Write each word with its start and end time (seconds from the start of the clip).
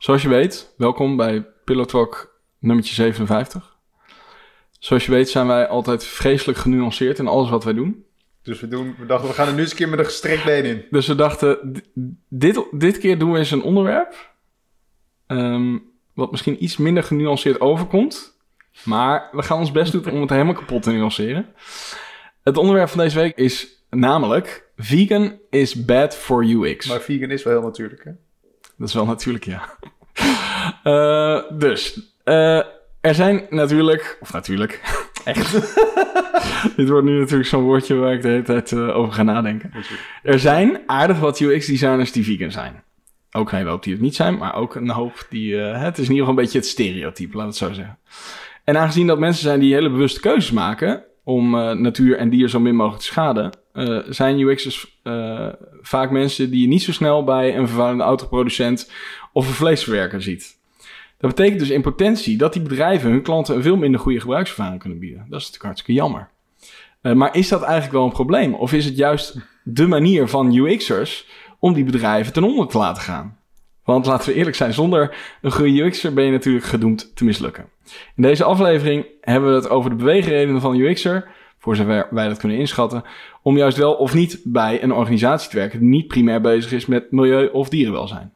Zoals 0.00 0.22
je 0.22 0.28
weet, 0.28 0.74
welkom 0.76 1.16
bij 1.16 1.46
Pillow 1.64 1.86
Talk 1.86 2.40
nummertje 2.58 2.94
57. 2.94 3.76
Zoals 4.78 5.06
je 5.06 5.10
weet 5.10 5.28
zijn 5.28 5.46
wij 5.46 5.68
altijd 5.68 6.04
vreselijk 6.04 6.58
genuanceerd 6.58 7.18
in 7.18 7.26
alles 7.26 7.50
wat 7.50 7.64
wij 7.64 7.72
doen. 7.72 8.04
Dus 8.42 8.60
we, 8.60 8.68
doen, 8.68 8.94
we 8.98 9.06
dachten, 9.06 9.28
we 9.28 9.34
gaan 9.34 9.48
er 9.48 9.54
nu 9.54 9.60
eens 9.60 9.70
een 9.70 9.76
keer 9.76 9.88
met 9.88 9.98
een 9.98 10.04
gestrekt 10.04 10.44
been 10.44 10.64
in. 10.64 10.84
Dus 10.90 11.06
we 11.06 11.14
dachten, 11.14 11.74
dit, 12.28 12.64
dit 12.70 12.98
keer 12.98 13.18
doen 13.18 13.32
we 13.32 13.38
eens 13.38 13.50
een 13.50 13.62
onderwerp... 13.62 14.32
ehm, 15.26 15.78
wat 16.14 16.30
misschien 16.30 16.64
iets 16.64 16.76
minder 16.76 17.02
genuanceerd 17.02 17.60
overkomt. 17.60 18.38
Maar 18.84 19.28
we 19.32 19.42
gaan 19.42 19.58
ons 19.58 19.72
best 19.72 19.92
doen 19.92 20.10
om 20.10 20.20
het 20.20 20.30
helemaal 20.30 20.54
kapot 20.54 20.82
te 20.82 20.90
nuanceren. 20.90 21.46
Het 22.42 22.56
onderwerp 22.56 22.88
van 22.88 22.98
deze 22.98 23.18
week 23.18 23.36
is 23.36 23.84
namelijk... 23.90 24.68
Vegan 24.76 25.38
is 25.50 25.84
bad 25.84 26.16
for 26.16 26.44
UX. 26.44 26.86
Maar 26.86 27.00
vegan 27.00 27.30
is 27.30 27.42
wel 27.42 27.52
heel 27.52 27.62
natuurlijk, 27.62 28.04
hè? 28.04 28.10
Dat 28.80 28.88
is 28.88 28.94
wel 28.94 29.06
natuurlijk, 29.06 29.44
ja. 29.44 29.62
Eh, 30.82 31.42
dus, 31.58 32.00
eh, 32.24 32.56
er 33.00 33.14
zijn 33.14 33.46
natuurlijk, 33.50 34.18
of 34.20 34.32
natuurlijk, 34.32 34.80
echt. 35.24 35.52
Dit 36.76 36.88
wordt 36.88 37.06
nu 37.06 37.18
natuurlijk 37.18 37.48
zo'n 37.48 37.62
woordje 37.62 37.94
waar 37.94 38.12
ik 38.12 38.22
de 38.22 38.28
hele 38.28 38.42
tijd 38.42 38.72
eh, 38.72 38.96
over 38.96 39.12
ga 39.12 39.22
nadenken. 39.22 39.72
Er 40.22 40.38
zijn 40.38 40.80
aardig 40.86 41.18
wat 41.18 41.40
UX-designers 41.40 42.12
die 42.12 42.24
vegan 42.24 42.50
zijn. 42.50 42.82
Ook 43.32 43.50
een 43.50 43.58
hele 43.58 43.70
hoop 43.70 43.82
die 43.82 43.92
het 43.92 44.02
niet 44.02 44.14
zijn, 44.14 44.38
maar 44.38 44.54
ook 44.54 44.74
een 44.74 44.90
hoop 44.90 45.26
die... 45.28 45.56
het 45.56 45.98
is 45.98 46.04
in 46.04 46.10
ieder 46.10 46.26
geval 46.26 46.28
een 46.28 46.44
beetje 46.44 46.58
het 46.58 46.66
stereotype, 46.66 47.36
laat 47.36 47.46
het 47.46 47.56
zo 47.56 47.72
zeggen. 47.72 47.98
En 48.64 48.76
aangezien 48.76 49.06
dat 49.06 49.18
mensen 49.18 49.42
zijn 49.42 49.60
die 49.60 49.74
hele 49.74 49.90
bewuste 49.90 50.20
keuzes 50.20 50.50
maken... 50.50 51.04
om 51.24 51.50
natuur 51.82 52.16
en 52.16 52.30
dier 52.30 52.48
zo 52.48 52.60
min 52.60 52.76
mogelijk 52.76 53.02
te 53.02 53.08
schaden... 53.08 53.50
eh, 53.72 53.98
zijn 54.08 54.38
UX'ers 54.38 54.98
eh, 55.02 55.48
vaak 55.80 56.10
mensen 56.10 56.50
die 56.50 56.60
je 56.60 56.68
niet 56.68 56.82
zo 56.82 56.92
snel 56.92 57.24
bij 57.24 57.56
een 57.56 57.66
vervuilende 57.66 58.04
autoproducent 58.04 58.90
of 59.32 59.48
een 59.48 59.54
vleesverwerker 59.54 60.22
ziet. 60.22 60.58
Dat 61.18 61.30
betekent 61.30 61.58
dus 61.58 61.70
in 61.70 61.82
potentie 61.82 62.36
dat 62.36 62.52
die 62.52 62.62
bedrijven 62.62 63.10
hun 63.10 63.22
klanten 63.22 63.56
een 63.56 63.62
veel 63.62 63.76
minder 63.76 64.00
goede 64.00 64.20
gebruikservaring 64.20 64.80
kunnen 64.80 64.98
bieden. 64.98 65.18
Dat 65.18 65.40
is 65.40 65.46
natuurlijk 65.46 65.62
hartstikke 65.62 65.92
jammer. 65.92 66.28
Eh, 67.00 67.12
maar 67.12 67.36
is 67.36 67.48
dat 67.48 67.62
eigenlijk 67.62 67.92
wel 67.92 68.04
een 68.04 68.12
probleem? 68.12 68.54
Of 68.54 68.72
is 68.72 68.84
het 68.84 68.96
juist 68.96 69.36
de 69.64 69.86
manier 69.86 70.28
van 70.28 70.54
UX'ers 70.54 71.26
om 71.58 71.72
die 71.72 71.84
bedrijven 71.84 72.32
ten 72.32 72.44
onder 72.44 72.66
te 72.66 72.78
laten 72.78 73.02
gaan? 73.02 73.38
Want 73.84 74.06
laten 74.06 74.28
we 74.28 74.34
eerlijk 74.34 74.56
zijn, 74.56 74.72
zonder 74.72 75.16
een 75.42 75.52
goede 75.52 75.82
UX'er 75.82 76.14
ben 76.14 76.24
je 76.24 76.30
natuurlijk 76.30 76.64
gedoemd 76.64 77.16
te 77.16 77.24
mislukken. 77.24 77.68
In 78.16 78.22
deze 78.22 78.44
aflevering 78.44 79.06
hebben 79.20 79.50
we 79.50 79.56
het 79.56 79.68
over 79.68 79.90
de 79.90 79.96
beweegredenen 79.96 80.60
van 80.60 80.76
UX'er, 80.76 81.28
voor 81.60 81.76
zover 81.76 82.06
wij 82.10 82.28
dat 82.28 82.38
kunnen 82.38 82.58
inschatten, 82.58 83.02
om 83.42 83.56
juist 83.56 83.76
wel 83.76 83.94
of 83.94 84.14
niet 84.14 84.40
bij 84.44 84.82
een 84.82 84.92
organisatie 84.92 85.50
te 85.50 85.56
werken 85.56 85.78
die 85.80 85.88
niet 85.88 86.06
primair 86.06 86.40
bezig 86.40 86.72
is 86.72 86.86
met 86.86 87.10
milieu 87.10 87.46
of 87.46 87.68
dierenwelzijn. 87.68 88.32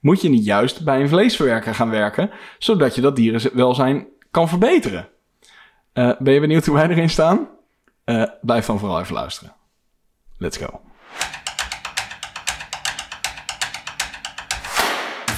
Moet 0.00 0.20
je 0.22 0.28
niet 0.28 0.44
juist 0.44 0.84
bij 0.84 1.00
een 1.00 1.08
vleesverwerker 1.08 1.74
gaan 1.74 1.90
werken, 1.90 2.30
zodat 2.58 2.94
je 2.94 3.00
dat 3.00 3.16
dierenwelzijn 3.16 4.06
kan 4.30 4.48
verbeteren? 4.48 5.08
Eh, 5.92 6.12
ben 6.18 6.34
je 6.34 6.40
benieuwd 6.40 6.66
hoe 6.66 6.74
wij 6.74 6.88
erin 6.88 7.10
staan? 7.10 7.48
Eh, 8.04 8.22
blijf 8.40 8.66
dan 8.66 8.78
vooral 8.78 9.00
even 9.00 9.14
luisteren. 9.14 9.52
Let's 10.38 10.56
go. 10.56 10.80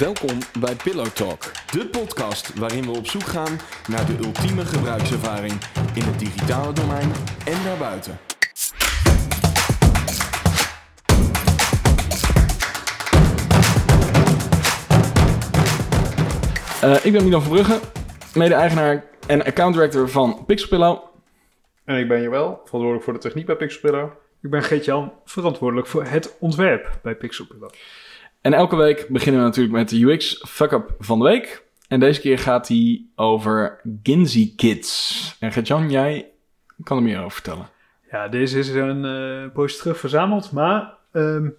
Welkom 0.01 0.37
bij 0.59 0.75
Pillow 0.75 1.05
Talk, 1.05 1.51
de 1.71 1.87
podcast 1.87 2.59
waarin 2.59 2.83
we 2.83 2.91
op 2.91 3.07
zoek 3.07 3.23
gaan 3.23 3.59
naar 3.87 4.05
de 4.05 4.17
ultieme 4.17 4.65
gebruikservaring 4.65 5.53
in 5.93 6.01
het 6.01 6.19
digitale 6.19 6.73
domein 6.73 7.11
en 7.45 7.63
daarbuiten. 7.63 8.19
Eh, 16.81 17.05
ik 17.05 17.11
ben 17.11 17.23
Milan 17.23 17.41
Verbrugge, 17.41 17.79
mede-eigenaar 18.33 19.05
en 19.27 19.43
account 19.43 19.73
director 19.73 20.09
van 20.09 20.43
Pixelpillow. 20.45 20.99
En 21.85 21.97
ik 21.97 22.07
ben 22.07 22.21
Joël, 22.21 22.61
verantwoordelijk 22.63 23.03
voor 23.03 23.13
de 23.13 23.19
techniek 23.19 23.45
bij 23.45 23.55
Pixelpillow. 23.55 24.09
Ik 24.41 24.49
ben 24.49 24.63
Geert-Jan, 24.63 25.13
verantwoordelijk 25.25 25.87
voor 25.87 26.03
het 26.03 26.37
ontwerp 26.39 26.99
bij 27.01 27.15
Pixelpillow. 27.15 27.71
En 28.41 28.53
elke 28.53 28.75
week 28.75 29.05
beginnen 29.09 29.41
we 29.41 29.47
natuurlijk 29.47 29.75
met 29.75 29.89
de 29.89 30.03
UX 30.05 30.43
fuck-up 30.47 30.95
van 30.99 31.19
de 31.19 31.25
week. 31.25 31.63
En 31.87 31.99
deze 31.99 32.21
keer 32.21 32.39
gaat 32.39 32.67
hij 32.67 33.05
over 33.15 33.79
Ginzy 34.03 34.55
Kids. 34.55 35.35
En 35.39 35.51
Gert-Jan, 35.51 35.89
jij 35.89 36.29
kan 36.83 36.97
er 36.97 37.03
meer 37.03 37.19
over 37.19 37.31
vertellen. 37.31 37.69
Ja, 38.11 38.27
deze 38.27 38.59
is 38.59 38.69
een 38.69 39.05
eh 39.05 39.53
poosje 39.53 39.77
terug 39.77 39.97
verzameld, 39.99 40.51
maar 40.51 40.93
ehm, 41.11 41.49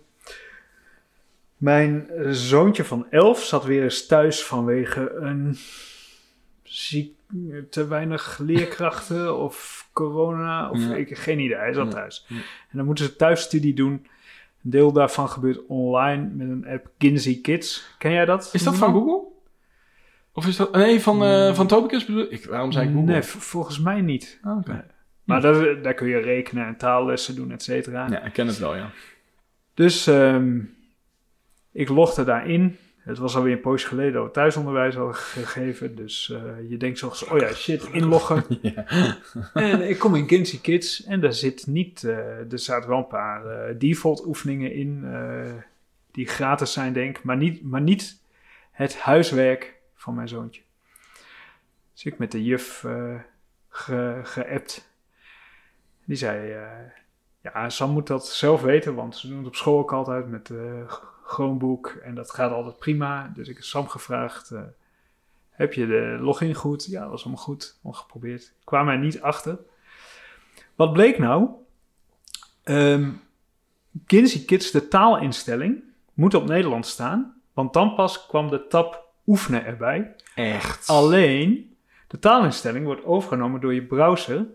mijn 1.56 2.08
zoontje 2.30 2.84
van 2.84 3.06
11 3.10 3.42
zat 3.42 3.64
weer 3.64 3.82
eens 3.82 4.06
thuis 4.06 4.44
vanwege 4.44 5.12
een 5.20 5.56
ziek, 6.62 7.14
te 7.70 7.86
weinig 7.86 8.38
leerkrachten 8.38 9.38
of 9.38 9.88
corona 9.92 10.70
of 10.70 10.78
Ja. 10.78 10.94
ik 10.94 11.18
geen 11.18 11.38
idee. 11.38 11.56
Hij 11.56 11.72
zat 11.72 11.86
Ja. 11.86 11.92
thuis. 11.92 12.24
Ja. 12.28 12.36
En 12.36 12.76
dan 12.76 12.84
moeten 12.86 13.04
ze 13.04 13.16
thuisstudie 13.16 13.74
doen. 13.74 14.06
Een 14.64 14.70
deel 14.70 14.92
daarvan 14.92 15.28
gebeurt 15.28 15.66
online 15.66 16.28
met 16.34 16.48
een 16.48 16.66
app 16.66 16.90
Kinsey 16.98 17.38
Kids. 17.42 17.94
Ken 17.98 18.12
jij 18.12 18.24
dat? 18.24 18.50
Is 18.52 18.62
dat 18.62 18.76
van 18.76 18.92
Google? 18.92 19.30
Of 20.32 20.46
is 20.46 20.56
dat... 20.56 20.72
Nee, 20.72 21.00
van, 21.00 21.24
eh 21.24 21.54
van 21.54 21.66
Topicus 21.66 22.04
bedoel 22.04 22.26
ik. 22.32 22.44
Waarom 22.44 22.72
zei 22.72 22.86
ik 22.88 22.94
Google? 22.94 23.12
Nee, 23.12 23.22
volgens 23.22 23.78
mij 23.80 24.00
niet. 24.00 24.38
Ah, 24.42 24.56
oké. 24.56 24.84
Maar 25.24 25.40
daar, 25.40 25.82
daar 25.82 25.94
kun 25.94 26.08
je 26.08 26.18
rekenen 26.18 26.66
en 26.66 26.76
taallessen 26.76 27.34
doen, 27.34 27.52
et 27.52 27.62
cetera. 27.62 28.06
Ja, 28.10 28.22
ik 28.22 28.32
ken 28.32 28.46
het 28.46 28.58
wel, 28.58 28.76
ja. 28.76 28.90
Dus 29.74 30.06
ehm, 30.06 30.58
ik 31.72 31.88
logde 31.88 32.24
daarin. 32.24 32.76
Het 33.02 33.18
was 33.18 33.36
alweer 33.36 33.52
een 33.52 33.60
poosje 33.60 33.86
geleden 33.86 34.12
dat 34.12 34.24
we 34.24 34.30
thuisonderwijs 34.30 34.94
hadden 34.94 35.14
gegeven. 35.14 35.94
Dus 35.94 36.30
eh, 36.30 36.70
je 36.70 36.76
denkt 36.76 36.98
zo, 36.98 37.12
oh 37.30 37.38
ja, 37.38 37.52
shit, 37.52 37.84
inloggen. 37.92 38.44
ja. 38.62 38.86
en 39.52 39.88
ik 39.88 39.98
kom 39.98 40.14
in 40.14 40.26
Kinsey 40.26 40.58
Kids 40.58 41.04
en 41.04 41.20
daar 41.20 41.32
zit 41.32 41.66
niet... 41.66 42.04
eh, 42.04 42.52
er 42.52 42.58
zaten 42.58 42.88
wel 42.88 42.98
een 42.98 43.06
paar 43.06 43.46
eh, 43.46 43.74
default 43.78 44.26
oefeningen 44.26 44.72
in 44.72 45.04
die 46.10 46.26
gratis 46.26 46.72
zijn, 46.72 46.92
denk 46.92 47.18
ik. 47.18 47.24
Maar 47.24 47.36
niet, 47.36 47.62
maar 47.62 47.80
niet 47.80 48.20
het 48.70 48.98
huiswerk 48.98 49.74
van 49.94 50.14
mijn 50.14 50.28
zoontje. 50.28 50.62
Dus 51.92 52.04
ik 52.04 52.18
met 52.18 52.32
de 52.32 52.44
juf 52.44 52.86
ge, 53.68 54.20
geappt. 54.22 54.90
Die 56.04 56.16
zei, 56.16 56.56
ja, 57.42 57.68
Sam 57.68 57.90
moet 57.90 58.06
dat 58.06 58.28
zelf 58.28 58.62
weten, 58.62 58.94
want 58.94 59.16
ze 59.16 59.28
doen 59.28 59.38
het 59.38 59.46
op 59.46 59.56
school 59.56 59.78
ook 59.78 59.92
altijd 59.92 60.28
met 60.28 60.50
Chromebook 61.32 61.86
en 62.02 62.14
dat 62.14 62.30
gaat 62.30 62.52
altijd 62.52 62.78
prima. 62.78 63.32
Dus 63.34 63.48
ik 63.48 63.54
heb 63.54 63.64
Sam 63.64 63.88
gevraagd, 63.88 64.50
eh, 64.50 64.60
heb 65.50 65.72
je 65.72 65.86
de 65.86 66.16
login 66.20 66.54
goed? 66.54 66.84
Ja, 66.84 67.00
dat 67.00 67.10
was 67.10 67.24
allemaal 67.24 67.44
goed, 67.44 67.78
al 67.82 67.92
geprobeerd. 67.92 68.42
Ik 68.42 68.64
kwam 68.64 68.88
er 68.88 68.98
niet 68.98 69.20
achter. 69.20 69.58
Wat 70.74 70.92
bleek 70.92 71.18
nou? 71.18 71.48
Ehm 72.62 73.10
Kinsey 74.06 74.44
Kids, 74.44 74.70
de 74.70 74.88
taalinstelling, 74.88 75.82
moet 76.14 76.34
op 76.34 76.46
Nederland 76.46 76.86
staan, 76.86 77.34
want 77.52 77.72
dan 77.72 77.94
pas 77.94 78.26
kwam 78.26 78.50
de 78.50 78.66
tab 78.66 79.10
oefenen 79.26 79.64
erbij. 79.64 80.14
Echt. 80.34 80.88
Alleen, 80.88 81.76
de 82.08 82.18
taalinstelling 82.18 82.84
wordt 82.84 83.04
overgenomen 83.04 83.60
door 83.60 83.74
je 83.74 83.86
browser. 83.86 84.46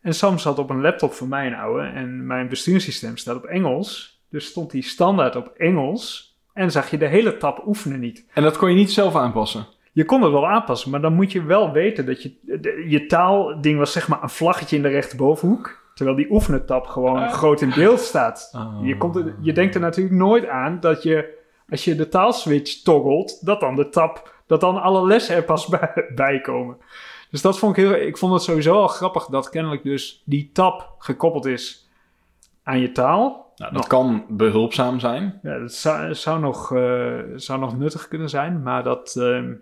En 0.00 0.14
Sam 0.14 0.38
zat 0.38 0.58
op 0.58 0.70
een 0.70 0.80
laptop 0.80 1.12
van 1.12 1.28
mij 1.28 1.46
een 1.46 1.54
oude 1.54 1.86
en 1.86 2.26
mijn 2.26 2.48
besturingssysteem 2.48 3.16
staat 3.16 3.36
op 3.36 3.44
Engels. 3.44 4.13
Dus 4.34 4.46
stond 4.46 4.70
die 4.70 4.82
standaard 4.82 5.36
op 5.36 5.52
Engels 5.56 6.36
en 6.52 6.70
zag 6.70 6.90
je 6.90 6.98
de 6.98 7.06
hele 7.06 7.36
tab 7.36 7.66
oefenen 7.66 8.00
niet. 8.00 8.24
En 8.32 8.42
dat 8.42 8.56
kon 8.56 8.68
je 8.68 8.74
niet 8.74 8.92
zelf 8.92 9.14
aanpassen? 9.16 9.66
Je 9.92 10.04
kon 10.04 10.22
het 10.22 10.32
wel 10.32 10.46
aanpassen, 10.46 10.90
maar 10.90 11.00
dan 11.00 11.14
moet 11.14 11.32
je 11.32 11.42
wel 11.42 11.72
weten 11.72 12.06
dat 12.06 12.22
je... 12.22 12.34
de- 12.42 12.84
je 12.88 13.06
taalding 13.06 13.78
was 13.78 13.92
zeg 13.92 14.08
maar 14.08 14.22
een 14.22 14.28
vlaggetje 14.30 14.76
in 14.76 14.82
de 14.82 14.88
rechterbovenhoek. 14.88 15.82
Terwijl 15.94 16.16
die 16.16 16.30
oefenen 16.30 16.66
tab 16.66 16.86
gewoon 16.86 17.18
Ah. 17.18 17.32
groot 17.32 17.60
in 17.60 17.72
beeld 17.74 18.00
staat. 18.00 18.50
Oh. 18.56 18.86
Je, 18.86 18.96
komt 18.96 19.16
er, 19.16 19.34
je 19.40 19.52
denkt 19.52 19.74
er 19.74 19.80
natuurlijk 19.80 20.16
nooit 20.16 20.46
aan 20.48 20.80
dat 20.80 21.02
je, 21.02 21.38
als 21.70 21.84
je 21.84 21.94
de 21.96 22.08
taalswitch 22.08 22.82
toggelt, 22.82 23.46
dat 23.46 23.60
dan 23.60 23.74
de 23.76 23.88
tab, 23.88 24.34
dat 24.46 24.60
dan 24.60 24.82
alle 24.82 25.06
lessen 25.06 25.36
er 25.36 25.44
pas 25.44 25.66
bij, 25.66 25.92
bij 26.14 26.40
komen. 26.40 26.76
Dus 27.30 27.42
dat 27.42 27.58
vond 27.58 27.76
ik 27.76 27.84
heel, 27.84 27.94
ik 27.94 28.16
vond 28.18 28.32
het 28.32 28.42
sowieso 28.42 28.74
al 28.74 28.88
grappig 28.88 29.26
dat 29.26 29.48
kennelijk 29.48 29.82
dus 29.82 30.22
die 30.24 30.50
tab 30.52 30.94
gekoppeld 30.98 31.44
is 31.46 31.83
aan 32.64 32.80
je 32.80 32.92
taal. 32.92 33.52
Nou, 33.56 33.72
dat 33.72 33.86
kan 33.86 34.24
behulpzaam 34.28 35.00
zijn. 35.00 35.38
Ja, 35.42 35.58
dat 35.58 35.72
zou, 35.72 36.14
zou, 36.14 36.40
nog, 36.40 36.74
eh, 36.74 37.18
zou 37.34 37.60
nog 37.60 37.78
nuttig 37.78 38.08
kunnen 38.08 38.28
zijn, 38.28 38.62
maar 38.62 38.82
dat, 38.82 39.16
ehm, 39.16 39.52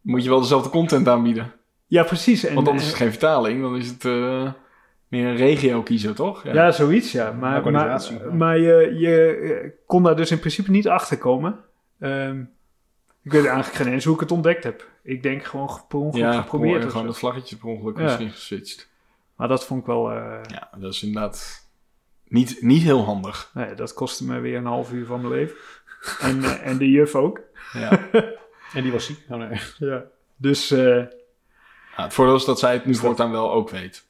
Moet 0.00 0.22
je 0.24 0.28
wel 0.30 0.40
dezelfde 0.40 0.70
content 0.70 1.08
aanbieden. 1.08 1.52
ja 1.86 2.02
precies. 2.02 2.44
En, 2.44 2.54
Want 2.54 2.66
dan 2.66 2.74
is 2.76 2.86
het 2.86 2.94
geen 2.94 3.10
vertaling, 3.10 3.62
dan 3.62 3.76
is 3.76 3.88
het 3.88 4.04
eh, 4.04 4.52
meer 5.08 5.26
een 5.26 5.36
regio 5.36 5.82
kiezen, 5.82 6.14
toch? 6.14 6.42
Ja, 6.52 6.70
zoiets, 6.70 7.12
ja. 7.12 7.32
Maar, 7.32 7.70
maar, 8.32 8.58
ja. 8.58 8.78
je, 8.78 8.94
je 8.98 9.30
eh, 9.62 9.70
kon 9.86 10.02
daar 10.02 10.16
dus 10.16 10.30
in 10.30 10.38
principe 10.38 10.70
niet 10.70 10.88
achter 10.88 11.18
komen. 11.18 11.58
Ehm, 12.00 12.40
ik 13.22 13.32
weet 13.32 13.44
eigenlijk 13.46 13.74
geen 13.76 13.92
eens 13.92 14.04
hoe 14.04 14.14
ik 14.14 14.20
het 14.20 14.30
ontdekt 14.32 14.64
heb. 14.64 14.88
Ik 15.02 15.22
denk 15.22 15.44
gewoon 15.44 15.70
ge- 15.70 15.80
per 15.88 15.98
ongeluk 15.98 16.24
Ja, 16.32 16.40
geprobeerd. 16.40 16.84
of 16.84 16.90
gewoon 16.90 17.06
het 17.06 17.16
vlaggetje 17.18 17.56
per 17.56 17.68
ongeluk 17.68 17.96
Ja. 17.96 18.02
misschien 18.02 18.30
geswitcht. 18.30 18.88
Maar 19.38 19.48
dat 19.48 19.64
vond 19.66 19.80
ik 19.80 19.86
wel... 19.86 20.10
eh, 20.10 20.40
Ja, 20.48 20.68
dat 20.78 20.92
is 20.92 21.02
inderdaad 21.02 21.66
niet, 22.24 22.62
niet 22.62 22.82
heel 22.82 23.04
handig. 23.04 23.50
nee, 23.54 23.74
dat 23.74 23.94
kostte 23.94 24.24
me 24.24 24.38
weer 24.40 24.56
een 24.56 24.66
half 24.66 24.92
uur 24.92 25.06
van 25.06 25.20
mijn 25.20 25.32
leven. 25.32 25.56
En, 26.20 26.44
eh, 26.44 26.66
en 26.66 26.78
de 26.78 26.90
juf 26.90 27.14
ook. 27.14 27.40
Ja. 27.72 28.00
En 28.74 28.82
die 28.82 28.92
was 28.92 29.06
ziek. 29.06 29.18
Oh, 29.28 29.38
nee. 29.38 29.60
Ja. 29.78 30.04
Dus 30.36 30.70
eh, 30.70 30.96
Ja, 31.96 32.02
het 32.04 32.12
voordeel 32.14 32.34
is 32.34 32.44
dat 32.44 32.58
zij 32.58 32.72
het 32.72 32.84
nu 32.84 32.94
voortaan 32.94 33.30
wel 33.30 33.52
ook 33.52 33.70
weet. 33.70 34.06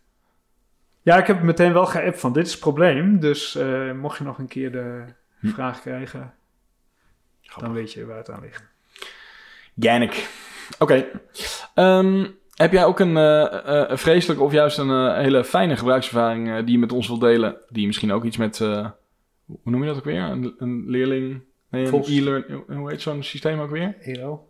ja, 1.03 1.17
ik 1.19 1.27
heb 1.27 1.43
meteen 1.43 1.73
wel 1.73 1.87
geappt 1.87 2.21
van 2.21 2.33
dit 2.33 2.47
is 2.47 2.51
het 2.53 2.61
probleem. 2.61 3.21
Dus 3.21 3.55
eh, 3.55 3.93
mocht 3.93 4.19
je 4.19 4.25
nog 4.25 4.39
een 4.39 4.49
keer 4.49 4.73
de 4.73 5.05
Hm. 5.39 5.49
vraag 5.49 5.81
krijgen, 5.81 6.35
dan 7.59 7.73
weet 7.73 7.93
je 7.93 8.07
waar 8.07 8.17
het 8.17 8.31
aan 8.31 8.41
ligt. 8.41 8.63
Jannik. 9.75 10.29
Oké. 10.79 11.07
Ehm, 11.75 12.27
heb 12.59 12.73
jij 12.73 12.85
ook 12.85 13.01
een 13.01 13.17
een 13.17 13.99
vreselijke 13.99 14.43
of 14.43 14.53
juist 14.53 14.79
een 14.79 15.15
hele 15.15 15.45
fijne 15.45 15.77
gebruikservaring 15.77 16.65
die 16.65 16.73
je 16.73 16.79
met 16.79 16.93
ons 16.93 17.07
wilt 17.07 17.21
delen? 17.21 17.57
Die 17.69 17.87
misschien 17.87 18.13
ook 18.13 18.25
iets 18.25 18.37
met, 18.37 18.59
hoe 18.59 19.61
noem 19.65 19.81
je 19.81 19.89
dat 19.89 19.97
ook 19.97 20.05
weer? 20.05 20.23
Een, 20.23 20.55
een 20.59 20.85
leerling, 20.87 21.43
nee, 21.71 21.87
e-learning, 21.87 22.65
hoe 22.67 22.91
heet 22.91 23.03
zo'n 23.03 23.23
systeem 23.23 23.61
ook 23.61 23.71
weer? 23.71 23.97
Elo. 24.01 24.49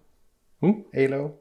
Hoe? 0.59 0.85
Elo. 0.91 1.39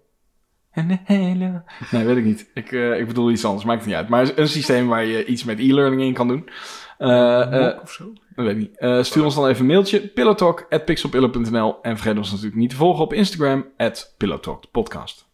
Een 0.72 1.00
hele... 1.04 1.64
Nee, 1.92 2.06
weet 2.06 2.18
ik 2.18 2.24
niet. 2.24 2.52
Ik, 2.54 2.72
eh, 2.72 3.00
ik 3.00 3.08
bedoel 3.08 3.32
iets 3.32 3.46
anders, 3.46 3.66
maakt 3.66 3.80
het 3.80 3.88
niet 3.88 3.98
uit. 3.98 4.10
Maar 4.10 4.38
een 4.38 4.48
systeem 4.48 4.88
waar 4.88 5.06
je 5.06 5.26
iets 5.26 5.44
met 5.44 5.60
e-learning 5.60 6.02
in 6.02 6.14
kan 6.14 6.28
doen. 6.28 6.50
Eh, 6.98 7.52
Mok 7.52 7.82
of 7.82 7.92
zo? 7.92 8.14
Dat 8.36 8.46
weet 8.46 8.56
ik 8.56 8.58
niet. 8.58 9.06
Stuur 9.06 9.24
ons 9.24 9.36
dan 9.36 9.48
even 9.48 9.62
een 9.62 9.68
mailtje. 9.68 10.08
pillowtalk.pixelpillow.nl 10.08 11.82
En 11.82 11.98
vergeet 11.98 12.18
ons 12.18 12.30
natuurlijk 12.30 12.58
niet 12.58 12.70
te 12.70 12.76
volgen 12.76 13.04
op 13.04 13.14
Instagram. 13.14 13.66
At 13.78 14.14
pillowtalkpodcast. 14.18 15.27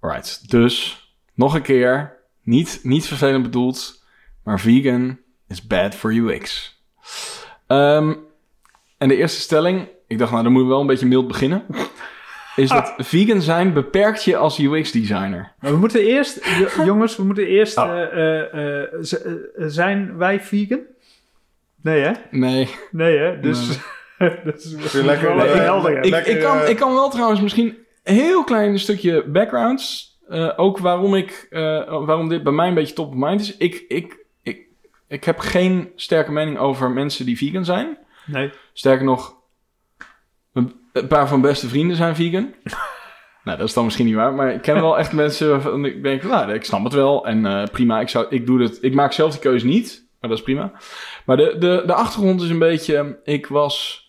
Alright. 0.00 0.50
Dus, 0.50 1.02
nog 1.34 1.54
een 1.54 1.62
keer. 1.62 2.16
Niet, 2.42 2.80
niet 2.82 3.06
vervelend 3.06 3.42
bedoeld. 3.42 4.04
Maar 4.44 4.60
vegan 4.60 5.18
is 5.48 5.66
bad 5.66 5.94
for 5.94 6.14
UX. 6.14 6.76
Ehm, 7.66 8.14
en 8.98 9.08
de 9.08 9.16
eerste 9.16 9.40
stelling. 9.40 9.88
Ik 10.06 10.18
dacht, 10.18 10.30
nou, 10.30 10.42
dan 10.42 10.52
moeten 10.52 10.68
we 10.68 10.74
wel 10.74 10.82
een 10.82 10.90
beetje 10.90 11.06
mild 11.06 11.28
beginnen. 11.28 11.64
Is 12.56 12.68
dat 12.68 12.94
vegan 12.96 13.42
zijn 13.42 13.72
beperkt 13.72 14.24
je 14.24 14.36
als 14.36 14.58
UX-designer? 14.58 15.52
We 15.60 15.76
moeten 15.76 16.00
eerst, 16.00 16.46
jo- 16.58 16.84
jongens, 16.90 17.16
we 17.16 17.22
moeten 17.24 17.46
eerst. 17.46 17.76
Oh. 17.78 17.84
eh, 18.02 18.52
eh, 18.52 18.82
eh, 18.92 19.32
zijn 19.56 20.16
wij 20.16 20.40
vegan? 20.40 20.80
Nee, 21.82 22.00
hè? 22.02 22.12
Nee. 22.30 22.68
Nee, 22.90 23.16
hè? 23.18 23.40
Dus. 23.40 23.78
dat 24.18 24.64
is 24.64 24.92
je 24.92 25.04
lekker- 25.04 25.34
wel 25.34 25.44
even 25.44 25.56
Nee, 25.56 25.64
helder. 25.64 25.98
Ik, 26.04 26.10
Lekker, 26.10 26.32
ik, 26.36 26.40
kan, 26.42 26.66
ik 26.66 26.76
kan 26.76 26.94
wel 26.94 27.10
trouwens 27.10 27.40
misschien 27.40 27.76
heel 28.02 28.44
klein 28.44 28.78
stukje 28.78 29.24
backgrounds. 29.24 30.06
eh, 30.28 30.52
ook 30.56 30.78
waarom, 30.78 31.14
ik, 31.14 31.46
eh, 31.50 31.60
waarom 32.04 32.28
dit 32.28 32.42
bij 32.42 32.52
mij 32.52 32.68
een 32.68 32.74
beetje 32.74 32.94
top 32.94 33.08
of 33.08 33.14
mind 33.14 33.40
is. 33.40 33.56
Ik, 33.56 33.84
ik, 33.88 34.24
ik, 34.42 34.66
ik 35.08 35.24
heb 35.24 35.38
geen 35.38 35.92
sterke 35.96 36.32
mening 36.32 36.58
over 36.58 36.90
mensen 36.90 37.26
die 37.26 37.36
vegan 37.36 37.64
zijn. 37.64 37.98
Nee. 38.26 38.52
Sterker 38.72 39.04
nog, 39.04 39.34
een, 40.52 40.72
paar 41.08 41.28
van 41.28 41.40
mijn 41.40 41.52
beste 41.52 41.68
vrienden 41.68 41.96
zijn 41.96 42.16
vegan. 42.16 42.54
nou, 43.44 43.58
dat 43.58 43.68
is 43.68 43.74
dan 43.74 43.84
misschien 43.84 44.06
niet 44.06 44.14
waar. 44.14 44.34
Maar 44.34 44.52
ik 44.52 44.62
ken 44.62 44.74
wel 44.80 44.98
echt 44.98 45.12
mensen 45.12 45.50
waarvan 45.50 45.84
ik 45.84 46.02
denk, 46.02 46.22
nou, 46.22 46.52
ik 46.52 46.64
snap 46.64 46.84
het 46.84 46.92
wel. 46.92 47.26
En 47.26 47.46
eh, 47.46 47.64
prima, 47.72 48.00
ik, 48.00 48.08
zou, 48.08 48.26
ik, 48.28 48.46
doe 48.46 48.62
het, 48.62 48.78
ik 48.80 48.94
maak 48.94 49.12
zelf 49.12 49.32
die 49.32 49.40
keuze 49.40 49.66
niet. 49.66 50.06
Maar 50.20 50.30
dat 50.30 50.38
is 50.38 50.44
prima. 50.44 50.72
Maar 51.26 51.36
de, 51.36 51.56
de, 51.58 51.82
de 51.86 51.94
achtergrond 51.94 52.42
is 52.42 52.50
een 52.50 52.58
beetje... 52.58 53.20
Ik 53.24 53.46
was... 53.46 54.06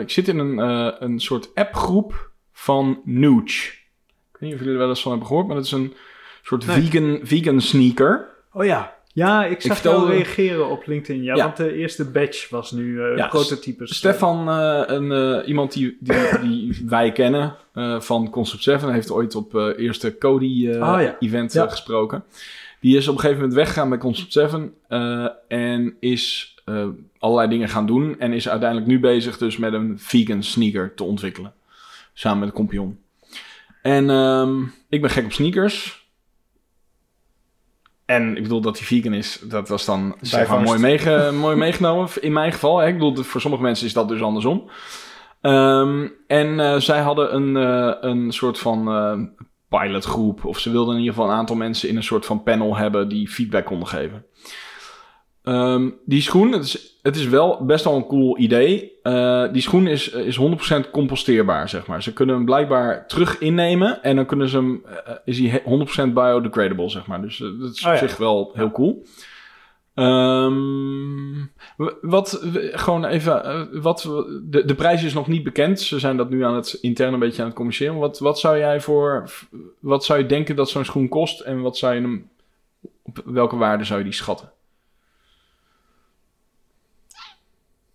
ik 0.00 0.10
zit 0.10 0.28
in 0.28 0.38
een, 0.38 0.58
een 1.04 1.20
soort 1.20 1.54
appgroep 1.54 2.29
van 2.60 3.00
Nooch. 3.04 3.54
Ik 4.32 4.36
weet 4.38 4.40
niet 4.40 4.52
of 4.52 4.58
jullie 4.58 4.72
er 4.72 4.78
wel 4.78 4.88
eens 4.88 5.02
van 5.02 5.10
hebben 5.10 5.28
gehoord, 5.28 5.46
maar 5.46 5.56
dat 5.56 5.64
is 5.64 5.72
een 5.72 5.92
soort 6.42 6.66
Nee. 6.66 6.80
vegan, 6.82 7.18
vegan 7.22 7.60
sneaker. 7.60 8.28
Oh 8.52 8.64
ja. 8.64 8.98
Ja, 9.12 9.44
ik 9.44 9.60
zag 9.60 9.72
vertelde- 9.74 10.06
jou 10.06 10.10
reageren 10.22 10.68
op 10.70 10.86
LinkedIn. 10.86 11.22
Ja, 11.22 11.34
Ja. 11.36 11.44
want 11.44 11.56
de 11.56 11.74
eerste 11.74 12.10
batch 12.10 12.48
was 12.48 12.70
nu 12.70 13.02
eh 13.02 13.16
Ja, 13.16 13.26
prototypes. 13.28 13.96
Stefan, 13.96 14.48
eh, 14.48 14.82
een, 14.86 15.12
eh, 15.12 15.48
iemand 15.48 15.72
die, 15.72 15.96
die, 16.00 16.38
die 16.42 16.82
wij 16.86 17.12
kennen 17.12 17.56
eh, 17.74 18.00
van 18.00 18.30
Concept 18.30 18.62
7, 18.62 18.92
heeft 18.92 19.10
ooit 19.10 19.34
op 19.34 19.54
eh 19.54 19.68
eerste 19.76 20.06
Ah, 20.06 20.12
ja. 20.12 20.18
Cody-event 20.18 21.52
Ja. 21.52 21.68
gesproken. 21.68 22.24
Die 22.80 22.96
is 22.96 23.08
op 23.08 23.14
een 23.14 23.20
gegeven 23.20 23.40
moment 23.40 23.58
weggegaan 23.58 23.88
bij 23.88 23.98
Concept 23.98 24.32
7 24.32 24.74
eh, 24.88 25.26
en 25.48 25.96
is 26.00 26.54
eh, 26.64 26.86
allerlei 27.18 27.48
dingen 27.48 27.68
gaan 27.68 27.86
doen. 27.86 28.18
En 28.18 28.32
is 28.32 28.48
uiteindelijk 28.48 28.88
nu 28.90 29.00
bezig 29.00 29.38
dus 29.38 29.56
met 29.56 29.72
een 29.72 29.98
vegan 29.98 30.42
sneaker 30.42 30.94
te 30.94 31.04
ontwikkelen. 31.04 31.52
Samen 32.20 32.38
met 32.38 32.48
een 32.48 32.54
kompion. 32.54 32.98
En 33.82 34.10
ehm, 34.10 34.62
ik 34.88 35.00
ben 35.00 35.10
gek 35.10 35.24
op 35.24 35.32
sneakers. 35.32 36.08
En 38.04 38.36
ik 38.36 38.42
bedoel 38.42 38.60
dat 38.60 38.78
hij 38.78 38.86
vegan 38.86 39.12
is, 39.12 39.40
dat 39.48 39.68
was 39.68 39.84
dan 39.84 40.16
zeg 40.20 40.48
maar, 40.48 40.60
mooi, 40.60 40.78
meege, 40.78 41.30
mooi 41.40 41.56
meegenomen. 41.56 42.08
In 42.20 42.32
mijn 42.32 42.52
geval, 42.52 42.78
hè. 42.78 42.86
ik 42.86 42.92
bedoel, 42.98 43.24
voor 43.24 43.40
sommige 43.40 43.62
mensen 43.62 43.86
is 43.86 43.92
dat 43.92 44.08
dus 44.08 44.22
andersom. 44.22 44.70
Ehm, 45.40 46.08
en 46.26 46.60
eh, 46.60 46.76
zij 46.76 47.00
hadden 47.00 47.34
een, 47.34 47.56
eh, 47.56 48.10
een 48.10 48.32
soort 48.32 48.58
van 48.58 48.88
eh, 48.88 49.18
pilotgroep. 49.68 50.44
Of 50.44 50.58
ze 50.58 50.70
wilden 50.70 50.94
in 50.94 51.00
ieder 51.00 51.14
geval 51.14 51.30
een 51.30 51.36
aantal 51.36 51.56
mensen 51.56 51.88
in 51.88 51.96
een 51.96 52.02
soort 52.02 52.26
van 52.26 52.42
panel 52.42 52.76
hebben 52.76 53.08
die 53.08 53.28
feedback 53.28 53.64
konden 53.64 53.88
geven. 53.88 54.26
Ehm, 55.42 55.90
die 56.04 56.22
schoen, 56.22 56.52
het 56.52 56.64
is, 56.64 56.98
het 57.02 57.16
is 57.16 57.26
wel 57.26 57.64
best 57.64 57.84
wel 57.84 57.96
een 57.96 58.06
cool 58.06 58.38
idee. 58.38 58.98
Eh, 59.10 59.52
die 59.52 59.62
schoen 59.62 59.86
is, 59.86 60.08
is 60.10 60.36
100% 60.36 60.90
composteerbaar, 60.90 61.68
zeg 61.68 61.86
maar. 61.86 62.02
Ze 62.02 62.12
kunnen 62.12 62.34
hem 62.34 62.44
blijkbaar 62.44 63.06
terug 63.06 63.38
innemen 63.38 64.02
en 64.02 64.16
dan 64.16 64.26
kunnen 64.26 64.48
ze 64.48 64.56
hem, 64.56 64.82
eh, 65.04 65.14
is 65.24 65.38
hij 65.38 65.48
he- 65.48 65.62
100% 65.64 66.14
biodegradable, 66.14 66.88
zeg 66.88 67.06
maar. 67.06 67.22
Dus 67.22 67.40
eh, 67.40 67.48
dat 67.60 67.70
is 67.74 67.84
Oh 67.84 67.88
op 67.92 67.98
ja. 68.00 68.06
zich 68.08 68.16
wel 68.16 68.50
heel 68.54 68.70
cool. 68.70 69.04
Ehm, 69.94 71.44
wat, 72.00 72.40
gewoon 72.72 73.04
even, 73.04 73.68
wat, 73.82 74.10
de, 74.42 74.64
de 74.64 74.74
prijs 74.74 75.02
is 75.02 75.14
nog 75.14 75.26
niet 75.26 75.42
bekend. 75.42 75.80
Ze 75.80 75.98
zijn 75.98 76.16
dat 76.16 76.30
nu 76.30 76.44
aan 76.44 76.54
het 76.54 76.78
intern 76.80 77.12
een 77.12 77.18
beetje 77.18 77.40
aan 77.40 77.46
het 77.48 77.56
communiceren. 77.56 77.96
Wat, 77.96 78.18
wat 78.18 78.38
zou 78.38 78.58
jij 78.58 78.80
voor, 78.80 79.30
wat 79.80 80.04
zou 80.04 80.18
je 80.18 80.26
denken 80.26 80.56
dat 80.56 80.70
zo'n 80.70 80.84
schoen 80.84 81.08
kost 81.08 81.40
en 81.40 81.60
wat 81.60 81.76
zou 81.76 81.94
je 81.94 82.00
hem, 82.00 82.28
op 83.02 83.22
welke 83.24 83.56
waarde 83.56 83.84
zou 83.84 83.98
je 83.98 84.04
die 84.04 84.14
schatten? 84.14 84.50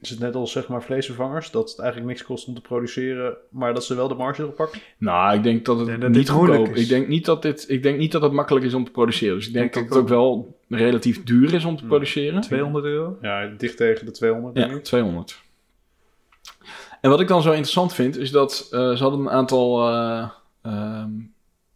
Is 0.06 0.12
het 0.12 0.20
net 0.20 0.36
als 0.36 0.52
zeg 0.52 0.68
maar 0.68 0.84
vleesvervangers, 0.84 1.52
dat 1.52 1.70
het 1.70 1.80
eigenlijk 1.80 2.10
niks 2.10 2.24
kost 2.24 2.48
om 2.48 2.54
te 2.54 2.62
produceren, 2.62 3.38
maar 3.50 3.74
dat 3.74 3.84
ze 3.84 3.96
wel 3.96 4.08
de 4.08 4.16
marge 4.16 4.42
erop 4.42 4.56
pakken? 4.56 4.82
Nou, 4.98 5.36
ik 5.36 5.44
denk 5.44 5.66
dat 5.66 5.80
het 5.80 5.88
Ja, 5.88 5.98
dat 5.98 6.10
niet 6.10 6.30
goedkoop 6.30 6.68
is. 6.68 6.82
Ik 6.82 6.90
denk 6.90 7.08
niet 7.08 7.26
dat 7.26 7.42
dit, 7.42 7.66
ik 7.68 7.84
denk 7.84 7.98
niet 7.98 8.12
dat 8.12 8.22
het 8.22 8.32
makkelijk 8.32 8.66
is 8.66 8.74
om 8.74 8.84
te 8.84 8.92
produceren. 8.92 9.36
Dus 9.36 9.48
ik 9.48 9.54
denk, 9.54 9.74
Denk 9.74 9.74
dat 9.74 9.84
ik 9.84 9.90
het 9.90 10.14
ook 10.14 10.20
wel 10.20 10.60
relatief 10.70 11.24
duur 11.24 11.54
is 11.54 11.66
om 11.66 11.78
te 11.78 11.86
produceren. 11.86 12.42
200 12.42 12.86
euro? 12.86 13.18
Ja, 13.22 13.48
dicht 13.58 13.78
tegen 13.78 14.06
de 14.06 14.12
200 14.12 14.56
denk 14.56 14.70
Ja, 14.70 14.76
ik. 14.76 14.84
200. 14.84 15.42
En 17.02 17.10
wat 17.10 17.20
ik 17.20 17.28
dan 17.28 17.42
zo 17.42 17.50
interessant 17.50 17.94
vind, 17.94 18.18
is 18.18 18.32
dat 18.32 18.68
eh, 18.72 18.96
ze 18.96 19.04
hadden 19.04 19.20
een 19.20 19.30
aantal 19.30 19.90
eh, 19.90 20.30
ehm, 20.62 21.10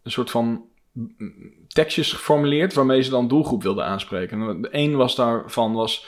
een 0.02 0.10
soort 0.10 0.30
van 0.30 0.64
tekstjes 1.68 2.12
geformuleerd 2.12 2.74
waarmee 2.74 3.02
ze 3.02 3.10
dan 3.10 3.28
doelgroep 3.28 3.62
wilden 3.62 3.84
aanspreken. 3.84 4.40
En 4.48 4.62
de 4.62 4.68
een 4.70 4.96
was 4.96 5.16
daarvan 5.16 5.72
was 5.72 6.06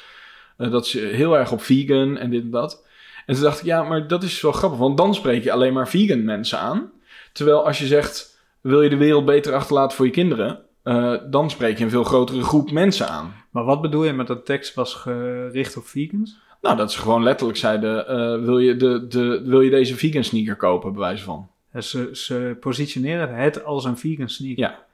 eh, 0.62 0.70
dat 0.70 0.86
ze 0.86 0.98
heel 0.98 1.38
erg 1.38 1.52
op 1.52 1.62
vegan 1.62 2.16
en 2.16 2.30
dit 2.30 2.42
en 2.42 2.50
dat. 2.50 2.84
En 3.26 3.34
toen 3.34 3.42
dacht 3.42 3.58
ik, 3.58 3.64
ja, 3.64 3.82
maar 3.82 4.08
dat 4.08 4.22
is 4.22 4.40
wel 4.40 4.52
grappig, 4.52 4.78
want 4.78 4.96
dan 4.96 5.14
spreek 5.14 5.44
je 5.44 5.52
alleen 5.52 5.72
maar 5.72 5.88
vegan 5.88 6.24
mensen 6.24 6.58
aan. 6.58 6.90
Terwijl 7.32 7.66
als 7.66 7.78
je 7.78 7.86
zegt, 7.86 8.38
wil 8.60 8.82
je 8.82 8.88
de 8.88 8.96
wereld 8.96 9.24
beter 9.24 9.54
achterlaten 9.54 9.96
voor 9.96 10.06
je 10.06 10.12
kinderen, 10.12 10.60
eh, 10.82 11.14
dan 11.30 11.50
spreek 11.50 11.78
je 11.78 11.84
een 11.84 11.90
veel 11.90 12.04
grotere 12.04 12.42
groep 12.42 12.70
mensen 12.70 13.08
aan. 13.08 13.34
Maar 13.50 13.64
wat 13.64 13.80
bedoel 13.80 14.04
je 14.04 14.12
met 14.12 14.26
dat 14.26 14.46
tekst 14.46 14.74
was 14.74 14.94
gericht 14.94 15.76
op 15.76 15.86
vegans? 15.86 16.38
Nou, 16.60 16.76
dat 16.76 16.92
ze 16.92 16.98
gewoon 16.98 17.22
letterlijk 17.22 17.58
zeiden: 17.58 18.08
eh, 18.08 18.44
wil, 18.44 18.58
je 18.58 18.76
de, 18.76 19.06
de, 19.06 19.42
wil 19.44 19.60
je 19.60 19.70
deze 19.70 19.96
vegan 19.96 20.24
sneaker 20.24 20.56
kopen, 20.56 20.92
bij 20.92 21.00
wijze 21.00 21.24
van. 21.24 21.48
Ze, 21.80 22.10
ze 22.12 22.56
positioneren 22.60 23.34
het 23.34 23.64
als 23.64 23.84
een 23.84 23.96
vegan 23.96 24.28
sneaker. 24.28 24.62
Ja. 24.62 24.84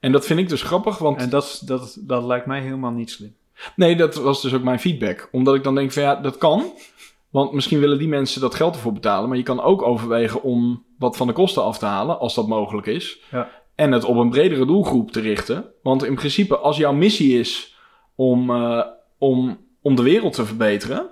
En 0.00 0.12
dat 0.12 0.26
vind 0.26 0.38
ik 0.38 0.48
dus 0.48 0.62
grappig, 0.62 0.98
want 0.98 1.20
En 1.20 1.30
dat, 1.30 1.62
dat, 1.64 1.98
dat 2.00 2.24
lijkt 2.24 2.46
mij 2.46 2.60
helemaal 2.60 2.90
niet 2.90 3.10
slim. 3.10 3.34
Nee, 3.76 3.96
dat 3.96 4.14
was 4.14 4.42
dus 4.42 4.54
ook 4.54 4.62
mijn 4.62 4.80
feedback. 4.80 5.28
Omdat 5.32 5.54
ik 5.54 5.64
dan 5.64 5.74
denk: 5.74 5.92
van 5.92 6.02
ja, 6.02 6.14
dat 6.14 6.38
kan. 6.38 6.72
Want 7.30 7.52
misschien 7.52 7.80
willen 7.80 7.98
die 7.98 8.08
mensen 8.08 8.40
dat 8.40 8.54
geld 8.54 8.74
ervoor 8.74 8.92
betalen. 8.92 9.28
Maar 9.28 9.38
je 9.38 9.42
kan 9.44 9.60
ook 9.60 9.82
overwegen 9.82 10.42
om 10.42 10.84
wat 10.98 11.16
van 11.16 11.26
de 11.26 11.32
kosten 11.32 11.62
af 11.64 11.78
te 11.78 11.86
halen, 11.86 12.18
als 12.18 12.34
dat 12.34 12.48
mogelijk 12.48 12.86
is. 12.86 13.18
Ja. 13.30 13.50
En 13.74 13.92
het 13.92 14.04
op 14.04 14.16
een 14.16 14.30
bredere 14.30 14.66
doelgroep 14.66 15.10
te 15.12 15.20
richten. 15.20 15.64
Want 15.82 16.04
in 16.04 16.14
principe, 16.14 16.56
als 16.56 16.76
jouw 16.76 16.92
missie 16.92 17.38
is 17.38 17.76
om, 18.14 18.50
eh, 18.50 18.82
om, 19.18 19.58
om 19.82 19.94
de 19.94 20.02
wereld 20.02 20.32
te 20.32 20.44
verbeteren. 20.46 21.10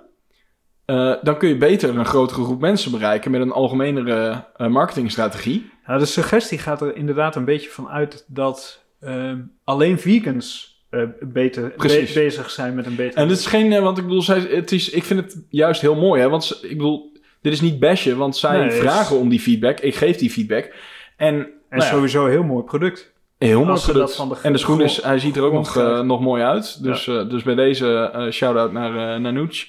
eh, 0.85 1.13
dan 1.21 1.37
kun 1.37 1.49
je 1.49 1.57
beter 1.57 1.97
een 1.97 2.05
grotere 2.05 2.43
groep 2.43 2.61
mensen 2.61 2.91
bereiken 2.91 3.31
met 3.31 3.41
een 3.41 3.51
algemenere 3.51 4.45
eh, 4.55 4.67
marketingstrategie. 4.67 5.69
Nou, 5.85 5.99
de 5.99 6.05
suggestie 6.05 6.57
gaat 6.57 6.81
er 6.81 6.95
inderdaad 6.95 7.35
een 7.35 7.45
beetje 7.45 7.69
van 7.69 7.89
uit 7.89 8.25
dat 8.27 8.85
ehm, 8.99 9.41
alleen 9.63 9.99
vegans 9.99 10.77
eh, 10.89 11.03
beter 11.21 11.73
be- 11.77 12.11
bezig 12.13 12.49
zijn 12.49 12.75
met 12.75 12.85
een 12.85 12.95
beter. 12.95 13.17
En 13.19 13.29
het 13.29 13.37
is 13.39 13.45
geen, 13.45 13.73
eh, 13.73 13.81
want 13.81 13.97
ik 13.97 14.03
bedoel, 14.03 14.21
zij, 14.21 14.39
het 14.39 14.71
is, 14.71 14.89
ik 14.89 15.03
vind 15.03 15.19
het 15.19 15.41
juist 15.49 15.81
heel 15.81 15.95
mooi, 15.95 16.21
hè? 16.21 16.29
Want 16.29 16.59
ik 16.61 16.77
bedoel, 16.77 17.11
dit 17.41 17.53
is 17.53 17.61
niet 17.61 17.79
bashen, 17.79 18.17
want 18.17 18.37
zij 18.37 18.51
Nee, 18.53 18.63
het 18.63 18.73
is- 18.73 18.79
vragen 18.79 19.17
om 19.17 19.29
die 19.29 19.39
feedback. 19.39 19.79
Ik 19.79 19.95
geef 19.95 20.17
die 20.17 20.29
feedback. 20.29 20.73
En, 21.17 21.35
en 21.35 21.37
nou 21.69 21.81
ja, 21.83 21.89
sowieso 21.89 22.25
een 22.25 22.31
heel 22.31 22.43
mooi 22.43 22.63
product. 22.63 23.13
heel 23.37 23.65
mooi 23.65 23.79
product. 23.79 24.17
de 24.17 24.35
en 24.41 24.51
de 24.51 24.57
schoen 24.57 24.81
is, 24.81 25.01
hij 25.01 25.19
ziet 25.19 25.35
er 25.35 25.43
ook 25.43 25.53
nog, 25.53 25.77
eh, 25.77 26.01
nog 26.01 26.21
mooi 26.21 26.43
uit. 26.43 26.83
Dus, 26.83 27.03
dus 27.03 27.43
bij 27.43 27.55
deze 27.55 28.27
shout-out 28.31 28.71
naar, 28.71 29.21
naar 29.21 29.33
Nooch. 29.33 29.65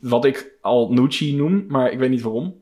Wat 0.00 0.24
ik 0.24 0.50
al 0.60 0.92
Nucci 0.92 1.36
noem, 1.36 1.64
maar 1.68 1.92
ik 1.92 1.98
weet 1.98 2.10
niet 2.10 2.22
waarom. 2.22 2.54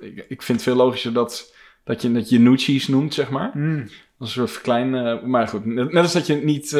Ik, 0.00 0.24
ik 0.28 0.42
vind 0.42 0.58
het 0.60 0.62
veel 0.68 0.76
logischer 0.76 1.12
dat, 1.12 1.54
dat 1.84 2.02
je 2.02 2.12
dat 2.12 2.28
je 2.28 2.38
Nucci's 2.38 2.88
noemt, 2.88 3.14
zeg 3.14 3.30
maar. 3.30 3.50
Mm. 3.54 3.76
Dat 3.78 3.88
is 3.88 3.96
een 4.18 4.28
soort 4.28 4.50
verklein... 4.50 5.20
maar 5.30 5.48
goed, 5.48 5.64
net, 5.64 5.92
net 5.92 6.02
als 6.02 6.12
dat 6.12 6.26
je 6.26 6.34
niet... 6.34 6.76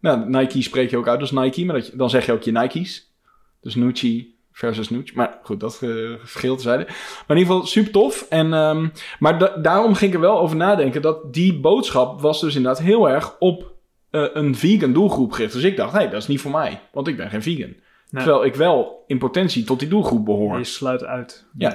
nou, 0.00 0.28
Nike 0.28 0.62
spreek 0.62 0.90
je 0.90 0.96
ook 0.96 1.08
uit 1.08 1.20
als 1.20 1.30
Nike, 1.30 1.64
maar 1.64 1.74
dat 1.76 1.86
je, 1.86 1.96
dan 1.96 2.10
zeg 2.10 2.26
je 2.26 2.32
ook 2.32 2.42
je 2.42 2.52
Nike's. 2.52 3.12
Dus 3.60 3.74
Nucci 3.74 4.34
versus 4.52 4.90
Nucci. 4.90 5.12
Maar 5.14 5.38
goed, 5.42 5.60
dat 5.60 5.80
uh, 5.84 6.14
verschil 6.18 6.54
terzijde. 6.54 6.84
Maar 6.86 7.36
in 7.36 7.36
ieder 7.36 7.52
geval 7.52 7.66
super 7.66 7.92
tof. 7.92 8.26
En, 8.28 8.52
ehm, 8.54 8.88
maar 9.18 9.38
da- 9.38 9.56
daarom 9.56 9.94
ging 9.94 10.10
ik 10.10 10.16
er 10.16 10.22
wel 10.22 10.40
over 10.40 10.56
nadenken 10.56 11.02
dat 11.02 11.32
die 11.34 11.60
boodschap 11.60 12.20
was 12.20 12.40
dus 12.40 12.54
inderdaad 12.56 12.82
heel 12.82 13.08
erg 13.10 13.36
op 13.38 13.72
eh, 14.10 14.24
een 14.32 14.54
vegan 14.54 14.92
doelgroep 14.92 15.32
gericht. 15.32 15.52
Dus 15.52 15.62
ik 15.62 15.76
dacht, 15.76 15.92
hé, 15.92 15.98
hey, 15.98 16.08
dat 16.10 16.20
is 16.22 16.28
niet 16.28 16.40
voor 16.40 16.50
mij, 16.50 16.80
want 16.92 17.08
ik 17.08 17.16
ben 17.16 17.30
geen 17.30 17.42
vegan. 17.42 17.74
Nee. 18.10 18.22
Terwijl 18.24 18.44
ik 18.44 18.54
wel 18.54 19.04
in 19.06 19.18
potentie 19.18 19.64
tot 19.64 19.78
die 19.78 19.88
doelgroep 19.88 20.24
behoor. 20.24 20.58
Je 20.58 20.64
sluit 20.64 21.04
uit. 21.04 21.46
Ja. 21.58 21.70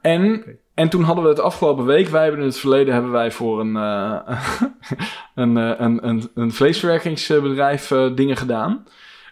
En. 0.00 0.44
En 0.80 0.88
toen 0.88 1.02
hadden 1.02 1.24
we 1.24 1.30
het 1.30 1.40
afgelopen 1.40 1.84
week, 1.84 2.08
wij 2.08 2.22
hebben 2.22 2.40
in 2.40 2.46
het 2.46 2.58
verleden 2.58 2.94
hebben 2.94 3.10
wij 3.10 3.30
voor 3.30 3.60
een, 3.60 3.76
eh, 3.76 4.20
een, 5.34 5.56
eh, 5.56 5.72
een, 5.78 6.08
een, 6.08 6.30
een 6.34 6.52
vleesverwerkingsbedrijf 6.52 7.90
eh, 7.90 8.06
dingen 8.14 8.36
gedaan. 8.36 8.86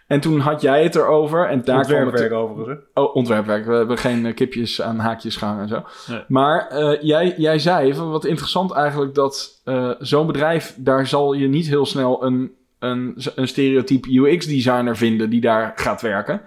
En 0.07 0.19
toen 0.19 0.39
had 0.39 0.61
jij 0.61 0.83
het 0.83 0.95
erover. 0.95 1.47
En 1.47 1.63
daar 1.63 1.85
kwam 1.85 1.97
het, 1.97 2.05
Ontwerpwerk 2.05 2.33
overigens? 2.33 2.79
Oh, 2.93 3.15
ontwerpwerk. 3.15 3.65
We 3.65 3.73
hebben 3.73 3.97
geen 3.97 4.33
kipjes 4.33 4.81
aan 4.81 4.99
haakjes 4.99 5.35
gehangen 5.35 5.61
en 5.61 5.67
zo. 5.67 5.83
Nee. 6.07 6.23
Maar 6.27 6.67
jij, 7.01 7.33
jij 7.37 7.59
zei, 7.59 7.93
van 7.93 8.09
wat 8.09 8.25
interessant 8.25 8.71
eigenlijk, 8.71 9.15
dat 9.15 9.61
zo'n 9.99 10.27
bedrijf, 10.27 10.75
daar 10.77 11.07
zal 11.07 11.33
je 11.33 11.47
niet 11.47 11.67
heel 11.67 11.85
snel 11.85 12.23
een, 12.25 12.51
een, 12.79 13.15
een 13.35 13.47
stereotype 13.47 14.19
UX-designer 14.19 14.97
vinden 14.97 15.29
die 15.29 15.41
daar 15.41 15.73
gaat 15.75 16.01
werken. 16.01 16.41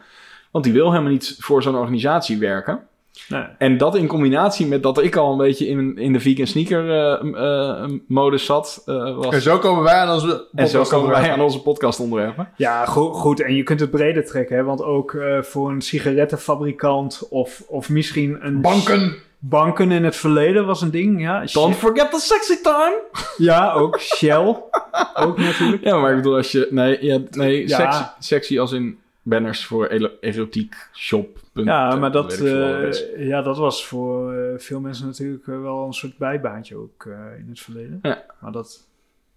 Want 0.50 0.64
die 0.64 0.72
wil 0.72 0.90
helemaal 0.90 1.12
niet 1.12 1.36
voor 1.38 1.62
zo'n 1.62 1.76
organisatie 1.76 2.38
werken. 2.38 2.80
Nee. 3.28 3.42
En 3.58 3.76
dat 3.78 3.96
in 3.96 4.06
combinatie 4.06 4.66
met 4.66 4.82
dat 4.82 5.02
ik 5.02 5.16
al 5.16 5.32
een 5.32 5.38
beetje 5.38 5.66
in, 5.66 5.98
in 5.98 6.12
de 6.12 6.20
vegan 6.20 6.46
sneaker 6.46 6.90
eh, 6.90 7.80
eh, 7.82 7.90
modus 8.08 8.44
zat, 8.44 8.82
eh, 8.86 9.16
was... 9.16 9.34
En 9.34 9.40
zo 9.42 9.58
komen 9.58 9.82
wij 9.82 9.94
aan 9.94 10.10
onze 10.10 10.48
en 10.54 10.68
zo 10.68 10.82
komen 10.82 11.08
wij 11.08 11.16
podcast 11.18 11.32
aan 11.38 11.44
onze 11.44 11.62
podcast 11.62 12.00
onderwerpen. 12.00 12.48
Ja, 12.56 12.86
go- 12.86 13.12
goed. 13.12 13.40
En 13.40 13.54
je 13.54 13.62
kunt 13.62 13.80
het 13.80 13.90
breder 13.90 14.24
trekken, 14.24 14.56
hè? 14.56 14.62
want 14.62 14.82
ook 14.82 15.14
eh, 15.14 15.42
voor 15.42 15.70
een 15.70 15.80
sigarettenfabrikant 15.80 17.26
of, 17.30 17.62
of 17.68 17.88
misschien 17.88 18.38
een... 18.40 18.60
Banken! 18.60 19.14
Banken 19.38 19.90
in 19.90 20.04
het 20.04 20.16
verleden 20.16 20.66
was 20.66 20.82
een 20.82 20.90
ding, 20.90 21.20
ja. 21.20 21.44
Don't 21.52 21.76
forget 21.76 22.10
the 22.10 22.20
sexy 22.20 22.62
time! 22.62 23.00
Ja, 23.36 23.72
ook 23.72 24.00
Shell. 24.00 24.56
ook 25.14 25.38
natuurlijk. 25.38 25.84
Ja, 25.84 25.96
maar 25.96 26.10
ik 26.10 26.16
bedoel, 26.16 26.36
als 26.36 26.52
je... 26.52 26.66
Nee, 26.70 27.04
ja, 27.04 27.18
nee 27.30 27.68
Ja. 27.68 27.76
Sexy, 27.78 28.02
sexy 28.18 28.58
als 28.58 28.72
in 28.72 28.98
banners 29.22 29.64
voor 29.64 29.86
erotiek 30.20 30.74
shop. 30.94 31.38
Ja, 31.54 31.92
eh, 31.92 32.00
maar 32.00 32.12
dat, 32.12 32.32
eh, 32.40 33.26
ja, 33.26 33.42
dat 33.42 33.56
was 33.56 33.86
voor 33.86 34.32
eh, 34.34 34.58
veel 34.58 34.80
mensen 34.80 35.06
natuurlijk 35.06 35.46
wel 35.46 35.86
een 35.86 35.92
soort 35.92 36.16
bijbaantje 36.18 36.76
ook 36.76 37.04
in 37.38 37.46
het 37.48 37.60
verleden. 37.60 37.98
Ja. 38.02 38.24
Maar 38.40 38.52
dat 38.52 38.90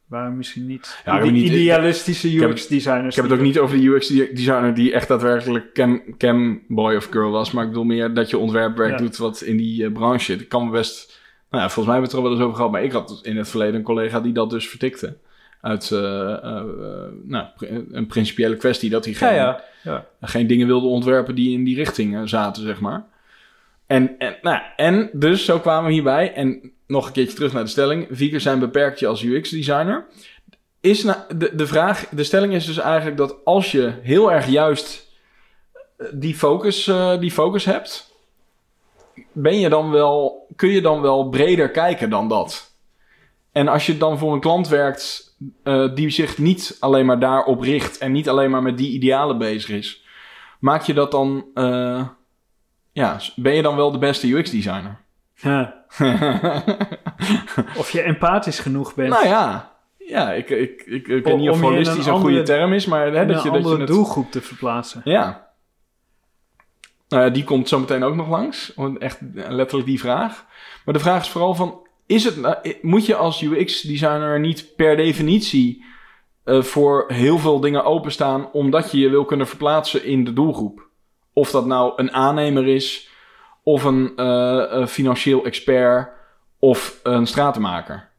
waren 0.08 0.38
misschien 0.38 0.66
niet, 0.66 1.02
Ja, 1.06 1.22
ide- 1.22 1.32
niet- 1.32 1.52
idealistische 1.52 2.38
UX-designers. 2.38 3.16
Ik 3.18 3.22
heb 3.22 3.30
het 3.32 3.40
ook 3.40 3.46
niet 3.46 3.60
over 3.60 3.78
de 3.78 3.84
UX-designer 3.88 4.74
die 4.74 4.94
echt 4.94 5.08
daadwerkelijk 5.08 5.74
cam, 5.74 6.02
cam 6.18 6.62
boy 6.68 6.96
of 6.96 7.08
girl 7.12 7.32
was. 7.32 7.52
Maar 7.52 7.64
ik 7.64 7.70
bedoel 7.70 7.84
meer 7.86 8.14
dat 8.14 8.30
je 8.30 8.38
ontwerpwerk 8.38 8.92
Ja. 8.92 8.98
doet 8.98 9.18
wat 9.18 9.42
in 9.42 9.58
die 9.58 9.92
branche 9.92 10.26
zit. 10.26 10.42
Ik 10.42 10.50
kan 10.50 10.72
best... 10.72 11.24
Nou 11.50 11.64
ja, 11.64 11.70
volgens 11.70 11.86
mij 11.86 11.96
hebben 11.96 12.12
we 12.12 12.18
het 12.18 12.18
er 12.18 12.22
wel 12.22 12.32
eens 12.32 12.42
over 12.42 12.56
gehad. 12.56 12.72
Maar 12.72 12.84
ik 12.84 12.92
had 12.92 13.20
in 13.24 13.38
het 13.38 13.50
verleden 13.50 13.76
een 13.76 13.82
collega 13.84 14.20
die 14.20 14.34
dat 14.34 14.50
dus 14.50 14.70
vertikte. 14.70 15.18
Uit 15.66 15.92
eh, 15.92 16.34
eh, 16.34 16.64
nou, 17.24 17.48
een 17.92 18.08
principiële 18.08 18.58
kwestie 18.58 18.90
dat 18.90 19.06
hij 19.06 19.14
geen, 19.14 19.34
ja. 19.34 19.64
ja. 19.84 20.06
geen 20.22 20.48
dingen 20.48 20.68
wilde 20.68 20.88
ontwerpen 20.88 21.36
die 21.36 21.58
in 21.58 21.64
die 21.64 21.76
richting 21.76 22.16
eh, 22.16 22.22
zaten, 22.26 22.64
zeg 22.64 22.80
maar. 22.80 23.06
En, 23.88 24.18
en, 24.18 24.36
nou, 24.42 24.62
en 24.76 25.10
dus 25.14 25.46
zo 25.46 25.60
kwamen 25.60 25.88
we 25.88 25.94
hierbij. 25.94 26.34
En 26.34 26.72
nog 26.88 27.08
een 27.08 27.12
keertje 27.12 27.36
terug 27.36 27.54
naar 27.54 27.64
de 27.64 27.70
stelling. 27.70 28.08
Vegans 28.12 28.44
zijn 28.44 28.60
beperkt 28.60 29.00
je 29.00 29.08
als 29.08 29.24
UX-designer. 29.24 30.06
Is 30.82 31.04
nou, 31.04 31.18
de, 31.36 31.56
de 31.56 31.68
vraag, 31.68 32.08
de 32.10 32.24
stelling 32.24 32.54
is 32.54 32.66
dus 32.66 32.78
eigenlijk 32.78 33.18
dat 33.18 33.36
als 33.44 33.72
je 33.72 33.94
heel 34.02 34.32
erg 34.32 34.48
juist 34.48 35.12
die 36.12 36.36
focus, 36.36 36.92
die 37.20 37.32
focus 37.32 37.66
hebt, 37.66 38.14
ben 39.32 39.60
je 39.60 39.70
dan 39.70 39.92
wel, 39.92 40.48
kun 40.56 40.70
je 40.70 40.82
dan 40.82 41.02
wel 41.02 41.30
breder 41.30 41.72
kijken 41.72 42.10
dan 42.10 42.28
dat? 42.28 42.75
En 43.56 43.68
als 43.68 43.86
je 43.86 43.98
dan 43.98 44.18
voor 44.18 44.34
een 44.34 44.40
klant 44.40 44.68
werkt 44.68 45.36
eh, 45.64 45.96
die 45.96 46.10
zich 46.10 46.38
niet 46.38 46.78
alleen 46.80 47.06
maar 47.06 47.20
daarop 47.20 47.62
richt 47.62 47.98
en 47.98 48.12
niet 48.12 48.30
alleen 48.30 48.52
maar 48.52 48.62
met 48.62 48.78
die 48.78 48.92
idealen 48.92 49.38
bezig 49.38 49.70
is, 49.70 50.06
maak 50.60 50.82
je 50.82 50.94
dat 50.94 51.12
dan, 51.12 51.46
eh, 51.54 52.08
ja, 52.92 53.20
ben 53.36 53.54
je 53.54 53.62
dan 53.62 53.76
wel 53.76 53.92
de 53.92 53.98
beste 53.98 54.28
UX-designer? 54.28 54.98
Ja. 55.36 55.86
Of 57.78 57.90
je 57.92 58.02
empathisch 58.02 58.60
genoeg 58.60 58.94
bent. 58.94 59.10
nou 59.10 59.28
ja, 59.28 59.72
ja, 59.98 60.32
ik, 60.32 60.50
ik, 60.50 60.84
ik, 60.86 61.08
ik 61.08 61.24
weet 61.24 61.38
niet 61.38 61.50
of 61.50 61.62
holistisch 61.62 62.06
een 62.06 62.14
een 62.14 62.20
goede 62.20 62.44
term 62.44 62.74
is, 62.74 62.86
maar 62.86 63.02
hè, 63.02 63.22
om 63.22 63.28
dat 63.28 63.46
een 63.46 63.52
je, 63.52 63.62
dat 63.62 63.72
je 63.72 63.78
het... 63.78 63.88
doelgroep 63.88 64.32
te 64.32 64.42
verplaatsen. 64.42 65.02
Ja. 65.04 65.48
Nou 67.08 67.24
ja, 67.24 67.30
die 67.30 67.44
komt 67.44 67.70
zo 67.70 67.80
meteen 67.80 68.04
ook 68.04 68.16
nog 68.16 68.30
langs. 68.30 68.74
Echt 69.00 69.20
eh, 69.36 69.50
letterlijk 69.50 69.88
die 69.88 70.00
vraag. 70.00 70.46
Maar 70.86 70.94
de 70.94 71.00
vraag 71.00 71.22
is 71.22 71.30
vooral 71.30 71.56
van... 71.56 71.85
Is 72.06 72.24
het, 72.24 72.38
nou- 72.38 72.56
i- 72.64 72.78
moet 72.82 73.06
je 73.06 73.16
als 73.16 73.42
UX-designer 73.42 74.40
niet 74.40 74.76
per 74.76 74.96
definitie 74.98 75.84
eh, 76.44 76.62
voor 76.62 77.06
heel 77.08 77.38
veel 77.38 77.60
dingen 77.60 77.84
openstaan... 77.84 78.52
omdat 78.52 78.92
je 78.92 78.98
je 79.00 79.10
wil 79.10 79.26
kunnen 79.26 79.48
verplaatsen 79.48 80.04
in 80.04 80.24
de 80.24 80.34
doelgroep? 80.34 80.88
Of 81.34 81.52
dat 81.52 81.66
nou 81.66 81.94
een 81.96 82.12
aannemer 82.12 82.68
is... 82.68 83.10
of 83.64 83.84
een 83.84 84.14
eh, 84.16 84.64
eh, 84.82 84.88
financieel 84.88 85.46
expert... 85.46 86.10
of 86.60 87.00
een 87.04 87.28
stratenmaker. 87.28 88.10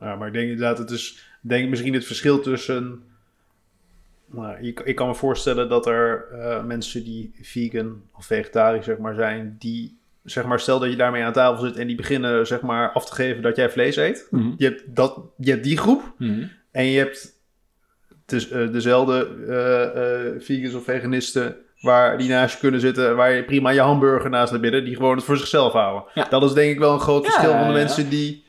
Ja, 0.00 0.16
maar 0.16 0.26
ik 0.26 0.32
denk 0.32 0.48
inderdaad, 0.48 0.78
het 0.78 0.90
is 0.90 1.26
denk 1.40 1.68
misschien 1.68 1.94
het 1.94 2.04
verschil 2.06 2.40
tussen. 2.40 3.02
Nou, 4.26 4.58
ik, 4.66 4.80
ik 4.80 4.94
kan 4.96 5.06
me 5.08 5.14
voorstellen 5.14 5.68
dat 5.68 5.86
er 5.86 6.28
eh, 6.32 6.64
mensen 6.64 7.04
die 7.04 7.34
vegan 7.42 8.02
of 8.16 8.24
vegetarisch 8.26 8.84
zeg 8.84 8.98
maar, 8.98 9.14
zijn, 9.14 9.56
die 9.58 9.97
zeg 10.30 10.44
maar, 10.44 10.60
stel 10.60 10.78
dat 10.78 10.90
je 10.90 10.96
daarmee 10.96 11.22
aan 11.24 11.32
tafel 11.32 11.64
zit 11.66 11.76
en 11.76 11.86
die 11.86 11.96
beginnen 11.96 12.46
zeg 12.46 12.60
maar, 12.60 12.90
af 12.92 13.06
te 13.06 13.14
geven 13.14 13.42
dat 13.42 13.56
jij 13.56 13.70
vlees 13.70 13.96
eet. 13.96 14.28
Je 14.56 14.64
hebt, 14.64 14.82
dat, 14.86 15.20
je 15.36 15.50
hebt 15.50 15.64
die 15.64 15.76
groep 15.78 16.12
en 16.70 16.84
je 16.84 16.98
hebt 16.98 17.36
dus, 18.26 18.50
eh, 18.50 18.72
dezelfde 18.72 19.28
eh, 19.48 19.82
eh, 20.26 20.34
vegans 20.40 20.74
of 20.74 20.84
veganisten 20.84 21.56
waar 21.80 22.18
die 22.18 22.28
naast 22.28 22.54
je 22.54 22.60
kunnen 22.60 22.80
zitten, 22.80 23.16
waar 23.16 23.32
je 23.32 23.44
prima 23.44 23.70
je 23.70 23.80
hamburger 23.80 24.30
naast 24.30 24.50
hebt 24.50 24.62
bidden, 24.62 24.84
die 24.84 24.96
gewoon 24.96 25.16
het 25.16 25.24
voor 25.24 25.36
zichzelf 25.36 25.72
houden. 25.72 26.04
Ja. 26.14 26.26
Dat 26.30 26.42
is 26.42 26.52
denk 26.52 26.70
ik 26.72 26.78
wel 26.78 26.92
een 26.92 27.00
groot 27.00 27.24
Ja, 27.24 27.30
verschil 27.30 27.52
van 27.52 27.66
de 27.66 27.72
mensen 27.72 28.08
die... 28.08 28.46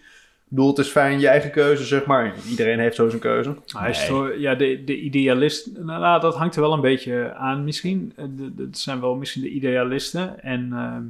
Ik 0.52 0.56
bedoel, 0.56 0.70
het 0.70 0.78
is 0.86 0.88
fijn 0.92 1.20
je 1.20 1.28
eigen 1.28 1.52
keuze, 1.52 1.84
zeg 1.86 2.06
maar. 2.06 2.34
Iedereen 2.50 2.80
heeft 2.80 2.96
zo 2.96 3.10
zijn 3.10 3.22
keuze. 3.22 3.56
Hij 3.78 3.90
is 3.90 3.98
Nee. 3.98 4.08
zo- 4.08 4.34
ja, 4.34 4.56
de, 4.56 4.84
de 4.84 5.00
idealist, 5.00 5.70
nou, 5.78 6.00
nou, 6.02 6.22
dat 6.22 6.36
hangt 6.36 6.56
er 6.56 6.62
wel 6.62 6.74
een 6.74 6.82
beetje 6.82 7.34
aan 7.34 7.64
misschien. 7.64 8.14
Het 8.58 8.78
zijn 8.78 9.02
wel 9.02 9.16
misschien 9.16 9.42
de 9.42 9.50
idealisten. 9.50 10.44
En 10.44 10.70
ehm, 10.74 11.04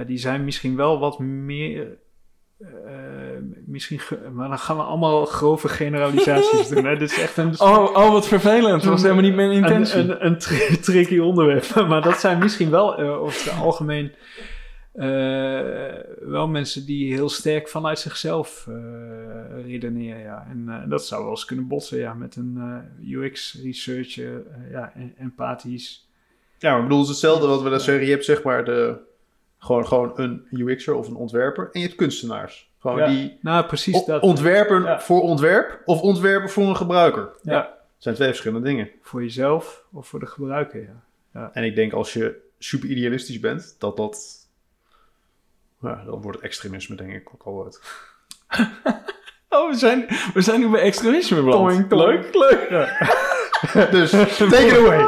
ja, 0.00 0.06
die 0.06 0.18
zijn 0.18 0.44
misschien 0.44 0.76
wel 0.76 0.98
wat 0.98 1.18
meer... 1.18 1.98
eh, 2.58 2.68
misschien, 3.66 3.98
ge- 3.98 4.28
maar 4.32 4.48
dan 4.48 4.58
gaan 4.58 4.76
we 4.76 4.82
allemaal 4.82 5.24
grove 5.26 5.68
generalisaties 5.68 6.68
doen. 6.68 6.84
Hè? 6.84 6.96
Dit 6.96 7.10
is 7.10 7.20
echt 7.20 7.36
een, 7.36 7.60
Oh, 7.70 7.84
oh, 7.96 8.12
wat 8.12 8.28
vervelend. 8.28 8.82
Dat 8.82 8.90
was 8.90 9.02
helemaal 9.02 9.22
niet 9.22 9.34
mijn 9.34 9.50
intentie. 9.50 9.98
een, 10.00 10.10
een, 10.10 10.26
een 10.26 10.38
tri- 10.38 10.78
tricky 10.90 11.18
onderwerp. 11.18 11.74
maar 11.88 12.02
dat 12.02 12.20
zijn 12.20 12.38
misschien 12.38 12.70
wel 12.70 12.96
eh, 12.98 13.20
over 13.22 13.44
het 13.50 13.60
algemeen 13.62 14.12
eh, 14.92 15.08
wel 16.20 16.48
mensen 16.48 16.86
die 16.86 17.12
heel 17.14 17.28
sterk 17.28 17.68
vanuit 17.68 17.98
zichzelf 17.98 18.66
eh, 18.68 18.74
redeneren. 19.64 20.20
Ja. 20.20 20.46
En 20.50 20.64
eh, 20.68 20.90
dat 20.90 21.06
zou 21.06 21.22
wel 21.22 21.30
eens 21.30 21.44
kunnen 21.44 21.66
botsen 21.68 21.98
ja, 21.98 22.14
met 22.14 22.36
een 22.36 22.56
eh, 23.00 23.12
UX-researcher, 23.22 24.42
ja, 24.70 24.92
en- 24.94 25.14
empathisch. 25.18 26.08
Ja, 26.58 26.70
maar 26.70 26.78
ik 26.78 26.84
bedoel, 26.84 26.98
het 27.00 27.08
is 27.08 27.12
hetzelfde 27.22 27.46
wat 27.46 27.62
we 27.62 27.70
dan 27.70 27.80
zeggen. 27.80 28.04
Je 28.04 28.10
hebt 28.10 28.24
zeg 28.24 28.42
maar 28.42 28.64
de, 28.64 28.96
gewoon, 29.60 29.86
gewoon 29.86 30.12
een 30.14 30.46
UX'er 30.50 30.94
of 30.94 31.08
een 31.08 31.14
ontwerper. 31.14 31.64
En 31.72 31.80
je 31.80 31.86
hebt 31.86 31.98
kunstenaars. 31.98 32.70
Gewoon 32.80 32.98
Ja, 32.98 33.06
die 33.06 33.38
Nou, 33.40 33.66
precies 33.66 34.04
dat. 34.04 34.22
ontwerpen 34.22 34.82
Ja. 34.82 35.00
voor 35.00 35.20
ontwerp 35.22 35.82
of 35.84 36.00
ontwerpen 36.00 36.50
voor 36.50 36.64
een 36.68 36.76
gebruiker. 36.76 37.28
Ja. 37.42 37.58
Het 37.60 38.02
zijn 38.08 38.14
twee 38.14 38.28
verschillende 38.28 38.68
dingen. 38.68 38.90
Voor 39.02 39.22
jezelf 39.22 39.84
of 39.92 40.08
voor 40.08 40.20
de 40.20 40.26
gebruiker, 40.26 40.88
ja. 41.32 41.50
En 41.52 41.64
ik 41.64 41.74
denk 41.74 41.92
als 41.92 42.12
je 42.12 42.36
super 42.58 42.88
idealistisch 42.88 43.40
bent, 43.40 43.76
dat 43.78 43.96
dat... 43.96 44.38
Ja, 45.82 46.02
dan 46.04 46.20
wordt 46.22 46.36
het 46.36 46.46
extremisme 46.46 46.96
denk 46.96 47.12
ik 47.12 47.28
ook 47.34 47.42
al 47.42 47.64
uit. 47.64 47.80
Oh, 49.52 49.70
we 49.70 49.76
zijn, 49.76 50.06
we 50.34 50.40
zijn 50.40 50.60
nu 50.60 50.68
bij 50.68 50.80
extremisme 50.80 51.42
beland. 51.42 51.92
Leuk, 51.92 52.34
leuk. 52.34 52.68
dus, 53.90 54.10
take 54.10 54.66
it 54.66 54.76
away! 54.76 54.98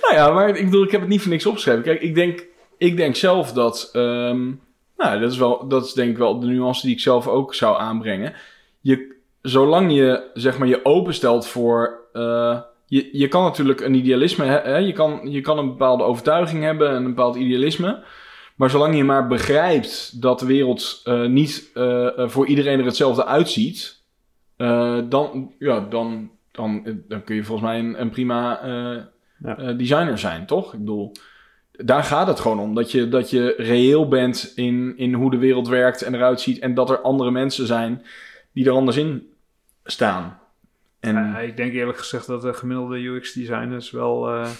Nou 0.00 0.14
ja, 0.14 0.30
maar 0.30 0.48
ik 0.48 0.64
bedoel, 0.64 0.84
ik 0.84 0.90
heb 0.90 1.00
het 1.00 1.10
niet 1.10 1.20
voor 1.20 1.30
niks 1.30 1.46
opgeschreven. 1.46 1.82
Kijk, 1.82 2.00
ik 2.00 2.14
denk, 2.14 2.44
ik 2.78 2.96
denk 2.96 3.16
zelf 3.16 3.52
dat... 3.52 3.90
ehm, 3.92 4.46
nou, 4.96 5.20
dat 5.20 5.30
is, 5.32 5.38
wel, 5.38 5.68
dat 5.68 5.84
is 5.84 5.92
denk 5.92 6.10
ik 6.10 6.18
wel 6.18 6.40
de 6.40 6.46
nuance 6.46 6.86
die 6.86 6.94
ik 6.94 7.00
zelf 7.00 7.28
ook 7.28 7.54
zou 7.54 7.80
aanbrengen. 7.80 8.34
Je, 8.80 9.16
zolang 9.42 9.92
je, 9.92 10.30
zeg 10.34 10.58
maar, 10.58 10.68
je 10.68 10.84
openstelt 10.84 11.46
voor... 11.46 12.08
eh, 12.12 12.60
je, 12.86 13.08
je 13.12 13.28
kan 13.28 13.42
natuurlijk 13.42 13.80
een 13.80 13.94
idealisme 13.94 14.44
hebben. 14.44 14.86
Je 14.86 14.92
kan, 14.92 15.20
je 15.24 15.40
kan 15.40 15.58
een 15.58 15.68
bepaalde 15.68 16.02
overtuiging 16.04 16.62
hebben 16.62 16.88
en 16.88 16.96
een 16.96 17.14
bepaald 17.14 17.36
idealisme. 17.36 18.02
Maar 18.56 18.70
zolang 18.70 18.96
je 18.96 19.04
maar 19.04 19.26
begrijpt 19.26 20.22
dat 20.22 20.38
de 20.38 20.46
wereld 20.46 21.00
eh, 21.04 21.24
niet 21.24 21.70
eh, 21.74 22.08
voor 22.16 22.46
iedereen 22.46 22.78
er 22.78 22.84
hetzelfde 22.84 23.24
uitziet, 23.24 23.96
dan, 25.08 25.52
ja, 25.58 25.80
dan, 25.80 26.30
dan, 26.52 26.82
dan 27.08 27.24
kun 27.24 27.34
je 27.34 27.44
volgens 27.44 27.68
mij 27.68 27.78
een, 27.78 28.00
een 28.00 28.10
prima 28.10 28.60
Ja. 29.44 29.72
designer 29.72 30.18
zijn, 30.18 30.46
toch? 30.46 30.72
Ik 30.72 30.78
bedoel, 30.78 31.12
daar 31.84 32.04
gaat 32.04 32.26
het 32.26 32.40
gewoon 32.40 32.58
om. 32.58 32.74
Dat 32.74 32.90
je, 32.90 33.08
dat 33.08 33.30
je 33.30 33.54
reëel 33.56 34.08
bent 34.08 34.52
in, 34.54 34.94
in 34.96 35.14
hoe 35.14 35.30
de 35.30 35.38
wereld 35.38 35.68
werkt 35.68 36.02
en 36.02 36.14
eruit 36.14 36.40
ziet. 36.40 36.58
En 36.58 36.74
dat 36.74 36.90
er 36.90 37.00
andere 37.00 37.30
mensen 37.30 37.66
zijn 37.66 38.02
die 38.52 38.66
er 38.66 38.72
anders 38.72 38.96
in 38.96 39.32
staan. 39.84 40.38
En, 41.00 41.36
ik 41.36 41.56
denk 41.56 41.72
eerlijk 41.72 41.98
gezegd 41.98 42.26
dat 42.26 42.42
de 42.42 42.54
gemiddelde 42.54 42.98
UX-designers 42.98 43.90
wel 43.90 44.28
eh, 44.28 44.50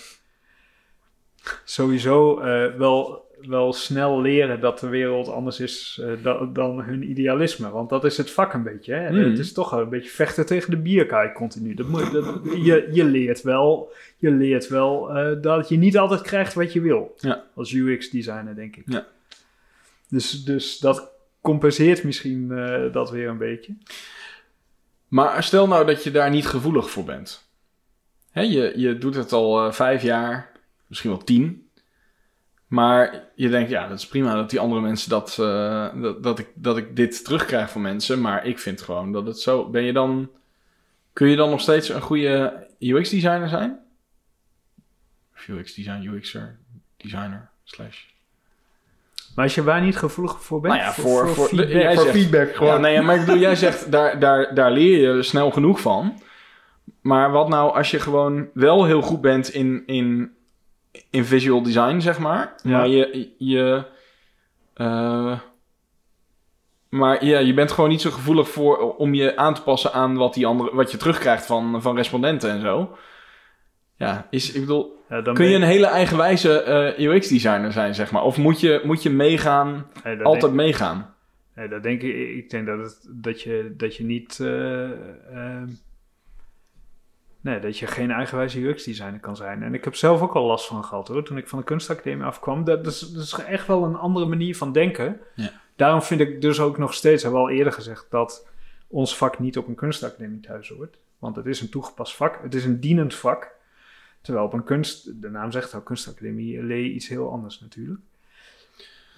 sowieso 1.64 2.40
eh, 2.40 2.74
wel, 2.74 3.27
wel 3.40 3.72
snel 3.72 4.20
leren 4.20 4.60
dat 4.60 4.78
de 4.78 4.88
wereld 4.88 5.28
anders 5.28 5.60
is 5.60 6.00
eh, 6.02 6.12
da- 6.22 6.44
dan 6.52 6.82
hun 6.82 7.10
idealisme. 7.10 7.70
Want 7.70 7.88
dat 7.90 8.04
is 8.04 8.16
het 8.16 8.30
vak 8.30 8.52
een 8.54 8.62
beetje. 8.62 8.92
Hè? 8.94 9.10
Mhm. 9.10 9.30
Het 9.30 9.38
is 9.38 9.52
toch 9.52 9.72
een 9.72 9.88
beetje 9.88 10.10
vechten 10.10 10.46
tegen 10.46 10.70
de 10.70 10.76
bierkaai 10.76 11.32
continu. 11.32 11.74
Dat 11.74 11.88
moet, 11.88 12.12
dat, 12.12 12.40
je, 12.44 12.88
je 12.92 13.04
leert 13.04 13.42
wel, 13.42 13.92
je 14.16 14.30
leert 14.30 14.68
wel 14.68 15.10
eh, 15.16 15.42
dat 15.42 15.68
je 15.68 15.76
niet 15.76 15.98
altijd 15.98 16.20
krijgt 16.20 16.54
wat 16.54 16.72
je 16.72 16.80
wil. 16.80 17.14
Ja. 17.18 17.44
Als 17.54 17.72
UX-designer, 17.72 18.54
denk 18.54 18.76
ik. 18.76 18.82
Ja. 18.86 19.06
Dus, 20.08 20.44
dus 20.44 20.78
dat 20.78 21.10
compenseert 21.40 22.04
misschien 22.04 22.50
eh, 22.52 22.92
dat 22.92 23.10
weer 23.10 23.28
een 23.28 23.38
beetje. 23.38 23.74
Maar 25.08 25.42
stel 25.42 25.66
nou 25.68 25.86
dat 25.86 26.04
je 26.04 26.10
daar 26.10 26.30
niet 26.30 26.46
gevoelig 26.46 26.90
voor 26.90 27.04
bent. 27.04 27.46
Hè, 28.30 28.40
je, 28.40 28.72
je 28.76 28.98
doet 28.98 29.14
het 29.14 29.32
al 29.32 29.72
vijf 29.72 30.02
jaar, 30.02 30.52
misschien 30.86 31.10
wel 31.10 31.24
tien. 31.24 31.67
Maar 32.68 33.24
je 33.34 33.48
denkt, 33.48 33.70
ja, 33.70 33.88
dat 33.88 33.98
is 33.98 34.06
prima 34.06 34.34
dat 34.34 34.50
die 34.50 34.60
andere 34.60 34.80
mensen 34.80 35.10
dat, 35.10 35.36
eh, 35.40 35.88
dat, 36.02 36.22
dat, 36.22 36.38
ik, 36.38 36.48
dat 36.54 36.76
ik 36.76 36.96
dit 36.96 37.24
terugkrijg 37.24 37.70
van 37.70 37.80
mensen. 37.80 38.20
Maar 38.20 38.46
ik 38.46 38.58
vind 38.58 38.82
gewoon 38.82 39.12
dat 39.12 39.26
het 39.26 39.40
zo. 39.40 39.68
Ben 39.70 39.82
je 39.82 39.92
dan. 39.92 40.30
Kun 41.12 41.28
je 41.28 41.36
dan 41.36 41.50
nog 41.50 41.60
steeds 41.60 41.88
een 41.88 42.00
goede 42.00 42.66
UX-designer 42.78 43.48
zijn? 43.48 43.78
Of 45.36 45.48
UX-design, 45.48 46.02
UXer, 46.02 46.56
designer, 46.96 47.48
slash. 47.64 48.04
Maar 49.34 49.44
als 49.44 49.54
je 49.54 49.62
waar 49.62 49.82
niet 49.82 49.96
gevoelig 49.96 50.42
voor 50.42 50.60
bent, 50.60 50.74
Nou 50.74 50.86
ja, 50.86 50.92
voor- 50.92 51.28
voor- 51.28 51.46
feedback, 51.48 51.68
jij 51.70 51.94
voor 51.94 52.04
zegt- 52.04 52.16
feedback 52.16 52.54
gewoon. 52.56 52.72
Ja, 52.74 52.78
nee, 52.78 53.00
maar 53.00 53.14
ik 53.14 53.20
bedoel, 53.24 53.40
jij 53.40 53.56
zegt, 53.66 53.92
daar, 53.92 54.18
daar, 54.18 54.54
daar 54.54 54.70
leer 54.70 55.14
je 55.16 55.22
snel 55.22 55.50
genoeg 55.50 55.80
van. 55.80 56.22
Maar 57.00 57.30
wat 57.30 57.48
nou 57.48 57.74
als 57.74 57.90
je 57.90 58.00
gewoon 58.00 58.48
wel 58.54 58.84
heel 58.84 59.02
goed 59.02 59.20
bent 59.20 59.48
in, 59.48 59.82
in, 59.86 60.32
in 61.10 61.24
visual 61.24 61.62
design, 61.62 62.00
zeg 62.00 62.18
maar. 62.18 62.54
Ja. 62.62 62.70
Maar 62.78 62.88
je... 62.88 63.34
je 63.38 63.84
eh, 64.74 65.38
maar 66.88 67.24
ja, 67.24 67.38
je 67.38 67.54
bent 67.54 67.72
gewoon 67.72 67.90
niet 67.90 68.00
zo 68.00 68.10
gevoelig 68.10 68.48
voor 68.48 68.94
om 68.96 69.14
je 69.14 69.36
aan 69.36 69.54
te 69.54 69.62
passen 69.62 69.92
aan 69.92 70.16
wat, 70.16 70.34
die 70.34 70.46
andere, 70.46 70.74
wat 70.74 70.90
je 70.90 70.96
terugkrijgt 70.96 71.46
van, 71.46 71.82
van 71.82 71.96
respondenten 71.96 72.50
en 72.50 72.60
zo. 72.60 72.96
Ja, 73.96 74.26
is, 74.30 74.52
ik 74.52 74.60
bedoel, 74.60 75.02
Ja, 75.08 75.22
kun 75.32 75.46
je 75.46 75.56
een 75.56 75.62
hele 75.62 75.86
eigenwijze 75.86 76.62
eh 76.62 77.06
UX-designer 77.06 77.72
zijn, 77.72 77.94
zeg 77.94 78.10
maar? 78.10 78.22
Of 78.22 78.36
moet 78.36 78.60
je, 78.60 78.80
moet 78.84 79.02
je 79.02 79.10
meegaan, 79.10 79.86
nee, 80.04 80.22
altijd 80.22 80.42
denk, 80.42 80.54
meegaan? 80.54 81.14
nee, 81.54 81.68
dat 81.68 81.82
denk 81.82 82.02
ik. 82.02 82.14
Ik 82.14 82.50
denk 82.50 82.66
dat, 82.66 82.78
het, 82.78 83.08
dat, 83.10 83.42
je, 83.42 83.74
dat 83.76 83.96
je 83.96 84.04
niet. 84.04 84.40
eh, 84.40 85.62
nee, 87.40 87.60
dat 87.60 87.78
je 87.78 87.86
geen 87.86 88.10
eigenwijze 88.10 88.60
UX-designer 88.60 89.20
kan 89.20 89.36
zijn. 89.36 89.62
En 89.62 89.74
ik 89.74 89.84
heb 89.84 89.94
zelf 89.94 90.22
ook 90.22 90.34
al 90.34 90.46
last 90.46 90.66
van 90.66 90.84
gehad 90.84 91.08
hoor. 91.08 91.24
Toen 91.24 91.38
ik 91.38 91.48
van 91.48 91.58
de 91.58 91.64
kunstacademie 91.64 92.24
afkwam. 92.24 92.64
Dat, 92.64 92.86
is, 92.86 93.00
dat 93.00 93.22
is 93.22 93.32
echt 93.32 93.66
wel 93.66 93.84
een 93.84 93.96
andere 93.96 94.26
manier 94.26 94.56
van 94.56 94.72
denken. 94.72 95.20
Ja. 95.34 95.50
Daarom 95.76 96.02
vind 96.02 96.20
ik 96.20 96.40
dus 96.40 96.60
ook 96.60 96.78
nog 96.78 96.94
steeds, 96.94 97.22
hebben 97.22 97.40
we 97.40 97.46
al 97.46 97.54
eerder 97.54 97.72
gezegd, 97.72 98.06
dat 98.10 98.48
ons 98.86 99.16
vak 99.16 99.38
niet 99.38 99.58
op 99.58 99.68
een 99.68 99.74
kunstacademie 99.74 100.40
thuis 100.40 100.68
hoort. 100.68 100.98
Want 101.18 101.36
het 101.36 101.46
is 101.46 101.60
een 101.60 101.68
toegepast 101.70 102.16
vak. 102.16 102.42
Het 102.42 102.54
is 102.54 102.64
een 102.64 102.80
dienend 102.80 103.14
vak. 103.14 103.56
Terwijl 104.20 104.46
op 104.46 104.52
een 104.52 104.64
kunst, 104.64 105.22
de 105.22 105.30
naam 105.30 105.50
zegt 105.50 105.74
al, 105.74 105.80
kunstacademie, 105.80 106.62
leer 106.62 106.82
je 106.82 106.92
iets 106.92 107.08
heel 107.08 107.30
anders 107.30 107.60
natuurlijk. 107.60 108.00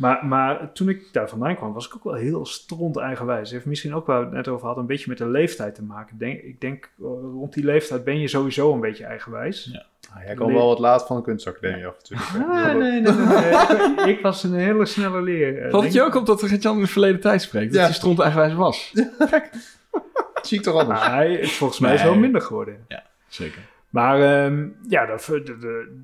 Maar, 0.00 0.26
maar 0.26 0.72
toen 0.72 0.88
ik 0.88 1.08
daar 1.12 1.28
vandaan 1.28 1.56
kwam, 1.56 1.72
was 1.72 1.86
ik 1.86 1.94
ook 1.96 2.04
wel 2.04 2.14
heel 2.14 2.46
stront 2.46 2.96
eigenwijs. 2.96 3.40
Het 3.42 3.50
heeft 3.50 3.64
misschien 3.66 3.94
ook 3.94 4.06
waar 4.06 4.18
we 4.18 4.24
het 4.24 4.34
net 4.34 4.48
over 4.48 4.64
hadden, 4.66 4.82
een 4.82 4.88
beetje 4.88 5.08
met 5.08 5.18
de 5.18 5.28
leeftijd 5.28 5.74
te 5.74 5.82
maken. 5.82 6.18
Denk, 6.18 6.40
ik 6.40 6.60
denk, 6.60 6.84
eh, 6.84 7.04
rond 7.32 7.52
die 7.54 7.64
leeftijd 7.64 8.04
ben 8.04 8.20
je 8.20 8.28
sowieso 8.28 8.74
een 8.74 8.80
beetje 8.80 9.04
eigenwijs. 9.04 9.68
Ja. 9.72 9.84
Ah, 10.14 10.24
jij 10.24 10.34
kwam 10.34 10.52
wel 10.52 10.66
wat 10.66 10.78
laat 10.78 11.06
van 11.06 11.16
de 11.16 11.22
kunstacademie 11.22 11.86
af 11.86 11.94
natuurlijk. 11.98 12.28
Ah, 12.50 12.64
nee, 12.74 13.00
nee, 13.00 13.00
nee. 13.00 13.26
nee. 13.96 14.08
ik, 14.16 14.20
was 14.22 14.42
een 14.44 14.54
hele 14.54 14.86
snelle 14.86 15.22
leer. 15.22 15.62
eh, 15.64 15.70
Valt 15.70 15.84
het 15.84 15.92
je 15.92 16.02
ook 16.02 16.14
op 16.14 16.26
dat 16.26 16.42
Gert-Jan 16.42 16.74
in 16.74 16.80
de 16.82 16.86
verleden 16.86 17.20
tijd 17.20 17.42
spreekt? 17.42 17.66
Dat 17.72 17.80
Ja. 17.80 17.84
hij 17.86 17.94
stront 17.94 18.18
eigenwijs 18.20 18.54
was? 18.54 18.92
Zie 20.42 20.58
ik 20.58 20.64
toch 20.64 20.74
anders. 20.80 21.00
Maar 21.00 21.14
hij, 21.14 21.44
volgens 21.46 21.78
mij 21.80 21.94
is 21.94 22.00
het 22.00 22.04
Nee. 22.04 22.18
wel 22.18 22.22
minder 22.28 22.42
geworden. 22.42 22.86
Zeker. 23.28 23.60
Maar 23.90 24.44
ehm, 24.44 24.66
ja, 24.88 25.06
dat, 25.06 25.24
de, 25.26 25.42
de- 25.42 26.00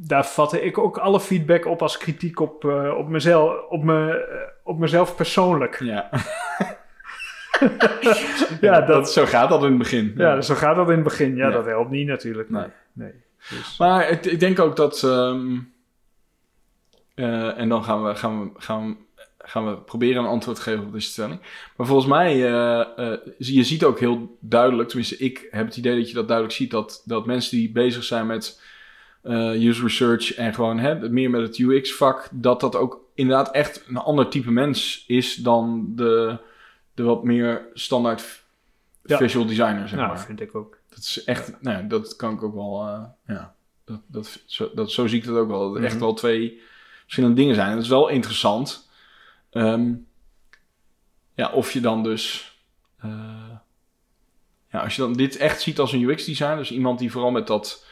daar 0.00 0.26
vatte 0.26 0.60
ik 0.60 0.78
ook 0.78 0.98
alle 0.98 1.20
feedback 1.20 1.66
op 1.66 1.82
als 1.82 1.96
kritiek 1.98 2.40
op, 2.40 2.64
eh, 2.64 2.94
op, 2.98 3.08
mezelf, 3.08 3.68
op, 3.68 3.82
me, 3.84 4.10
eh, 4.10 4.38
op 4.64 4.78
mezelf 4.78 5.16
persoonlijk. 5.16 5.80
Ja, 5.82 6.08
Ja, 8.60 8.78
dat, 8.80 8.86
dat, 8.86 9.12
zo 9.12 9.24
gaat 9.26 9.48
dat 9.48 9.62
in 9.62 9.68
het 9.68 9.78
begin. 9.78 10.12
ja, 10.16 10.40
zo 10.40 10.54
gaat 10.54 10.76
dat 10.76 10.88
in 10.88 10.94
het 10.94 11.04
begin. 11.04 11.36
Ja, 11.36 11.46
Ja. 11.46 11.52
dat 11.52 11.66
helpt 11.66 11.90
niet 11.90 12.06
natuurlijk. 12.06 12.50
Nee. 12.50 12.66
Nee. 12.92 13.12
Dus, 13.48 13.74
Maar 13.78 14.08
het- 14.08 14.26
ik 14.32 14.40
denk 14.40 14.58
ook 14.58 14.76
dat... 14.76 15.02
ehm, 15.02 15.58
eh, 17.14 17.58
en 17.58 17.68
dan 17.68 17.84
gaan 17.84 18.04
we, 18.04 18.14
gaan, 18.14 18.42
we, 18.42 18.50
gaan, 18.60 18.88
we, 18.88 18.96
gaan 19.38 19.66
we 19.66 19.76
proberen 19.76 20.22
een 20.22 20.28
antwoord 20.28 20.56
te 20.56 20.62
geven 20.62 20.84
op 20.84 20.92
deze 20.92 21.10
stelling. 21.10 21.40
Maar 21.76 21.86
volgens 21.86 22.08
mij, 22.08 22.32
zie- 23.38 23.56
je 23.56 23.64
ziet 23.64 23.84
ook 23.84 23.98
heel 24.00 24.36
duidelijk... 24.40 24.88
Tenminste, 24.88 25.16
ik 25.16 25.48
heb 25.50 25.66
het 25.66 25.76
idee 25.76 25.96
dat 25.96 26.08
je 26.08 26.14
dat 26.14 26.26
duidelijk 26.28 26.56
ziet... 26.56 26.70
dat, 26.70 27.02
dat 27.04 27.26
mensen 27.26 27.56
die 27.56 27.70
bezig 27.72 28.04
zijn 28.04 28.26
met 28.26 28.60
eh, 29.28 29.62
user 29.68 29.82
research... 29.84 30.34
en 30.34 30.54
gewoon 30.54 30.78
hè, 30.78 31.10
meer 31.10 31.30
met 31.30 31.40
het 31.42 31.58
UX-vak... 31.58 32.28
dat 32.32 32.60
dat 32.60 32.76
ook 32.76 33.00
inderdaad 33.14 33.50
echt 33.54 33.84
een 33.88 33.96
ander 33.96 34.28
type 34.28 34.50
mens 34.50 35.04
is... 35.06 35.34
dan 35.34 35.86
de, 35.94 36.36
de 36.94 37.02
wat 37.02 37.24
meer 37.24 37.66
standaard 37.74 38.42
Ja. 39.04 39.16
visual 39.16 39.46
designer, 39.46 39.88
zeg 39.88 39.98
nou, 39.98 40.08
maar. 40.08 40.20
vind 40.20 40.40
ik 40.40 40.54
ook. 40.54 40.78
Dat 40.88 40.98
is 40.98 41.24
echt, 41.24 41.62
nou, 41.62 41.76
ja, 41.82 41.88
dat 41.88 42.16
kan 42.16 42.32
ik 42.32 42.42
ook 42.42 42.54
wel, 42.54 42.82
eh, 42.86 43.02
ja, 43.34 43.54
dat, 43.84 44.00
dat, 44.06 44.40
zo, 44.46 44.70
dat, 44.74 44.90
zo 44.90 45.06
zie 45.06 45.18
ik 45.18 45.24
dat 45.24 45.36
ook 45.36 45.48
wel. 45.48 45.68
Dat 45.68 45.76
er 45.76 45.84
echt 45.84 45.94
Mhm. 45.94 46.02
wel 46.02 46.14
twee 46.14 46.60
verschillende 47.02 47.36
dingen 47.36 47.54
zijn. 47.54 47.68
En 47.68 47.74
dat 47.74 47.82
is 47.84 47.88
wel 47.90 48.08
interessant. 48.08 48.88
Ehm, 49.50 49.92
ja, 51.34 51.50
of 51.52 51.72
je 51.72 51.80
dan 51.80 52.02
dus, 52.02 52.56
eh, 53.00 53.10
ja, 54.70 54.80
als 54.82 54.96
je 54.96 55.02
dan 55.02 55.12
dit 55.12 55.36
echt 55.36 55.60
ziet 55.60 55.78
als 55.78 55.92
een 55.92 56.02
UX-designer, 56.02 56.56
dus 56.56 56.70
iemand 56.72 56.98
die 56.98 57.10
vooral 57.12 57.30
met 57.30 57.46
dat, 57.46 57.86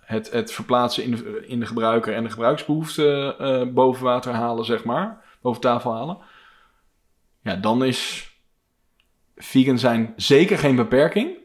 het, 0.00 0.30
het 0.30 0.52
verplaatsen 0.52 1.04
in 1.04 1.10
de, 1.10 1.44
in 1.46 1.60
de 1.60 1.66
gebruiker 1.66 2.14
en 2.14 2.22
de 2.22 2.30
gebruiksbehoeften 2.30 3.38
eh, 3.38 3.66
boven 3.66 4.04
water 4.04 4.32
halen, 4.32 4.64
zeg 4.64 4.84
maar, 4.84 5.24
boven 5.42 5.60
tafel 5.60 5.94
halen. 5.94 6.18
Ja, 7.42 7.56
dan 7.56 7.84
is 7.84 8.30
vegan 9.36 9.78
zijn 9.78 10.12
zeker 10.16 10.58
geen 10.58 10.76
beperking. 10.76 11.38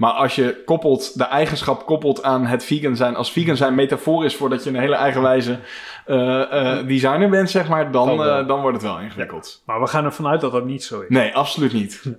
Maar 0.00 0.12
als 0.12 0.34
je 0.34 0.62
koppelt, 0.64 1.18
de 1.18 1.24
eigenschap 1.24 1.86
koppelt 1.86 2.22
aan 2.22 2.46
het 2.46 2.64
vegan 2.64 2.96
zijn, 2.96 3.16
als 3.16 3.32
vegan 3.32 3.56
zijn 3.56 3.74
metafoor 3.74 4.24
is 4.24 4.36
voor 4.36 4.48
dat 4.48 4.64
je 4.64 4.70
een 4.70 4.76
hele 4.76 4.94
eigenwijze 4.94 5.58
eh, 6.06 6.78
eh, 6.78 6.86
designer 6.86 7.28
bent, 7.28 7.50
zeg 7.50 7.68
maar, 7.68 7.90
dan, 7.90 8.24
eh, 8.24 8.46
dan 8.46 8.60
wordt 8.60 8.76
het 8.76 8.86
wel 8.86 9.00
ingewikkeld. 9.00 9.62
Maar 9.66 9.80
we 9.80 9.86
gaan 9.86 10.04
ervan 10.04 10.26
uit 10.26 10.40
dat 10.40 10.52
dat 10.52 10.64
niet 10.64 10.84
zo 10.84 11.00
is. 11.00 11.08
Nee, 11.08 11.34
absoluut 11.34 11.72
niet. 11.72 12.02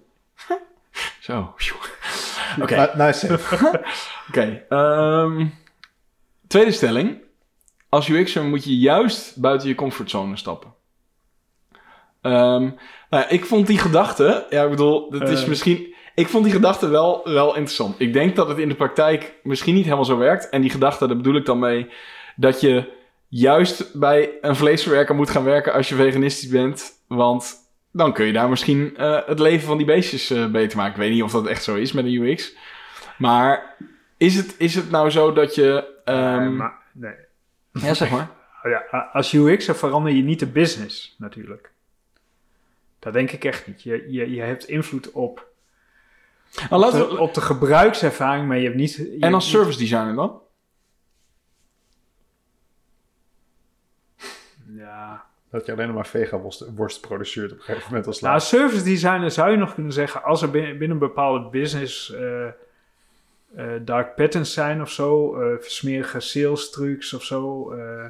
Zo. 1.19 1.53
Oké. 2.61 2.75
Nou, 2.75 2.97
nou. 2.97 3.13
Oké, 4.29 4.63
ehm, 4.69 5.45
tweede 6.47 6.71
stelling. 6.71 7.17
Als 7.89 8.07
UX'er 8.07 8.43
moet 8.43 8.63
je 8.63 8.77
juist 8.77 9.39
buiten 9.39 9.67
je 9.67 9.75
comfortzone 9.75 10.37
stappen. 10.37 10.73
Ehm, 12.21 12.61
nou, 12.61 12.73
ja, 13.09 13.29
ik 13.29 13.45
vond 13.45 13.67
die 13.67 13.77
gedachte, 13.79 14.45
ja, 14.49 14.63
ik 14.63 14.69
bedoel, 14.69 15.09
dat 15.11 15.29
is 15.29 15.41
Eh. 15.41 15.47
misschien, 15.47 15.93
ik 16.15 16.27
vond 16.27 16.43
die 16.43 16.53
gedachte 16.53 16.87
wel, 16.87 17.21
wel 17.23 17.47
interessant. 17.55 17.95
Ik 17.97 18.13
denk 18.13 18.35
dat 18.35 18.47
het 18.47 18.57
in 18.57 18.69
de 18.69 18.75
praktijk 18.75 19.33
misschien 19.43 19.73
niet 19.73 19.83
helemaal 19.83 20.05
zo 20.05 20.17
werkt. 20.17 20.49
En 20.49 20.61
die 20.61 20.69
gedachte, 20.69 21.07
daar 21.07 21.17
bedoel 21.17 21.35
ik 21.35 21.45
dan 21.45 21.59
mee, 21.59 21.89
dat 22.35 22.61
je 22.61 22.91
juist 23.27 23.99
bij 23.99 24.29
een 24.41 24.55
vleesverwerker 24.55 25.15
moet 25.15 25.29
gaan 25.29 25.43
werken 25.43 25.73
als 25.73 25.89
je 25.89 25.95
veganistisch 25.95 26.49
bent. 26.49 26.91
Want 27.07 27.55
dan 27.91 28.13
kun 28.13 28.25
je 28.25 28.33
daar 28.33 28.49
misschien 28.49 28.97
eh, 28.97 29.19
het 29.25 29.39
leven 29.39 29.67
van 29.67 29.77
die 29.77 29.85
beestjes 29.85 30.29
eh, 30.29 30.51
beter 30.51 30.77
maken. 30.77 30.93
Ik 30.93 30.99
weet 30.99 31.11
niet 31.11 31.23
of 31.23 31.31
dat 31.31 31.47
echt 31.47 31.63
zo 31.63 31.75
is 31.75 31.91
met 31.91 32.05
een 32.05 32.13
UX. 32.13 32.55
Maar 33.17 33.75
is 34.17 34.35
het, 34.35 34.55
is 34.57 34.75
het 34.75 34.89
nou 34.91 35.09
zo 35.09 35.33
dat 35.33 35.55
je... 35.55 36.01
ehm, 36.05 36.39
Nee, 36.39 36.49
maar, 36.49 36.73
nee. 36.93 37.13
Ja, 37.71 37.93
zeg 37.93 38.11
maar. 38.11 38.29
Oh 38.63 38.71
ja, 38.71 39.09
als 39.13 39.33
UX'er 39.33 39.75
verander 39.75 40.11
je 40.13 40.21
niet 40.23 40.39
de 40.39 40.47
business 40.47 41.15
natuurlijk. 41.17 41.71
Dat 42.99 43.13
denk 43.13 43.31
ik 43.31 43.43
echt 43.43 43.67
niet. 43.67 43.81
Je, 43.83 44.05
je, 44.11 44.31
je 44.31 44.41
hebt 44.41 44.63
invloed 44.67 45.11
op 45.11 45.47
Nou, 46.69 46.85
op, 46.85 46.91
de, 46.91 46.97
we, 46.97 47.17
op 47.19 47.33
de 47.33 47.41
gebruikservaring, 47.41 48.47
maar 48.47 48.57
je 48.57 48.63
hebt 48.63 48.75
niet... 48.75 48.95
je 48.95 49.17
en 49.19 49.33
als 49.33 49.43
niet- 49.43 49.53
service 49.53 49.77
designer 49.79 50.15
dan? 50.15 50.41
Ja. 54.75 55.25
Dat 55.51 55.65
je 55.65 55.71
alleen 55.71 55.85
nog 55.87 55.95
maar 55.95 56.07
vega-worst 56.07 56.65
worst 56.75 57.01
produceert 57.01 57.51
op 57.51 57.57
een 57.57 57.63
gegeven 57.63 57.87
moment 57.89 58.07
als 58.07 58.19
Nou, 58.21 58.33
laatste. 58.33 58.55
service 58.55 58.83
designer 58.83 59.31
zou 59.31 59.51
je 59.51 59.57
nog 59.57 59.73
kunnen 59.73 59.91
zeggen, 59.93 60.23
als 60.23 60.41
er 60.41 60.49
binnen, 60.51 60.71
binnen 60.77 60.91
een 60.91 61.07
bepaalde 61.07 61.49
business 61.49 62.13
eh, 62.13 62.47
eh, 62.47 62.53
dark 63.81 64.15
patterns 64.15 64.53
zijn 64.53 64.81
of 64.81 64.89
zo, 64.91 65.39
eh 65.41 65.55
smerige 65.61 66.19
sales 66.19 66.69
trucs 66.69 67.13
of 67.13 67.23
zo, 67.23 67.71
eh, 67.71 68.05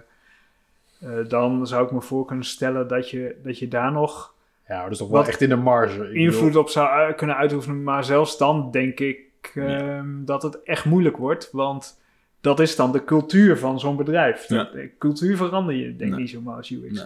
eh, 0.99 1.27
dan 1.27 1.67
zou 1.67 1.85
ik 1.85 1.91
me 1.91 2.01
voor 2.01 2.25
kunnen 2.25 2.45
stellen 2.45 2.87
dat 2.87 3.09
je, 3.09 3.35
dat 3.43 3.59
je 3.59 3.67
daar 3.67 3.91
nog 3.91 4.33
Ja, 4.67 4.73
maar 4.73 4.83
dat 4.83 4.91
is 4.91 4.97
toch 4.97 5.09
wel 5.09 5.17
Wat 5.19 5.27
echt 5.27 5.41
in 5.41 5.49
de 5.49 5.55
marge. 5.55 6.07
Ik 6.09 6.13
invloed 6.13 6.45
bedoel, 6.45 6.61
op 6.61 6.69
zou 6.69 7.13
kunnen 7.13 7.35
uitoefenen. 7.35 7.83
Maar 7.83 8.03
zelfs 8.03 8.37
dan 8.37 8.71
denk 8.71 8.99
ik 8.99 9.19
ehm, 9.55 10.25
dat 10.25 10.43
het 10.43 10.63
echt 10.63 10.85
moeilijk 10.85 11.17
wordt, 11.17 11.49
want 11.51 12.01
dat 12.41 12.59
is 12.59 12.75
dan 12.75 12.91
de 12.91 13.03
cultuur 13.03 13.57
van 13.57 13.79
zo'n 13.79 13.95
bedrijf. 13.97 14.47
Ja. 14.47 14.63
De 14.63 14.89
cultuur 14.99 15.37
verander 15.37 15.75
je 15.75 15.83
denk 15.95 15.99
ik 16.01 16.09
Nee. 16.09 16.19
niet 16.19 16.29
zomaar 16.29 16.55
als 16.55 16.69
UX. 16.69 16.91
Nee. 16.93 17.05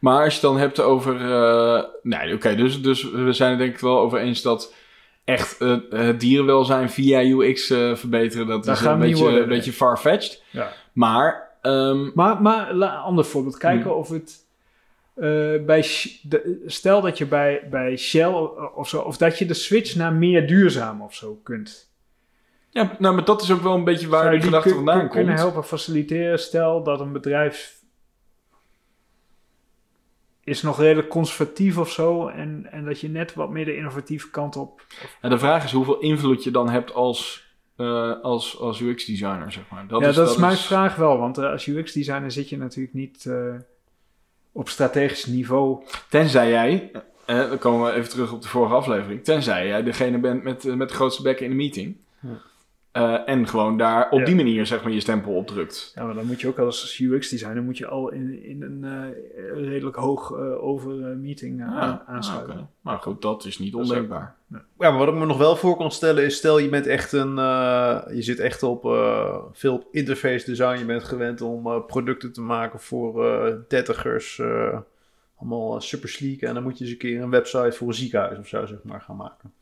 Maar 0.00 0.16
als 0.24 0.34
je 0.34 0.40
het 0.40 0.40
dan 0.50 0.58
hebt 0.58 0.80
over... 0.80 1.32
eh, 1.32 1.82
nee, 2.02 2.34
oké, 2.34 2.54
dus, 2.54 2.82
dus 2.82 3.10
we 3.10 3.32
zijn 3.32 3.50
het 3.50 3.58
denk 3.58 3.72
ik 3.74 3.80
wel 3.80 3.98
over 3.98 4.18
eens 4.18 4.42
dat 4.42 4.74
echt 5.24 5.60
eh, 5.60 5.76
het 5.90 6.20
dierenwelzijn 6.20 6.90
via 6.90 7.20
UX 7.22 7.70
eh, 7.70 7.94
verbeteren, 7.94 8.46
dat 8.46 8.64
Dat 8.64 8.76
is 8.76 8.84
een 8.84 8.98
beetje, 8.98 9.16
worden, 9.22 9.42
een 9.42 9.48
nee. 9.48 9.56
beetje 9.56 9.72
far-fetched. 9.72 10.42
Ja. 10.50 10.72
Maar, 10.92 11.48
ehm, 11.62 12.10
Maar, 12.14 12.42
maar 12.42 12.74
la- 12.74 12.96
ander 12.96 13.24
voorbeeld. 13.24 13.58
Kijken 13.58 13.90
Hmm. 13.90 13.98
of 13.98 14.08
het 14.08 14.44
bij 15.66 15.84
de- 16.22 16.62
stel 16.66 17.00
dat 17.00 17.18
je 17.18 17.26
bij, 17.26 17.62
bij 17.70 17.96
Shell 17.96 18.32
of 18.74 18.88
zo, 18.88 19.00
of 19.00 19.16
dat 19.16 19.38
je 19.38 19.46
de 19.46 19.54
switch 19.54 19.94
naar 19.94 20.12
meer 20.12 20.46
duurzaam 20.46 21.02
of 21.02 21.14
zo 21.14 21.40
kunt. 21.42 21.90
ja, 22.70 22.96
nou, 22.98 23.14
maar 23.14 23.24
dat 23.24 23.42
is 23.42 23.50
ook 23.52 23.62
wel 23.62 23.74
een 23.74 23.84
beetje 23.84 24.08
waar 24.08 24.30
die 24.30 24.40
gedachte 24.42 24.74
vandaan 24.74 24.98
kun- 25.00 25.08
kunnen 25.08 25.26
komt. 25.34 25.38
helpen 25.38 25.64
faciliteren? 25.64 26.38
Stel 26.38 26.82
dat 26.82 27.00
een 27.00 27.12
bedrijf 27.12 27.75
is 30.46 30.62
nog 30.62 30.78
redelijk 30.78 31.08
conservatief 31.08 31.78
of 31.78 31.90
zo 31.90 32.28
en, 32.28 32.66
en 32.70 32.84
dat 32.84 33.00
je 33.00 33.08
net 33.08 33.34
wat 33.34 33.50
meer 33.50 33.64
de 33.64 33.76
innovatieve 33.76 34.30
kant 34.30 34.56
op. 34.56 34.86
En 35.20 35.30
de 35.30 35.38
vraag 35.38 35.64
is 35.64 35.72
hoeveel 35.72 35.98
invloed 35.98 36.44
je 36.44 36.50
dan 36.50 36.68
hebt 36.68 36.92
als, 36.92 37.46
eh, 37.76 38.20
als, 38.22 38.58
als 38.58 38.80
UX-designer, 38.80 39.52
zeg 39.52 39.64
maar. 39.70 39.84
ja, 39.88 40.12
dat 40.12 40.30
is 40.30 40.36
mijn 40.36 40.56
vraag 40.56 40.96
wel, 40.96 41.18
want 41.18 41.38
eh, 41.38 41.50
als 41.50 41.66
UX-designer 41.66 42.30
zit 42.30 42.48
je 42.48 42.56
natuurlijk 42.56 42.94
niet 42.94 43.26
eh, 43.26 43.54
op 44.52 44.68
strategisch 44.68 45.26
niveau. 45.26 45.84
Tenzij 46.08 46.50
jij, 46.50 46.90
eh, 47.26 47.48
dan 47.48 47.58
komen 47.58 47.86
we 47.86 47.92
even 47.92 48.10
terug 48.10 48.32
op 48.32 48.42
de 48.42 48.48
vorige 48.48 48.74
aflevering, 48.74 49.24
tenzij 49.24 49.66
jij 49.66 49.82
degene 49.82 50.18
bent 50.18 50.42
met, 50.42 50.64
met 50.64 50.88
de 50.88 50.94
grootste 50.94 51.22
bekken 51.22 51.44
in 51.44 51.50
de 51.50 51.56
meeting. 51.56 51.96
Ja. 52.20 52.40
Eh, 52.96 53.18
en 53.26 53.48
gewoon 53.48 53.78
daar 53.78 54.10
op 54.10 54.18
Ja. 54.18 54.24
die 54.24 54.34
manier 54.34 54.66
zeg 54.66 54.82
maar 54.82 54.92
je 54.92 55.00
stempel 55.00 55.32
op 55.32 55.46
drukt. 55.46 55.92
Ja, 55.94 56.04
maar 56.04 56.14
dan 56.14 56.26
moet 56.26 56.40
je 56.40 56.48
ook 56.48 56.58
als 56.58 56.98
UX-designer 57.00 57.62
moet 57.62 57.78
je 57.78 57.86
al 57.86 58.12
in, 58.12 58.42
in 58.42 58.62
een 58.62 58.84
eh, 58.84 59.64
redelijk 59.64 59.96
hoog 59.96 60.30
eh, 60.32 60.62
over 60.64 60.90
meeting 61.16 61.60
eh, 61.60 61.66
aan- 61.66 62.00
Ah, 62.06 62.14
aansluiten. 62.14 62.68
Maar 62.80 62.98
goed, 62.98 63.22
dat 63.22 63.44
is 63.44 63.58
niet 63.58 63.72
Dat 63.72 63.80
is 63.82 63.88
ondenkbaar. 63.88 64.34
Ja, 64.78 64.90
maar 64.90 64.96
wat 64.98 65.08
ik 65.08 65.14
me 65.14 65.26
nog 65.26 65.38
wel 65.38 65.56
voor 65.56 65.76
kan 65.76 65.90
stellen 65.90 66.24
is, 66.24 66.36
stel 66.36 66.58
je 66.58 66.68
bent 66.68 66.86
echt 66.86 67.12
een, 67.12 67.38
eh, 67.38 68.00
je 68.12 68.22
zit 68.22 68.38
echt 68.38 68.62
op 68.62 68.84
eh, 68.84 69.36
veel 69.52 69.88
interface 69.90 70.46
design, 70.46 70.78
je 70.78 70.84
bent 70.84 71.04
gewend 71.04 71.40
om 71.40 71.66
eh, 71.66 71.76
producten 71.86 72.32
te 72.32 72.40
maken 72.40 72.80
voor 72.80 73.26
eh 73.26 73.54
dertigers, 73.68 74.38
eh, 74.38 74.78
allemaal 75.38 75.80
super 75.80 76.08
sleek 76.08 76.42
en 76.42 76.54
dan 76.54 76.62
moet 76.62 76.78
je 76.78 76.84
eens 76.84 76.92
een 76.92 76.98
keer 76.98 77.22
een 77.22 77.30
website 77.30 77.72
voor 77.72 77.88
een 77.88 77.94
ziekenhuis 77.94 78.38
of 78.38 78.46
zo 78.48 78.66
zeg 78.66 78.78
maar 78.82 79.00
gaan 79.00 79.16
maken. 79.16 79.52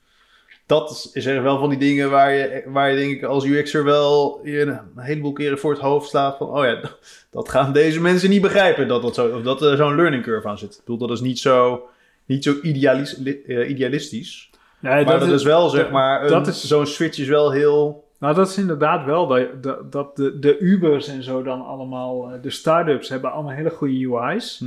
Dat 0.67 0.91
is, 0.91 1.11
is 1.13 1.25
wel 1.39 1.59
van 1.59 1.69
die 1.69 1.79
dingen 1.79 2.11
waar 2.11 2.33
je, 2.33 2.63
waar 2.67 2.91
je 2.91 2.97
denk 2.97 3.11
ik 3.13 3.23
als 3.23 3.45
UX'er 3.45 3.85
wel 3.85 4.41
je 4.45 4.61
een 4.61 4.79
heleboel 4.97 5.33
keren 5.33 5.59
voor 5.59 5.71
het 5.73 5.81
hoofd 5.81 6.09
slaat 6.09 6.37
van, 6.37 6.49
oh 6.49 6.65
ja, 6.65 6.81
dat, 7.31 7.49
gaan 7.49 7.73
deze 7.73 8.01
mensen 8.01 8.31
niet 8.31 8.43
begrijpen 8.43 8.89
dat, 8.89 9.03
dat, 9.03 9.15
zo, 9.15 9.27
of 9.37 9.43
dat 9.43 9.63
er 9.63 9.77
zo'n 9.77 9.95
learning 9.97 10.23
curve 10.23 10.49
aan 10.49 10.59
zit. 10.59 10.73
Ik 10.75 10.79
bedoel, 10.85 10.99
dat 10.99 11.11
is 11.11 11.21
niet 11.21 11.39
zo, 11.39 11.83
niet 12.27 12.45
zo 12.45 12.55
idealis, 12.63 13.23
eh, 13.23 13.69
idealistisch. 13.71 14.51
Nee, 14.81 15.05
Maar 15.05 15.19
dat, 15.19 15.29
is 15.29 15.43
wel, 15.43 15.69
zeg 15.69 15.91
maar, 15.91 16.23
een- 16.23 16.29
dat 16.31 16.47
is- 16.47 16.65
zo'n 16.65 16.87
switch 16.87 17.19
is 17.19 17.29
wel 17.29 17.51
heel... 17.51 18.05
Nou, 18.19 18.35
dat 18.35 18.49
is 18.49 18.59
inderdaad 18.59 19.05
wel 19.05 19.27
dat, 19.61 19.93
dat, 19.93 20.17
de, 20.17 20.39
de 20.39 20.59
Ubers 20.59 21.09
en 21.09 21.23
zo 21.23 21.43
dan 21.43 21.65
allemaal, 21.67 22.31
eh, 22.31 22.43
de 22.43 22.51
start-ups 22.51 23.09
hebben 23.09 23.33
allemaal 23.33 23.53
hele 23.55 23.71
goede 23.71 23.95
UI's. 23.99 24.61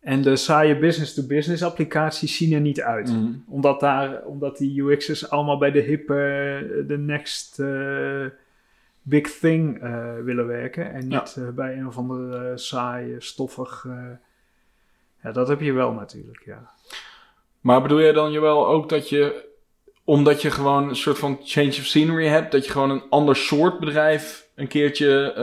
En 0.00 0.22
de 0.22 0.36
saaie 0.36 0.78
business-to-business 0.78 1.62
applicaties 1.62 2.36
zien 2.36 2.52
er 2.52 2.60
niet 2.60 2.80
uit. 2.80 3.12
Mhm. 3.12 3.32
Omdat, 3.48 3.80
daar, 3.80 4.24
omdat 4.24 4.56
die 4.56 4.82
UX'ers 4.82 5.30
allemaal 5.30 5.58
bij 5.58 5.70
de 5.70 5.80
hippe, 5.80 6.14
eh, 6.14 6.88
de 6.88 6.98
next 6.98 7.58
eh, 7.58 8.24
big 9.02 9.38
thing 9.38 9.82
eh, 9.82 10.14
willen 10.24 10.46
werken. 10.46 10.92
En 10.92 11.08
niet 11.08 11.36
bij 11.54 11.76
een 11.76 11.86
of 11.86 11.96
andere 11.96 12.58
saaie, 12.58 13.20
stoffig... 13.20 13.86
ja, 15.22 15.32
dat 15.32 15.48
heb 15.48 15.60
je 15.60 15.72
wel 15.72 15.92
natuurlijk, 15.92 16.42
ja. 16.44 16.70
Maar 17.60 17.82
bedoel 17.82 18.00
jij 18.00 18.12
dan 18.12 18.40
wel 18.40 18.66
ook 18.66 18.88
dat 18.88 19.08
je, 19.08 19.44
omdat 20.04 20.42
je 20.42 20.50
gewoon 20.50 20.88
een 20.88 20.96
soort 20.96 21.18
van 21.18 21.38
change 21.42 21.68
of 21.68 21.74
scenery 21.84 22.26
hebt, 22.26 22.52
dat 22.52 22.64
je 22.64 22.70
gewoon 22.70 22.90
een 22.90 23.02
ander 23.10 23.36
soort 23.36 23.78
bedrijf 23.78 24.48
een 24.54 24.68
keertje 24.68 25.34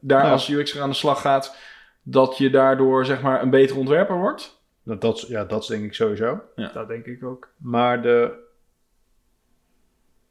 daar 0.00 0.24
Ja. 0.24 0.30
als 0.30 0.48
UX'er 0.48 0.82
aan 0.82 0.88
de 0.88 0.94
slag 0.94 1.20
gaat, 1.20 1.56
dat 2.02 2.36
je 2.38 2.50
daardoor 2.50 3.04
zeg 3.04 3.22
maar 3.22 3.42
een 3.42 3.50
betere 3.50 3.78
ontwerper 3.78 4.16
wordt? 4.16 4.60
Dat, 4.82 5.00
dat, 5.00 5.16
is- 5.16 5.26
ja, 5.26 5.44
dat 5.44 5.62
is 5.62 5.68
denk 5.68 5.84
ik 5.84 5.94
sowieso. 5.94 6.40
Dat 6.74 6.88
denk 6.88 7.06
ik 7.06 7.24
ook. 7.24 7.48
Maar 7.56 8.02
de... 8.02 8.40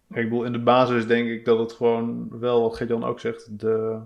Ik 0.07 0.23
bedoel, 0.29 0.43
in 0.43 0.51
de 0.51 0.59
basis 0.59 1.07
denk 1.07 1.29
ik 1.29 1.45
dat 1.45 1.59
het 1.59 1.71
gewoon 1.71 2.39
wel, 2.39 2.61
wat 2.61 2.75
Gert-Jan 2.75 3.03
ook 3.03 3.19
zegt, 3.19 3.59
de... 3.59 3.99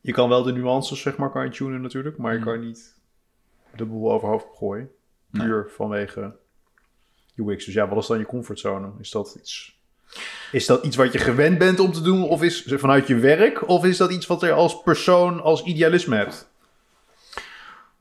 Je 0.00 0.12
kan 0.12 0.28
wel 0.28 0.42
de 0.42 0.52
nuances, 0.52 1.00
zeg 1.00 1.16
maar, 1.16 1.30
kan 1.30 1.44
je 1.44 1.50
tunen 1.50 1.80
natuurlijk, 1.80 2.16
maar 2.16 2.32
je 2.32 2.38
Mhm. 2.38 2.48
kan 2.48 2.60
niet 2.60 3.00
de 3.76 3.84
boel 3.84 4.12
overhoofd 4.12 4.46
gooien. 4.52 4.90
Nee. 5.30 5.46
Puur 5.46 5.70
vanwege 5.70 6.36
UX. 7.36 7.64
Dus 7.64 7.74
ja, 7.74 7.88
wat 7.88 7.98
is 7.98 8.06
dan 8.06 8.18
je 8.18 8.26
comfortzone? 8.26 8.90
Is 9.00 9.10
dat 9.10 9.36
iets... 9.40 9.75
Is 10.52 10.66
dat 10.66 10.84
iets 10.84 10.96
wat 10.96 11.12
je 11.12 11.18
gewend 11.18 11.58
bent 11.58 11.80
om 11.80 11.92
te 11.92 12.02
doen, 12.02 12.22
of 12.22 12.42
is 12.42 12.62
vanuit 12.66 13.06
je 13.06 13.14
werk, 13.18 13.68
of 13.68 13.84
is 13.84 13.96
dat 13.96 14.12
iets 14.12 14.26
wat 14.26 14.40
je 14.40 14.52
als 14.52 14.82
persoon, 14.82 15.42
als 15.42 15.62
idealisme 15.62 16.16
hebt? 16.16 16.48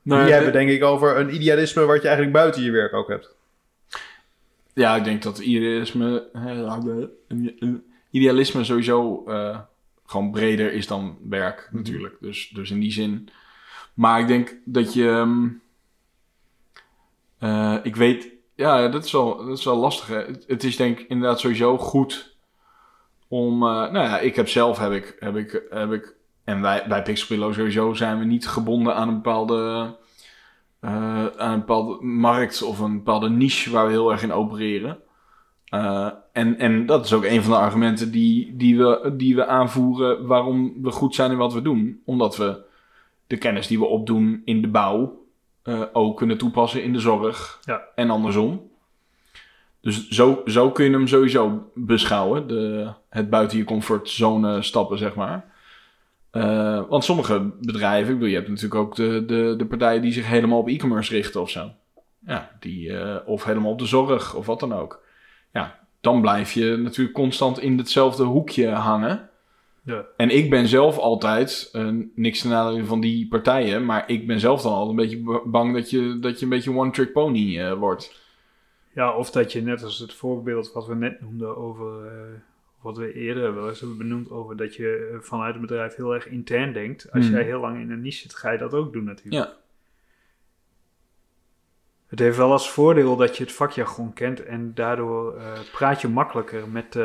Nou, 0.01 0.23
Die 0.23 0.33
hebben 0.33 0.51
denk 0.51 0.69
ik 0.69 0.83
over 0.83 1.17
een 1.17 1.33
idealisme 1.35 1.85
wat 1.85 2.01
je 2.01 2.07
eigenlijk 2.07 2.37
buiten 2.37 2.61
je 2.63 2.71
werk 2.71 2.93
ook 2.93 3.07
hebt. 3.07 3.35
Ja, 4.73 4.95
ik 4.95 5.03
denk 5.03 5.23
dat 5.23 5.39
idealisme, 5.39 6.27
idealisme 8.11 8.63
sowieso 8.63 9.23
eh, 9.27 9.59
gewoon 10.05 10.31
breder 10.31 10.73
is 10.73 10.87
dan 10.87 11.17
werk 11.29 11.67
Mhm. 11.67 11.75
natuurlijk. 11.77 12.15
Dus, 12.21 12.49
dus 12.53 12.71
in 12.71 12.79
die 12.79 12.91
zin. 12.91 13.29
Maar 13.93 14.19
ik 14.19 14.27
denk 14.27 14.55
dat 14.65 14.93
je. 14.93 15.07
ehm, 15.09 15.47
eh, 17.39 17.77
ik 17.83 17.95
weet, 17.95 18.27
ja, 18.55 18.87
dat 18.87 19.05
is 19.05 19.11
wel, 19.11 19.45
dat 19.45 19.57
is 19.57 19.65
wel 19.65 19.77
lastig. 19.77 20.07
Hè? 20.07 20.23
Het, 20.47 20.63
is 20.63 20.75
denk 20.75 20.99
ik 20.99 21.09
inderdaad 21.09 21.39
sowieso 21.39 21.77
goed 21.77 22.37
om. 23.27 23.53
eh, 23.63 23.69
nou 23.69 23.93
ja, 23.93 24.19
ik 24.19 24.35
heb 24.35 24.47
zelf 24.47 24.77
heb 24.77 24.91
ik, 24.91 25.15
heb 25.19 25.35
ik, 25.35 25.63
heb 25.69 25.91
ik 25.91 26.15
en 26.43 26.61
wij 26.61 26.85
bij 26.87 27.01
Pixelpillow 27.01 27.53
sowieso 27.53 27.93
zijn 27.93 28.19
we 28.19 28.25
niet 28.25 28.47
gebonden 28.47 28.95
aan 28.95 29.07
een 29.07 29.15
bepaalde 29.15 29.95
eh, 30.79 31.25
aan 31.37 31.51
een 31.51 31.59
bepaalde 31.59 32.03
markt 32.05 32.61
of 32.61 32.79
een 32.79 32.97
bepaalde 32.97 33.29
niche 33.29 33.71
waar 33.71 33.85
we 33.85 33.91
heel 33.91 34.11
erg 34.11 34.23
in 34.23 34.33
opereren. 34.33 34.99
Eh, 35.65 36.09
en, 36.31 36.57
en 36.57 36.85
dat 36.85 37.05
is 37.05 37.13
ook 37.13 37.23
een 37.23 37.41
van 37.43 37.51
de 37.51 37.57
argumenten 37.57 38.11
die, 38.11 38.55
die, 38.55 38.77
we, 38.77 39.13
die 39.17 39.35
we 39.35 39.45
aanvoeren 39.45 40.25
waarom 40.25 40.73
we 40.81 40.91
goed 40.91 41.15
zijn 41.15 41.31
in 41.31 41.37
wat 41.37 41.53
we 41.53 41.61
doen. 41.61 42.01
Omdat 42.05 42.37
we 42.37 42.63
de 43.27 43.37
kennis 43.37 43.67
die 43.67 43.79
we 43.79 43.85
opdoen 43.85 44.41
in 44.45 44.61
de 44.61 44.67
bouw 44.67 45.24
eh, 45.65 45.81
ook 45.93 46.17
kunnen 46.17 46.37
toepassen 46.37 46.83
in 46.83 46.93
de 46.93 46.99
zorg 46.99 47.59
Ja. 47.63 47.81
en 47.95 48.09
andersom. 48.09 48.69
Dus 49.81 50.07
zo, 50.07 50.41
zo 50.45 50.71
kun 50.71 50.85
je 50.85 50.91
hem 50.91 51.07
sowieso 51.07 51.71
beschouwen, 51.73 52.47
de, 52.47 52.87
het 53.09 53.29
buiten 53.29 53.57
je 53.57 53.63
comfortzone 53.63 54.61
stappen, 54.61 54.97
zeg 54.97 55.15
maar. 55.15 55.53
Eh, 56.31 56.81
want 56.89 57.03
sommige 57.03 57.51
bedrijven, 57.61 58.07
ik 58.07 58.13
bedoel, 58.13 58.29
je 58.29 58.35
hebt 58.35 58.47
natuurlijk 58.47 58.75
ook 58.81 58.95
de, 58.95 59.23
de, 59.25 59.53
de 59.57 59.65
partijen 59.65 60.01
die 60.01 60.11
zich 60.13 60.27
helemaal 60.27 60.59
op 60.59 60.67
e-commerce 60.67 61.13
richten 61.13 61.41
of 61.41 61.49
zo. 61.49 61.71
Ja, 62.25 62.49
die, 62.59 62.97
eh, 62.97 63.27
of 63.27 63.43
helemaal 63.43 63.71
op 63.71 63.79
de 63.79 63.85
zorg 63.85 64.35
of 64.35 64.45
wat 64.45 64.59
dan 64.59 64.73
ook. 64.73 65.03
Ja, 65.53 65.79
dan 66.01 66.21
blijf 66.21 66.51
je 66.51 66.75
natuurlijk 66.77 67.15
constant 67.15 67.59
in 67.59 67.77
hetzelfde 67.77 68.23
hoekje 68.23 68.69
hangen. 68.69 69.29
Ja. 69.85 70.05
En 70.17 70.29
ik 70.29 70.49
ben 70.49 70.67
zelf 70.67 70.97
altijd, 70.97 71.69
eh, 71.73 71.89
niks 72.15 72.41
ten 72.41 72.49
nadele 72.49 72.85
van 72.85 72.99
die 72.99 73.27
partijen, 73.27 73.85
maar 73.85 74.09
ik 74.09 74.27
ben 74.27 74.39
zelf 74.39 74.61
dan 74.61 74.73
al 74.73 74.89
een 74.89 74.95
beetje 74.95 75.19
ba- 75.21 75.41
bang 75.45 75.73
dat 75.73 75.89
je, 75.89 76.19
dat 76.19 76.37
je 76.39 76.43
een 76.43 76.49
beetje 76.51 76.71
one-trick 76.73 77.11
pony 77.11 77.59
eh, 77.59 77.73
wordt. 77.73 78.23
Ja, 78.93 79.15
of 79.15 79.31
dat 79.31 79.51
je 79.51 79.61
net 79.61 79.83
als 79.83 79.99
het 79.99 80.13
voorbeeld 80.13 80.71
wat 80.71 80.87
we 80.87 80.95
net 80.95 81.21
noemden 81.21 81.57
over, 81.57 82.05
eh, 82.05 82.11
wat 82.81 82.97
we 82.97 83.13
eerder 83.13 83.55
wel 83.55 83.69
eens 83.69 83.79
hebben 83.79 83.97
benoemd 83.97 84.29
over 84.31 84.57
dat 84.57 84.75
je 84.75 85.17
vanuit 85.21 85.51
het 85.53 85.61
bedrijf 85.61 85.95
heel 85.95 86.13
erg 86.13 86.27
intern 86.27 86.73
denkt. 86.73 87.11
Als 87.11 87.25
Hmm. 87.25 87.33
jij 87.35 87.43
heel 87.43 87.59
lang 87.59 87.79
in 87.79 87.91
een 87.91 88.01
niche 88.01 88.19
zit, 88.21 88.35
ga 88.35 88.51
je 88.51 88.57
dat 88.57 88.73
ook 88.73 88.93
doen 88.93 89.03
natuurlijk. 89.03 89.45
Ja. 89.45 89.53
Het 92.07 92.19
heeft 92.19 92.37
wel 92.37 92.51
als 92.51 92.69
voordeel 92.71 93.15
dat 93.15 93.37
je 93.37 93.43
het 93.43 93.53
vakjargon 93.53 94.13
kent 94.13 94.43
en 94.43 94.71
daardoor 94.73 95.41
praat 95.71 96.01
je 96.01 96.07
makkelijker 96.07 96.69
met. 96.69 96.97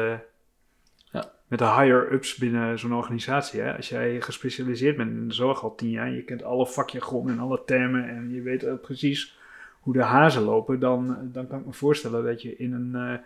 Met 1.51 1.59
de 1.59 1.65
higher-ups 1.65 2.35
binnen 2.35 2.79
zo'n 2.79 2.95
organisatie. 2.95 3.61
Hè? 3.61 3.77
Als 3.77 3.89
jij 3.89 4.21
gespecialiseerd 4.21 4.97
bent 4.97 5.11
in 5.11 5.29
de 5.29 5.35
zorg 5.35 5.63
al 5.63 5.75
tien 5.75 5.91
jaar, 5.91 6.11
je 6.11 6.23
kent 6.23 6.43
alle 6.43 6.67
vakjargon 6.67 7.31
en 7.31 7.39
alle 7.39 7.63
termen 7.67 8.09
en 8.09 8.35
je 8.35 8.43
weet 8.43 8.81
precies 8.81 9.39
hoe 9.81 9.93
de 9.93 10.03
hazen 10.03 10.43
lopen, 10.43 10.81
dan, 10.81 11.17
dan 11.33 11.47
kan 11.47 11.59
ik 11.59 11.67
me 11.67 11.73
voorstellen 11.73 12.25
dat 12.25 12.43
je 12.43 12.57
in 12.57 12.73
een, 12.73 12.95
eh, 12.95 13.19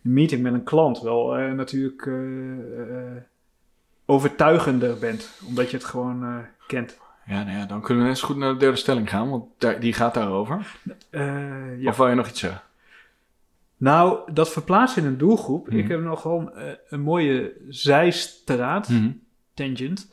meeting 0.00 0.42
met 0.42 0.52
een 0.52 0.64
klant 0.64 1.00
wel 1.00 1.36
eh, 1.36 1.52
natuurlijk 1.52 2.06
eh, 2.06 2.14
overtuigender 4.06 4.98
bent, 4.98 5.40
omdat 5.48 5.70
je 5.70 5.76
het 5.76 5.86
gewoon 5.86 6.44
kent. 6.66 6.98
Ja, 7.26 7.44
nou 7.44 7.58
ja, 7.58 7.66
dan 7.66 7.82
kunnen 7.82 8.02
we 8.02 8.08
net 8.08 8.18
zo 8.18 8.26
goed 8.26 8.36
naar 8.36 8.52
de 8.52 8.58
derde 8.58 8.76
stelling 8.76 9.10
gaan, 9.10 9.30
want 9.30 9.44
daar, 9.58 9.80
die 9.80 9.92
gaat 9.92 10.14
daarover. 10.14 10.76
Ja. 11.10 11.88
Of 11.90 11.96
wil 11.96 12.08
je 12.08 12.14
nog 12.14 12.28
iets 12.28 12.40
zeggen? 12.40 12.62
Nou, 13.76 14.32
dat 14.32 14.52
verplaatsen 14.52 15.02
in 15.02 15.08
een 15.08 15.18
doelgroep. 15.18 15.68
Mhm. 15.68 15.78
Ik 15.78 15.88
heb 15.88 16.00
nog 16.00 16.24
een, 16.24 16.52
eh, 16.52 16.72
een 16.88 17.00
mooie 17.00 17.52
zijstraat, 17.68 18.88
Mhm. 18.88 19.10
tangent. 19.54 20.10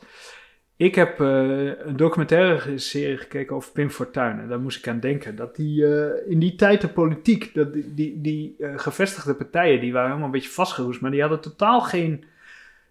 Ik 0.76 0.94
heb 0.94 1.20
eh, 1.20 1.86
een 1.86 1.96
documentaire 1.96 2.78
serie 2.78 3.16
gekeken 3.16 3.56
over 3.56 3.72
Pim 3.72 3.90
Fortuyn. 3.90 4.40
En 4.40 4.48
daar 4.48 4.60
moest 4.60 4.78
ik 4.78 4.88
aan 4.88 5.00
denken. 5.00 5.36
Dat 5.36 5.56
die 5.56 5.86
eh, 5.86 6.30
in 6.30 6.38
die 6.38 6.54
tijd 6.54 6.80
de 6.80 6.88
politiek, 6.88 7.54
dat 7.54 7.72
die, 7.72 7.94
die, 7.94 8.20
die 8.20 8.56
gevestigde 8.76 9.34
partijen, 9.34 9.80
die 9.80 9.92
waren 9.92 10.06
helemaal 10.06 10.26
een 10.26 10.32
beetje 10.34 10.50
vastgeroest. 10.50 11.00
Maar 11.00 11.10
die 11.10 11.20
hadden 11.20 11.40
totaal 11.40 11.80
geen... 11.80 12.24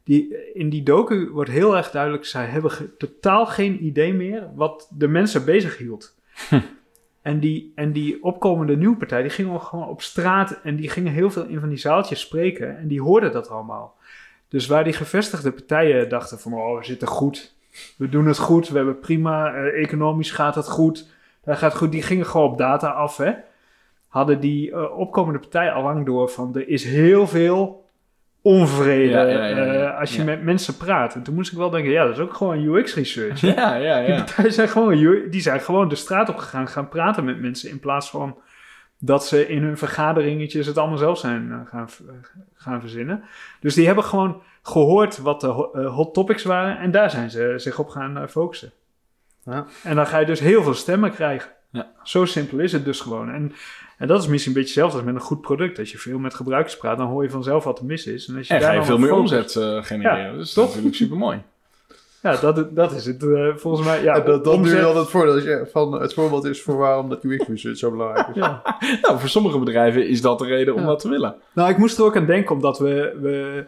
Die, 0.03 0.53
in 0.53 0.69
die 0.69 0.83
docu 0.83 1.29
wordt 1.29 1.49
heel 1.49 1.77
erg 1.77 1.91
duidelijk, 1.91 2.25
zij 2.25 2.45
hebben 2.45 2.71
ge- 2.71 2.95
totaal 2.97 3.45
geen 3.45 3.85
idee 3.85 4.13
meer 4.13 4.49
wat 4.55 4.89
de 4.97 5.07
mensen 5.07 5.45
bezig 5.45 5.77
hield. 5.77 6.15
En 7.21 7.39
die, 7.39 7.71
en 7.75 7.91
die 7.91 8.23
opkomende 8.23 8.77
nieuwe 8.77 8.97
partij, 8.97 9.21
die 9.21 9.31
gingen 9.31 9.61
gewoon 9.61 9.87
op 9.87 10.01
straat 10.01 10.59
en 10.63 10.75
die 10.75 10.89
gingen 10.89 11.13
heel 11.13 11.31
veel 11.31 11.45
in 11.45 11.59
van 11.59 11.69
die 11.69 11.77
zaaltjes 11.77 12.19
spreken 12.19 12.77
en 12.77 12.87
die 12.87 13.01
hoorden 13.01 13.31
dat 13.31 13.49
allemaal. 13.49 13.95
Dus 14.47 14.67
waar 14.67 14.83
die 14.83 14.93
gevestigde 14.93 15.51
partijen 15.51 16.09
dachten 16.09 16.39
van, 16.39 16.53
oh, 16.53 16.77
we 16.77 16.85
zitten 16.85 17.07
goed, 17.07 17.55
we 17.97 18.09
doen 18.09 18.25
het 18.27 18.37
goed, 18.37 18.69
we 18.69 18.77
hebben 18.77 18.99
prima, 18.99 19.53
eh, 19.53 19.83
economisch 19.83 20.31
gaat 20.31 20.55
het 20.55 20.67
goed, 20.67 21.09
dat 21.43 21.57
gaat 21.57 21.75
goed, 21.75 21.91
die 21.91 22.01
gingen 22.01 22.25
gewoon 22.25 22.51
op 22.51 22.57
data 22.57 22.89
af, 22.89 23.17
hè. 23.17 23.33
Hadden 24.07 24.39
die 24.39 24.71
eh, 24.71 24.97
opkomende 24.97 25.39
partijen 25.39 25.73
al 25.73 25.83
lang 25.83 26.05
door 26.05 26.29
van, 26.29 26.55
er 26.55 26.67
is 26.67 26.83
heel 26.83 27.27
veel 27.27 27.80
onvrede 28.41 29.09
Ja, 29.09 29.21
ja, 29.21 29.45
ja, 29.45 29.57
ja. 29.73 29.73
eh, 29.91 29.99
als 29.99 30.11
je 30.11 30.17
Ja. 30.17 30.23
met 30.23 30.43
mensen 30.43 30.77
praat. 30.77 31.15
En 31.15 31.23
toen 31.23 31.33
moest 31.35 31.51
ik 31.51 31.57
wel 31.57 31.69
denken, 31.69 31.91
ja, 31.91 32.03
dat 32.05 32.13
is 32.13 32.19
ook 32.19 32.33
gewoon 32.33 32.63
UX-research. 32.63 33.41
Ja, 33.55 33.75
ja, 33.75 33.99
Die 33.99 34.09
ja. 34.13 34.15
partijen 34.15 34.53
zijn 34.53 34.67
gewoon, 34.69 34.97
die 35.29 35.41
zijn 35.41 35.59
gewoon 35.59 35.87
de 35.89 35.95
straat 35.95 36.29
op 36.29 36.37
gegaan, 36.37 36.67
gaan 36.67 36.89
praten 36.89 37.23
met 37.25 37.39
mensen. 37.41 37.69
In 37.69 37.79
plaats 37.79 38.09
van 38.09 38.37
dat 38.99 39.25
ze 39.25 39.47
in 39.47 39.63
hun 39.63 39.77
vergaderingetjes 39.77 40.67
het 40.67 40.77
allemaal 40.77 40.97
zelf 40.97 41.17
zijn 41.17 41.51
eh, 41.51 41.57
gaan, 41.69 41.87
eh, 42.07 42.13
gaan 42.55 42.79
verzinnen. 42.81 43.23
Dus 43.59 43.73
die 43.73 43.85
hebben 43.85 44.03
gewoon 44.03 44.41
gehoord 44.63 45.17
wat 45.17 45.41
de 45.41 45.47
ho- 45.47 45.83
hot 45.87 46.13
topics 46.13 46.43
waren. 46.43 46.77
En 46.77 46.91
daar 46.91 47.09
zijn 47.11 47.29
ze 47.31 47.53
zich 47.55 47.79
op 47.79 47.89
gaan 47.89 48.29
focussen. 48.29 48.71
Ja. 49.45 49.65
En 49.83 49.95
dan 49.95 50.07
ga 50.07 50.17
je 50.17 50.25
dus 50.25 50.39
heel 50.39 50.63
veel 50.63 50.73
stemmen 50.73 51.11
krijgen. 51.11 51.51
Ja. 51.71 51.87
Zo 52.03 52.25
simpel 52.25 52.59
is 52.59 52.71
het 52.71 52.85
dus 52.85 52.99
gewoon. 52.99 53.29
En, 53.29 53.53
en 53.97 54.07
dat 54.07 54.21
is 54.21 54.27
misschien 54.27 54.51
een 54.53 54.61
beetje 54.61 54.73
hetzelfde 54.81 54.97
als 54.97 55.05
met 55.05 55.15
een 55.15 55.27
goed 55.27 55.41
product. 55.41 55.79
Als 55.79 55.91
je 55.91 55.97
veel 55.97 56.19
met 56.19 56.33
gebruikers 56.33 56.77
praat, 56.77 56.97
dan 56.97 57.07
hoor 57.07 57.23
je 57.23 57.29
vanzelf 57.29 57.63
wat 57.63 57.79
er 57.79 57.85
mis 57.85 58.05
is. 58.05 58.27
En, 58.27 58.37
als 58.37 58.47
je 58.47 58.53
En 58.53 58.59
daar 58.59 58.67
ga 58.69 58.73
je 58.73 58.77
dan 58.79 58.87
veel 58.87 58.95
op 58.95 59.01
meer 59.01 59.09
focust- 59.09 59.55
omzet 59.57 59.75
eh, 59.77 59.83
genereren. 59.83 60.17
Ja, 60.17 60.27
dus 60.31 60.37
dat 60.37 60.45
is 60.47 60.53
toch? 60.53 60.67
natuurlijk 60.67 60.95
super 60.95 61.17
mooi. 61.17 61.41
Ja, 62.21 62.35
dat, 62.35 62.75
dat 62.75 62.91
is 62.91 63.05
het 63.05 63.23
eh, 63.23 63.55
volgens 63.55 63.87
mij. 63.87 64.03
Ja, 64.03 64.19
dat 64.19 64.43
dat 64.43 64.59
nu 64.59 64.71
wel 64.71 64.95
het 64.97 65.09
voordeel 65.09 65.65
van 65.71 66.01
het 66.01 66.13
voorbeeld 66.13 66.45
is 66.45 66.61
voor 66.61 66.77
waarom 66.77 67.09
dat 67.09 67.23
UX 67.23 67.47
research 67.47 67.77
zo 67.77 67.91
belangrijk 67.91 68.27
is. 68.27 68.35
Ja. 68.35 68.61
Nou, 69.01 69.19
voor 69.19 69.29
sommige 69.29 69.59
bedrijven 69.59 70.07
is 70.07 70.21
dat 70.21 70.39
de 70.39 70.45
reden 70.45 70.75
om 70.75 70.85
dat 70.85 70.99
te 70.99 71.09
willen. 71.09 71.35
Nou, 71.53 71.69
ik 71.69 71.77
moest 71.77 71.97
er 71.97 72.03
ook 72.03 72.15
aan 72.15 72.25
denken, 72.25 72.55
omdat 72.55 72.79
we. 72.79 73.17
we 73.21 73.65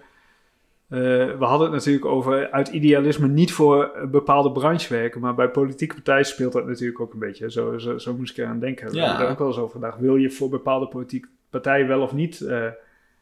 eh, 0.94 1.00
we 1.40 1.46
hadden 1.46 1.68
het 1.68 1.76
natuurlijk 1.76 2.06
over 2.06 2.52
uit 2.52 2.68
idealisme 2.68 3.28
niet 3.28 3.54
voor 3.54 3.92
een 3.96 4.10
bepaalde 4.10 4.52
branche 4.52 4.94
werken, 4.94 5.22
maar 5.22 5.36
bij 5.36 5.50
politieke 5.50 5.94
partijen 5.94 6.26
speelt 6.26 6.54
dat 6.54 6.68
natuurlijk 6.68 7.00
ook 7.00 7.14
een 7.14 7.20
beetje. 7.20 7.52
Zo, 7.52 7.78
zo, 7.78 7.98
zo 7.98 8.14
moest 8.14 8.38
ik 8.38 8.44
eraan 8.44 8.60
denken. 8.60 8.90
We 8.90 8.96
Ja. 8.96 9.02
hebben 9.02 9.20
daar 9.22 9.32
ook 9.32 9.38
wel 9.40 9.48
eens 9.48 9.58
over 9.58 9.76
gedacht. 9.80 10.00
Wil 10.00 10.16
je 10.16 10.30
voor 10.32 10.50
bepaalde 10.50 10.88
politieke 10.88 11.28
partijen 11.50 11.88
wel 11.88 12.02
of 12.02 12.14
niet 12.14 12.42
eh, 12.42 12.66
eh, 12.66 12.74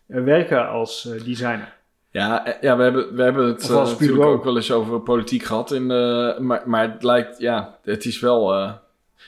werken 0.07 0.69
als 0.69 1.10
designer? 1.25 1.73
Ja, 2.10 2.57
ja 2.62 2.77
we, 2.77 2.84
hebben, 2.84 3.15
we 3.15 3.23
hebben 3.23 3.45
het 3.45 3.69
natuurlijk 3.69 4.23
ook 4.23 4.43
wel 4.43 4.55
eens 4.55 4.71
over 4.71 4.99
politiek 4.99 5.43
gehad. 5.43 5.71
In, 5.71 5.86
maar, 6.45 6.62
maar 6.65 6.91
het 6.91 7.03
lijkt, 7.03 7.39
ja, 7.39 7.77
het 7.84 8.05
is 8.05 8.19
wel... 8.19 8.53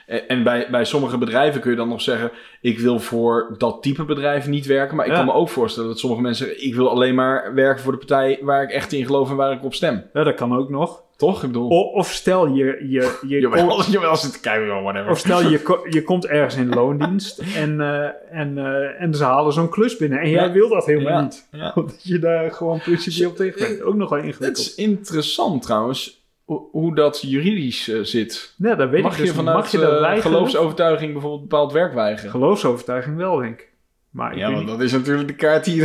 eh, 0.06 0.20
en 0.28 0.44
bij, 0.44 0.68
bij 0.72 0.86
sommige 0.86 1.18
bedrijven 1.18 1.62
kun 1.62 1.72
je 1.72 1.78
dan 1.78 1.90
nog 1.90 2.02
zeggen... 2.02 2.32
ik 2.62 2.80
wil 2.80 3.00
voor 3.00 3.56
dat 3.58 3.82
type 3.82 4.04
bedrijf 4.06 4.48
niet 4.48 4.66
werken. 4.66 4.96
Maar 4.96 5.06
ik 5.06 5.12
Ja. 5.12 5.18
kan 5.18 5.26
me 5.28 5.34
ook 5.34 5.50
voorstellen 5.50 5.90
dat 5.90 6.00
sommige 6.00 6.22
mensen 6.22 6.46
zeggen... 6.46 6.66
ik 6.66 6.76
wil 6.76 6.90
alleen 6.90 7.16
maar 7.16 7.54
werken 7.54 7.84
voor 7.84 7.92
de 7.92 7.98
partij 7.98 8.40
waar 8.42 8.64
ik 8.64 8.70
echt 8.72 8.92
in 8.94 9.06
geloof 9.06 9.30
en 9.30 9.36
waar 9.36 9.52
ik 9.52 9.64
op 9.64 9.74
stem. 9.74 10.04
Ja, 10.14 10.24
dat 10.24 10.36
kan 10.36 10.56
ook 10.58 10.70
nog. 10.70 11.02
Toch? 11.18 11.42
Ik 11.44 11.48
bedoel... 11.48 11.70
O- 11.72 11.98
of 11.98 12.08
stel 12.12 12.48
je, 12.48 12.66
je, 12.90 13.18
je, 13.28 13.40
Jawel, 13.42 13.84
jawel, 13.84 14.16
zit 14.16 14.34
te 14.34 14.40
kijken, 14.40 14.82
whatever. 14.84 15.12
Of 15.12 15.18
stel 15.20 15.42
je, 15.42 15.80
je 15.90 16.04
komt 16.04 16.26
ergens 16.26 16.56
in 16.56 16.70
loondienst 16.70 17.40
en, 17.56 17.82
eh, 17.82 18.10
en, 18.40 18.58
eh, 18.58 19.02
en 19.02 19.14
ze 19.14 19.24
halen 19.24 19.54
zo'n 19.54 19.70
klus 19.70 19.98
binnen 19.98 20.20
en 20.20 20.30
jij 20.30 20.46
Ja. 20.46 20.52
wil 20.52 20.70
dat 20.70 20.86
helemaal 20.86 21.22
niet. 21.22 21.48
Ja. 21.52 21.72
Omdat 21.76 22.04
je 22.04 22.20
daar 22.20 22.52
gewoon 22.52 22.80
principieel 22.80 23.34
tegen 23.34 23.60
bent. 23.68 23.82
Ook 23.82 23.96
nog 23.96 24.10
wel 24.10 24.18
Het 24.20 24.28
ingewikkeld. 24.28 24.66
is 24.68 24.76
interessant 24.76 25.62
trouwens 25.62 26.23
hoe, 26.46 26.96
dat 26.96 27.22
juridisch 27.22 27.88
eh, 27.90 28.00
zit. 28.02 28.54
Ja, 28.58 28.76
dat 28.76 28.90
weet 28.90 29.02
Mag 29.04 29.12
ik 29.12 29.18
je 29.18 29.24
dus 29.24 29.32
niet. 29.32 29.40
vanuit 29.40 29.58
Mag 29.58 29.72
je 29.72 29.78
dat 29.78 30.02
eh, 30.04 30.22
geloofsovertuiging 30.22 31.12
bijvoorbeeld 31.12 31.42
bepaald 31.42 31.72
werk 31.72 31.94
weigeren? 31.94 32.32
Geloofsovertuiging 32.32 33.18
wel, 33.18 33.38
denk 33.38 33.60
ik. 33.60 33.72
Maar, 34.10 34.32
ik 34.32 34.38
Ja, 34.38 34.52
want 34.52 34.68
dat 34.68 34.82
is 34.82 34.92
natuurlijk 34.92 35.28
de 35.28 35.36
kaart 35.36 35.64
die, 35.66 35.84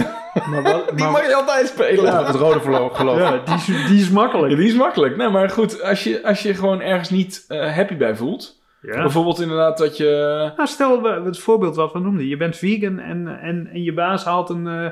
maar, 0.51 0.63
wel- 0.63 0.85
die 0.95 1.05
maar- 1.05 1.11
mag 1.13 1.27
je 1.27 1.35
altijd 1.35 1.67
spelen. 1.69 2.05
Ja, 2.05 2.25
het 2.27 2.35
rode 2.37 2.61
verlo- 2.61 2.89
geloof. 2.89 3.19
ja, 3.19 3.39
die, 3.45 3.55
is, 3.55 3.67
die 3.67 4.01
is 4.01 4.11
makkelijk. 4.11 4.51
Ja, 4.53 4.57
die 4.59 4.67
is 4.69 4.75
makkelijk. 4.75 5.17
Nee, 5.17 5.29
maar 5.29 5.51
goed, 5.51 5.83
als 5.83 6.05
je, 6.05 6.25
als 6.25 6.43
je 6.43 6.55
gewoon 6.55 6.81
ergens 6.81 7.11
niet 7.11 7.45
eh, 7.49 7.75
happy 7.75 7.97
bij 7.97 8.17
voelt. 8.17 8.63
Ja. 8.83 9.03
Bijvoorbeeld 9.03 9.41
inderdaad 9.41 9.79
dat 9.79 9.97
je... 9.97 10.53
Nou, 10.57 10.69
stel 10.69 11.03
we- 11.03 11.23
het 11.25 11.39
voorbeeld 11.39 11.77
wat 11.77 11.93
we 11.93 11.99
noemden. 11.99 12.27
Je 12.27 12.37
bent 12.37 12.57
vegan 12.57 12.99
en, 12.99 13.41
en, 13.41 13.67
en 13.73 13.83
je 13.83 13.93
baas 13.95 14.25
haalt 14.25 14.51
een 14.51 14.67
eh, 14.67 14.91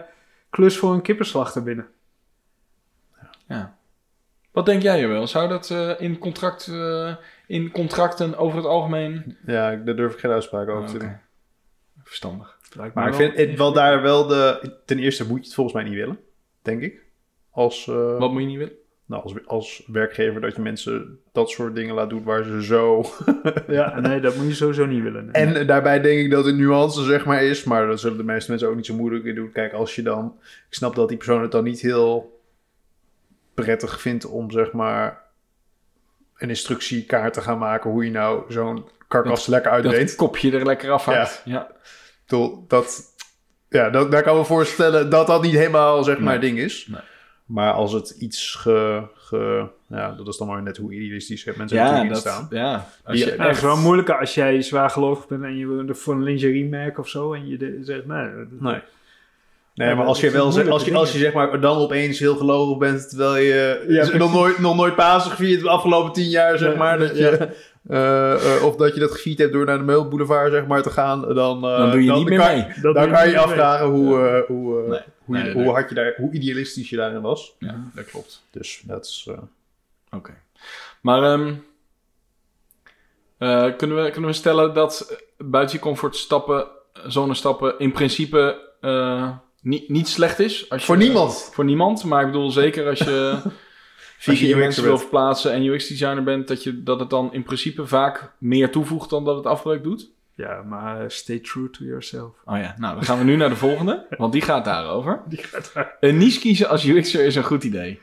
klus 0.50 0.76
voor 0.78 0.92
een 0.92 1.02
kippenslachter 1.02 1.62
binnen. 1.62 1.86
Ja. 3.48 3.75
Wat 4.56 4.66
denk 4.66 4.82
jij 4.82 5.08
wel? 5.08 5.26
Zou 5.26 5.48
dat 5.48 5.70
eh, 5.70 5.90
in, 5.98 6.18
contract, 6.18 6.66
eh, 6.68 7.14
in 7.46 7.70
contracten 7.70 8.36
over 8.36 8.56
het 8.56 8.66
algemeen... 8.66 9.36
Ja, 9.46 9.76
daar 9.76 9.96
durf 9.96 10.12
ik 10.12 10.18
geen 10.18 10.30
uitspraak 10.30 10.68
over 10.68 10.82
Oh, 10.82 10.88
te 10.88 10.94
oké. 10.94 11.04
doen. 11.04 11.16
Verstandig. 12.04 12.58
Lijkt 12.76 12.94
Maar 12.94 13.06
ik 13.08 13.14
wel 13.14 13.20
vind 13.20 13.36
het 13.36 13.58
wel 13.58 13.72
daar 13.72 14.02
wel 14.02 14.26
de... 14.26 14.72
Ten 14.84 14.98
eerste 14.98 15.26
moet 15.26 15.38
je 15.38 15.44
het 15.44 15.54
volgens 15.54 15.76
mij 15.76 15.84
niet 15.84 15.94
willen, 15.94 16.18
denk 16.62 16.82
ik. 16.82 17.02
Als, 17.50 17.88
eh, 17.88 18.18
Wat 18.18 18.32
moet 18.32 18.40
je 18.40 18.46
niet 18.46 18.58
willen? 18.58 18.72
nou, 19.06 19.22
als, 19.22 19.34
als 19.46 19.82
werkgever 19.86 20.40
dat 20.40 20.54
je 20.56 20.62
mensen 20.62 21.18
dat 21.32 21.50
soort 21.50 21.74
dingen 21.74 21.94
laat 21.94 22.10
doen 22.10 22.24
waar 22.24 22.44
ze 22.44 22.64
zo... 22.64 23.04
Ja, 23.68 24.00
nee, 24.00 24.20
dat 24.20 24.36
moet 24.36 24.46
je 24.46 24.54
sowieso 24.54 24.86
niet 24.86 25.02
willen. 25.02 25.24
nee. 25.24 25.32
En 25.44 25.66
daarbij 25.66 26.00
denk 26.00 26.18
ik 26.20 26.30
dat 26.30 26.44
de 26.44 26.52
nuance 26.52 27.02
zeg 27.04 27.24
maar 27.24 27.42
is, 27.42 27.64
maar 27.64 27.86
dat 27.86 28.00
zullen 28.00 28.16
de 28.16 28.24
meeste 28.24 28.50
mensen 28.50 28.68
ook 28.68 28.76
niet 28.76 28.86
zo 28.86 28.94
moeilijk 28.94 29.24
in 29.24 29.34
doen. 29.34 29.52
Kijk, 29.52 29.72
als 29.72 29.94
je 29.94 30.02
dan... 30.02 30.38
Ik 30.68 30.74
snap 30.74 30.94
dat 30.94 31.08
die 31.08 31.16
persoon 31.16 31.42
het 31.42 31.52
dan 31.52 31.64
niet 31.64 31.80
heel 31.80 32.35
prettig 33.56 34.00
vindt 34.00 34.26
om 34.26 34.50
zeg 34.50 34.72
maar 34.72 35.22
een 36.36 36.48
instructiekaart 36.48 37.32
te 37.32 37.40
gaan 37.40 37.58
maken 37.58 37.90
hoe 37.90 38.04
je 38.04 38.10
nou 38.10 38.52
zo'n 38.52 38.88
karkas 39.08 39.46
lekker 39.46 39.70
Dat 39.72 39.80
uitbreekt. 39.82 40.08
het 40.10 40.18
kopje 40.18 40.52
er 40.52 40.64
lekker 40.66 40.90
af 40.90 41.04
haakt. 41.04 41.42
Ja. 41.44 41.68
Ik 41.68 42.22
bedoel, 42.26 42.64
dat, 42.68 43.02
ja, 43.68 43.90
dat, 43.90 44.10
daar 44.10 44.22
kan 44.22 44.32
ik 44.32 44.38
me 44.38 44.44
voorstellen 44.44 45.10
dat 45.10 45.26
dat 45.26 45.42
niet 45.42 45.54
helemaal 45.54 46.04
zeg 46.04 46.18
maar 46.18 46.38
Nee. 46.38 46.50
ding 46.50 46.58
is. 46.58 46.86
Nee. 46.90 47.00
Maar 47.46 47.72
als 47.72 47.92
het 47.92 48.10
iets 48.10 48.54
ge, 48.54 49.02
ge... 49.14 49.68
Ja, 49.88 50.12
dat 50.12 50.28
is 50.28 50.36
dan 50.36 50.46
maar 50.46 50.62
net 50.62 50.76
hoe 50.76 50.92
idealistisch 50.92 51.44
mensen 51.44 51.76
Ja, 51.76 51.82
natuurlijk 51.82 52.06
in 52.08 52.12
dat, 52.12 52.20
staan. 52.32 52.46
ja. 52.50 52.86
Als 53.04 53.18
je 53.18 53.24
Ja, 53.24 53.30
het 53.30 53.40
is 53.40 53.46
echt... 53.46 53.60
wel 53.60 53.76
moeilijker 53.76 54.18
als 54.18 54.34
jij 54.34 54.62
zwaar 54.62 54.90
gelovig 54.90 55.26
bent 55.28 55.42
en 55.42 55.56
je 55.56 55.66
wil 55.66 55.94
voor 55.94 56.14
een 56.14 56.22
lingeriemerk 56.22 56.98
of 56.98 57.08
zo. 57.08 57.32
En 57.34 57.48
je 57.48 57.56
de- 57.58 57.78
zegt, 57.82 58.06
nee. 58.06 58.34
dat- 58.36 58.60
Nee. 58.60 58.80
Nee, 59.76 59.94
maar 59.94 60.06
als 60.06 60.20
je, 60.20 60.30
wel 60.30 60.52
zegt, 60.52 60.68
als, 60.68 60.84
je, 60.84 60.90
moeilijke 60.90 60.98
als 60.98 61.12
je 61.12 61.18
zeg 61.18 61.32
maar 61.32 61.60
dan 61.60 61.76
opeens 61.76 62.18
heel 62.18 62.36
gelovig 62.36 62.78
bent, 62.78 63.08
terwijl 63.08 63.36
je 63.36 63.84
Ja, 63.88 64.16
nog, 64.16 64.32
nooit, 64.32 64.58
nog 64.58 64.76
nooit 64.76 64.94
Pasen 64.94 65.30
gevierd 65.30 65.60
de 65.60 65.68
afgelopen 65.68 66.12
tien 66.12 66.28
jaar, 66.28 66.58
zeg 66.58 66.72
Ja, 66.72 66.78
maar, 66.78 66.98
dat 66.98 67.16
ja. 67.18 67.30
je, 67.30 67.48
eh, 67.88 68.56
eh, 68.56 68.64
of 68.64 68.76
dat 68.76 68.94
je 68.94 69.00
dat 69.00 69.10
gevierd 69.10 69.38
hebt 69.38 69.52
door 69.52 69.64
naar 69.64 69.78
de 69.78 69.84
Meulboulevard, 69.84 70.52
zeg 70.52 70.66
maar, 70.66 70.82
te 70.82 70.90
gaan, 70.90 71.20
dan, 71.34 71.64
eh, 71.64 71.78
Dan 71.78 71.90
doe 71.90 72.04
je 72.04 72.12
niet 72.12 72.28
meer 72.28 72.38
kan, 72.38 72.54
mee. 72.54 72.66
Dat 72.82 72.94
Dan 72.94 73.10
kan 73.10 73.20
je 73.22 73.30
je 73.30 73.34
mee. 73.36 73.38
afvragen 73.38 73.86
hoe, 73.86 74.18
eh, 74.28 74.46
hoe, 74.46 74.82
eh, 74.82 74.88
Nee. 74.90 75.00
hoe, 75.24 75.36
je- 75.36 75.42
Nee, 75.42 75.52
hoe, 75.52 75.62
nee. 75.62 75.70
hard 75.70 75.88
je 75.88 75.94
daar, 75.94 76.14
hoe 76.16 76.32
idealistisch 76.32 76.90
je 76.90 76.96
daarin 76.96 77.20
was. 77.20 77.54
Ja, 77.58 77.80
dat 77.94 78.04
klopt. 78.04 78.42
Dus 78.50 78.82
dat 78.84 79.04
is... 79.04 79.26
eh, 79.30 79.38
Oké. 80.18 80.32
Maar 81.00 81.22
ehm, 81.22 81.52
eh, 83.38 83.76
kunnen, 83.76 84.02
we, 84.04 84.10
kunnen 84.10 84.30
we 84.30 84.36
stellen 84.36 84.74
dat 84.74 85.16
buiten 85.38 85.76
je 85.76 85.82
comfortstappen, 85.82 86.66
zone 87.06 87.34
stappen, 87.34 87.74
in 87.78 87.92
principe 87.92 88.60
eh, 88.80 89.30
niet, 89.66 89.88
niet 89.88 90.08
slecht 90.08 90.38
is? 90.38 90.70
Als 90.70 90.80
je, 90.80 90.86
voor 90.86 90.96
niemand. 90.96 91.50
Voor 91.52 91.64
niemand, 91.64 92.04
maar 92.04 92.20
ik 92.20 92.26
bedoel 92.26 92.50
zeker 92.50 92.88
als 92.88 92.98
je, 92.98 93.38
als 94.26 94.40
je 94.40 94.56
mensen 94.56 94.82
wil 94.82 94.90
bent. 94.90 95.02
verplaatsen 95.02 95.52
en 95.52 95.64
UX-designer 95.64 96.22
bent, 96.22 96.48
dat, 96.48 96.62
je, 96.62 96.82
dat 96.82 97.00
het 97.00 97.10
dan 97.10 97.32
in 97.32 97.42
principe 97.42 97.86
vaak 97.86 98.32
meer 98.38 98.70
toevoegt 98.70 99.10
dan 99.10 99.24
dat 99.24 99.36
het 99.36 99.46
afbreuk 99.46 99.82
doet? 99.82 100.10
Ja, 100.34 100.62
maar 100.62 101.00
eh, 101.00 101.08
stay 101.08 101.38
true 101.38 101.70
to 101.70 101.84
yourself. 101.84 102.32
Oh 102.44 102.58
ja, 102.58 102.74
nou 102.78 102.94
dan 102.94 103.04
gaan 103.04 103.18
we 103.18 103.24
nu 103.24 103.36
naar 103.36 103.48
de 103.48 103.56
volgende, 103.56 104.06
want 104.18 104.32
die 104.32 104.42
gaat 104.42 104.64
daarover. 104.64 105.20
Die 105.28 105.42
gaat 105.42 105.70
daar. 105.74 105.96
Een 106.00 106.18
niche 106.18 106.40
kiezen 106.40 106.68
als 106.68 106.84
UX'er 106.84 107.24
is 107.24 107.34
een 107.34 107.44
goed 107.44 107.64
idee. 107.64 108.00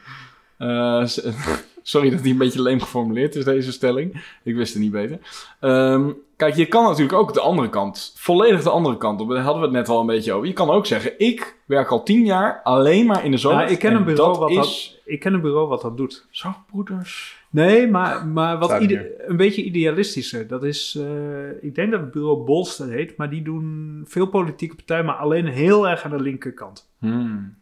Eh, 0.58 1.06
sorry 1.82 2.10
dat 2.10 2.23
die 2.23 2.32
een 2.32 2.38
beetje 2.38 2.62
leem 2.62 2.82
geformuleerd 2.82 3.36
is, 3.36 3.43
deze 3.45 3.71
stelling. 3.71 4.23
Ik 4.43 4.56
wist 4.56 4.73
het 4.73 4.82
niet 4.82 4.91
beter. 4.91 5.19
Ehm, 5.60 6.10
kijk, 6.43 6.56
je 6.56 6.65
kan 6.65 6.84
natuurlijk 6.84 7.13
ook 7.17 7.34
de 7.34 7.39
andere 7.39 7.69
kant, 7.69 8.13
volledig 8.17 8.63
de 8.63 8.69
andere 8.69 8.97
kant 8.97 9.21
op. 9.21 9.29
Daar 9.29 9.41
hadden 9.43 9.62
we 9.62 9.67
het 9.67 9.75
net 9.77 9.89
al 9.89 9.99
een 9.99 10.06
beetje 10.06 10.34
over. 10.34 10.47
Je 10.47 10.53
kan 10.53 10.69
ook 10.69 10.86
zeggen, 10.86 11.12
ik 11.19 11.58
werk 11.65 11.89
al 11.91 12.03
tien 12.03 12.25
jaar 12.25 12.62
alleen 12.63 13.06
maar 13.06 13.25
in 13.25 13.32
de. 13.32 13.38
Ja, 13.49 13.65
ik 13.65 13.79
ken 13.79 13.91
en 13.91 13.95
een 13.97 14.03
bureau 14.03 14.29
dat 14.32 14.39
wat 14.39 14.49
is... 14.49 14.56
dat- 14.58 15.01
Ik 15.06 15.19
ken 15.19 15.34
een 15.34 15.41
bureau 15.41 15.67
wat 15.67 15.82
dat 15.82 15.97
doet. 15.97 16.25
Zorgbroeders. 16.29 17.41
Nee, 17.49 17.88
maar, 17.88 18.27
maar 18.27 18.58
wat 18.58 18.82
ide- 18.82 19.12
een 19.27 19.38
beetje 19.38 19.63
idealistischer. 19.63 20.47
Dat 20.47 20.63
is, 20.63 20.97
eh, 20.99 21.63
ik 21.63 21.75
denk 21.75 21.91
dat 21.91 21.99
het 21.99 22.12
bureau 22.12 22.43
Bolster 22.45 22.89
heet, 22.89 23.17
maar 23.17 23.29
die 23.29 23.41
doen 23.41 24.01
veel 24.08 24.25
politieke 24.27 24.75
partijen, 24.75 25.06
maar 25.06 25.15
alleen 25.15 25.45
heel 25.47 25.88
erg 25.89 26.03
aan 26.03 26.12
de 26.17 26.21
linkerkant. 26.21 26.89
Hmm. 26.99 27.56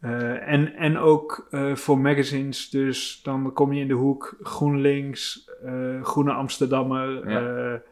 Eh, 0.00 0.48
en, 0.48 0.74
en 0.74 0.98
ook 0.98 1.46
eh, 1.50 1.74
voor 1.74 1.98
magazines, 1.98 2.70
dus 2.70 3.22
dan 3.22 3.52
kom 3.52 3.72
je 3.72 3.80
in 3.80 3.88
de 3.88 3.94
hoek 3.94 4.36
GroenLinks, 4.42 5.50
eh, 5.64 6.02
Groene 6.02 6.32
Amsterdammer. 6.32 7.30
Ja. 7.30 7.82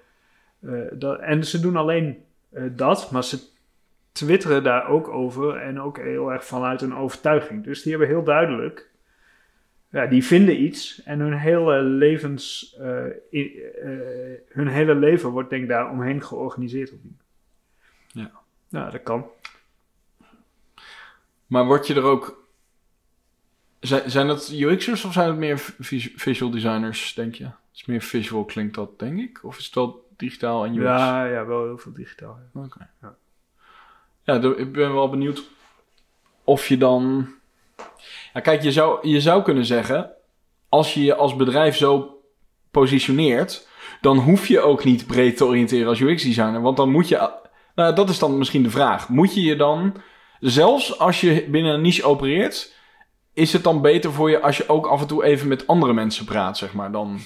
dat, 0.93 1.21
en 1.21 1.45
ze 1.45 1.61
doen 1.61 1.77
alleen 1.77 2.25
dat, 2.71 3.11
maar 3.11 3.25
ze 3.25 3.39
twitteren 4.13 4.63
daar 4.63 4.89
ook 4.89 5.09
over 5.09 5.57
en 5.57 5.81
ook 5.81 5.99
heel 5.99 6.33
erg 6.33 6.45
vanuit 6.45 6.83
een 6.83 6.95
overtuiging. 6.95 7.65
Dus 7.65 7.83
die 7.83 7.91
hebben 7.91 8.11
heel 8.11 8.25
duidelijk, 8.25 8.91
ja, 9.91 10.07
die 10.07 10.25
vinden 10.25 10.63
iets 10.63 11.03
en 11.03 11.21
hun 11.21 11.39
hele 11.39 11.83
levens, 11.83 12.75
hun 14.49 14.69
hele 14.69 14.95
leven 14.95 15.31
wordt 15.31 15.51
denk 15.51 15.63
ik 15.63 15.69
daar 15.69 15.91
omheen 15.91 16.23
georganiseerd. 16.23 16.93
Ja. 18.07 18.31
Ja, 18.69 18.91
dat 18.91 19.03
kan. 19.03 19.27
Maar 21.49 21.67
word 21.67 21.87
je 21.87 21.95
er 21.95 22.03
ook... 22.03 22.47
Zijn, 23.81 24.11
zijn 24.11 24.27
dat 24.27 24.51
UX'ers 24.53 25.05
of 25.05 25.13
zijn 25.13 25.29
het 25.29 25.37
meer 25.37 25.59
vis- 25.79 26.13
visual 26.17 26.51
designers, 26.51 27.15
denk 27.15 27.35
je? 27.35 27.49
Is 27.75 27.85
meer 27.85 28.01
visual 28.03 28.45
klinkt 28.45 28.75
dat, 28.75 28.99
denk 28.99 29.19
ik? 29.19 29.41
Of 29.43 29.59
is 29.59 29.65
het 29.65 29.75
wel 29.75 30.09
digitaal 30.17 30.65
en 30.65 30.75
UX? 30.75 30.83
Ja, 30.83 31.25
ja, 31.25 31.47
wel 31.47 31.65
heel 31.65 31.79
veel 31.79 31.93
digitaal. 31.93 32.39
ja. 32.55 32.61
Oké. 32.61 32.91
Ja. 34.25 34.35
Ik 34.57 34.73
ben 34.73 34.93
wel 34.95 35.11
benieuwd 35.11 35.43
of 36.45 36.69
je 36.69 36.79
dan... 36.79 37.29
Ja, 38.35 38.41
kijk, 38.41 38.63
je 38.63 38.73
zou, 38.73 39.09
je 39.09 39.21
zou 39.21 39.43
kunnen 39.43 39.65
zeggen... 39.65 40.11
Als 40.69 40.95
je 40.95 41.03
je 41.03 41.15
als 41.15 41.37
bedrijf 41.37 41.77
zo 41.77 42.23
positioneert... 42.71 43.69
dan 44.01 44.19
hoef 44.19 44.47
je 44.47 44.61
ook 44.61 44.85
niet 44.85 45.07
breed 45.07 45.37
te 45.37 45.45
oriënteren 45.45 45.89
als 45.89 46.01
UX-designer. 46.01 46.61
Want 46.61 46.77
dan 46.77 46.91
moet 46.91 47.09
je... 47.09 47.31
Nou, 47.75 47.95
dat 47.95 48.09
is 48.09 48.19
dan 48.19 48.39
misschien 48.39 48.63
de 48.63 48.71
vraag. 48.71 49.09
Moet 49.09 49.35
je 49.35 49.43
je 49.43 49.57
dan... 49.57 49.95
Zelfs 50.41 50.99
als 50.99 51.21
je 51.21 51.47
binnen 51.51 51.75
een 51.75 51.81
niche 51.81 52.05
opereert... 52.05 52.75
is 53.33 53.53
het 53.53 53.65
dan 53.65 53.83
beter 53.83 54.13
voor 54.13 54.31
je 54.31 54.41
als 54.41 54.57
je 54.57 54.69
ook 54.69 54.87
af 54.87 55.01
en 55.01 55.07
toe 55.07 55.25
even 55.25 55.49
met 55.49 55.67
andere 55.67 55.93
mensen 55.93 56.25
praat, 56.25 56.59
zeg 56.59 56.73
maar, 56.73 56.93
dan... 56.93 57.21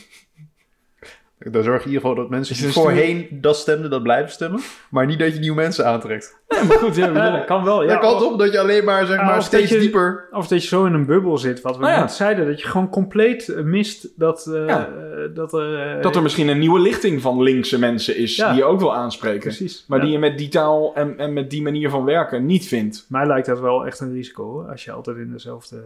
Dan 1.51 1.63
zorg 1.63 1.79
je 1.79 1.89
in 1.89 1.93
ieder 1.95 2.01
geval 2.09 2.15
dat 2.23 2.31
mensen 2.31 2.57
die 2.57 2.73
voorheen 2.73 3.29
dat 3.31 3.57
stemden, 3.57 3.91
dat 3.91 4.03
blijven 4.03 4.31
stemmen. 4.33 4.61
Maar 4.91 5.07
niet 5.07 5.19
dat 5.19 5.33
je 5.35 5.39
nieuwe 5.41 5.57
mensen 5.57 5.87
aantrekt. 5.87 6.41
Ja, 6.49 6.63
maar 6.65 6.77
goed, 6.79 6.97
ja, 6.97 7.31
dat 7.37 7.45
kan 7.45 7.65
wel. 7.65 7.83
Ja, 7.83 7.89
dat 7.89 8.01
kan 8.01 8.19
toch? 8.19 8.37
Dat 8.37 8.53
je 8.53 8.59
alleen 8.59 8.85
maar, 8.85 9.07
zeg 9.07 9.17
maar, 9.17 9.43
steeds 9.43 9.71
je- 9.71 9.79
dieper... 9.79 10.29
Of 10.31 10.49
dat 10.49 10.63
je 10.63 10.69
zo 10.69 10.85
in 10.85 10.93
een 10.95 11.07
bubbel 11.07 11.39
zit, 11.39 11.61
wat 11.61 11.77
we 11.77 11.83
Nou 11.83 11.93
ja. 11.95 12.01
net 12.01 12.13
zeiden. 12.13 12.47
Dat 12.47 12.61
je 12.61 12.67
gewoon 12.69 12.89
compleet 12.89 13.49
eh, 13.49 13.63
mist 13.65 14.09
dat, 14.19 14.47
eh, 14.47 14.67
Ja. 14.67 14.89
dat 15.35 15.53
er... 15.53 15.97
eh, 15.97 16.03
Dat 16.03 16.17
er 16.17 16.23
misschien 16.23 16.49
een 16.49 16.59
nieuwe 16.59 16.81
lichting 16.81 17.21
van 17.21 17.43
linkse 17.43 17.79
mensen 17.79 18.17
is... 18.17 18.37
Ja. 18.37 18.49
die 18.49 18.59
je 18.59 18.65
ook 18.65 18.79
wil 18.81 18.95
aanspreken. 18.95 19.41
Precies. 19.41 19.85
Maar 19.89 19.99
Ja. 19.99 20.05
die 20.05 20.13
je 20.13 20.19
met 20.19 20.39
die 20.39 20.49
taal 20.49 20.95
en, 20.95 21.19
en 21.19 21.33
met 21.33 21.51
die 21.51 21.63
manier 21.63 21.91
van 21.91 22.05
werken 22.05 22.47
niet 22.47 22.67
vindt. 22.67 23.07
Mij 23.09 23.27
lijkt 23.27 23.47
dat 23.47 23.61
wel 23.61 23.87
echt 23.87 24.01
een 24.01 24.13
risico, 24.13 24.45
hoor, 24.45 24.69
als 24.69 24.85
je 24.85 24.93
altijd 24.93 25.17
in 25.17 25.31
dezelfde 25.33 25.83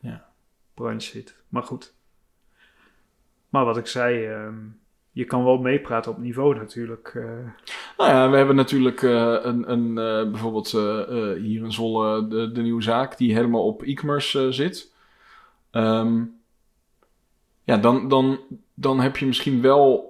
Ja. 0.00 0.24
branche 0.74 1.10
zit. 1.10 1.34
Maar 1.48 1.62
goed. 1.62 1.92
Maar 3.48 3.64
wat 3.64 3.76
ik 3.76 3.86
zei, 3.86 4.26
ehm, 4.26 4.54
je 5.12 5.24
kan 5.24 5.44
wel 5.44 5.58
meepraten 5.58 6.12
op 6.12 6.18
niveau 6.18 6.56
natuurlijk. 6.56 7.12
eh. 7.14 7.22
Nou 7.96 8.10
ja, 8.10 8.30
we 8.30 8.36
hebben 8.36 8.56
natuurlijk 8.56 9.02
eh, 9.02 9.36
een, 9.42 9.70
een, 9.70 9.98
eh, 9.98 10.30
bijvoorbeeld 10.30 10.70
hier 11.40 11.64
in 11.64 11.72
Zwolle 11.72 12.28
de, 12.28 12.52
de 12.52 12.62
nieuwe 12.62 12.82
zaak 12.82 13.16
die 13.16 13.34
helemaal 13.34 13.66
op 13.66 13.82
e-commerce 13.82 14.52
zit. 14.52 14.92
Ehm, 15.70 16.22
ja, 17.64 17.76
dan, 17.76 18.08
dan, 18.08 18.40
dan 18.74 19.00
heb 19.00 19.16
je 19.16 19.26
misschien 19.26 19.60
wel 19.62 20.08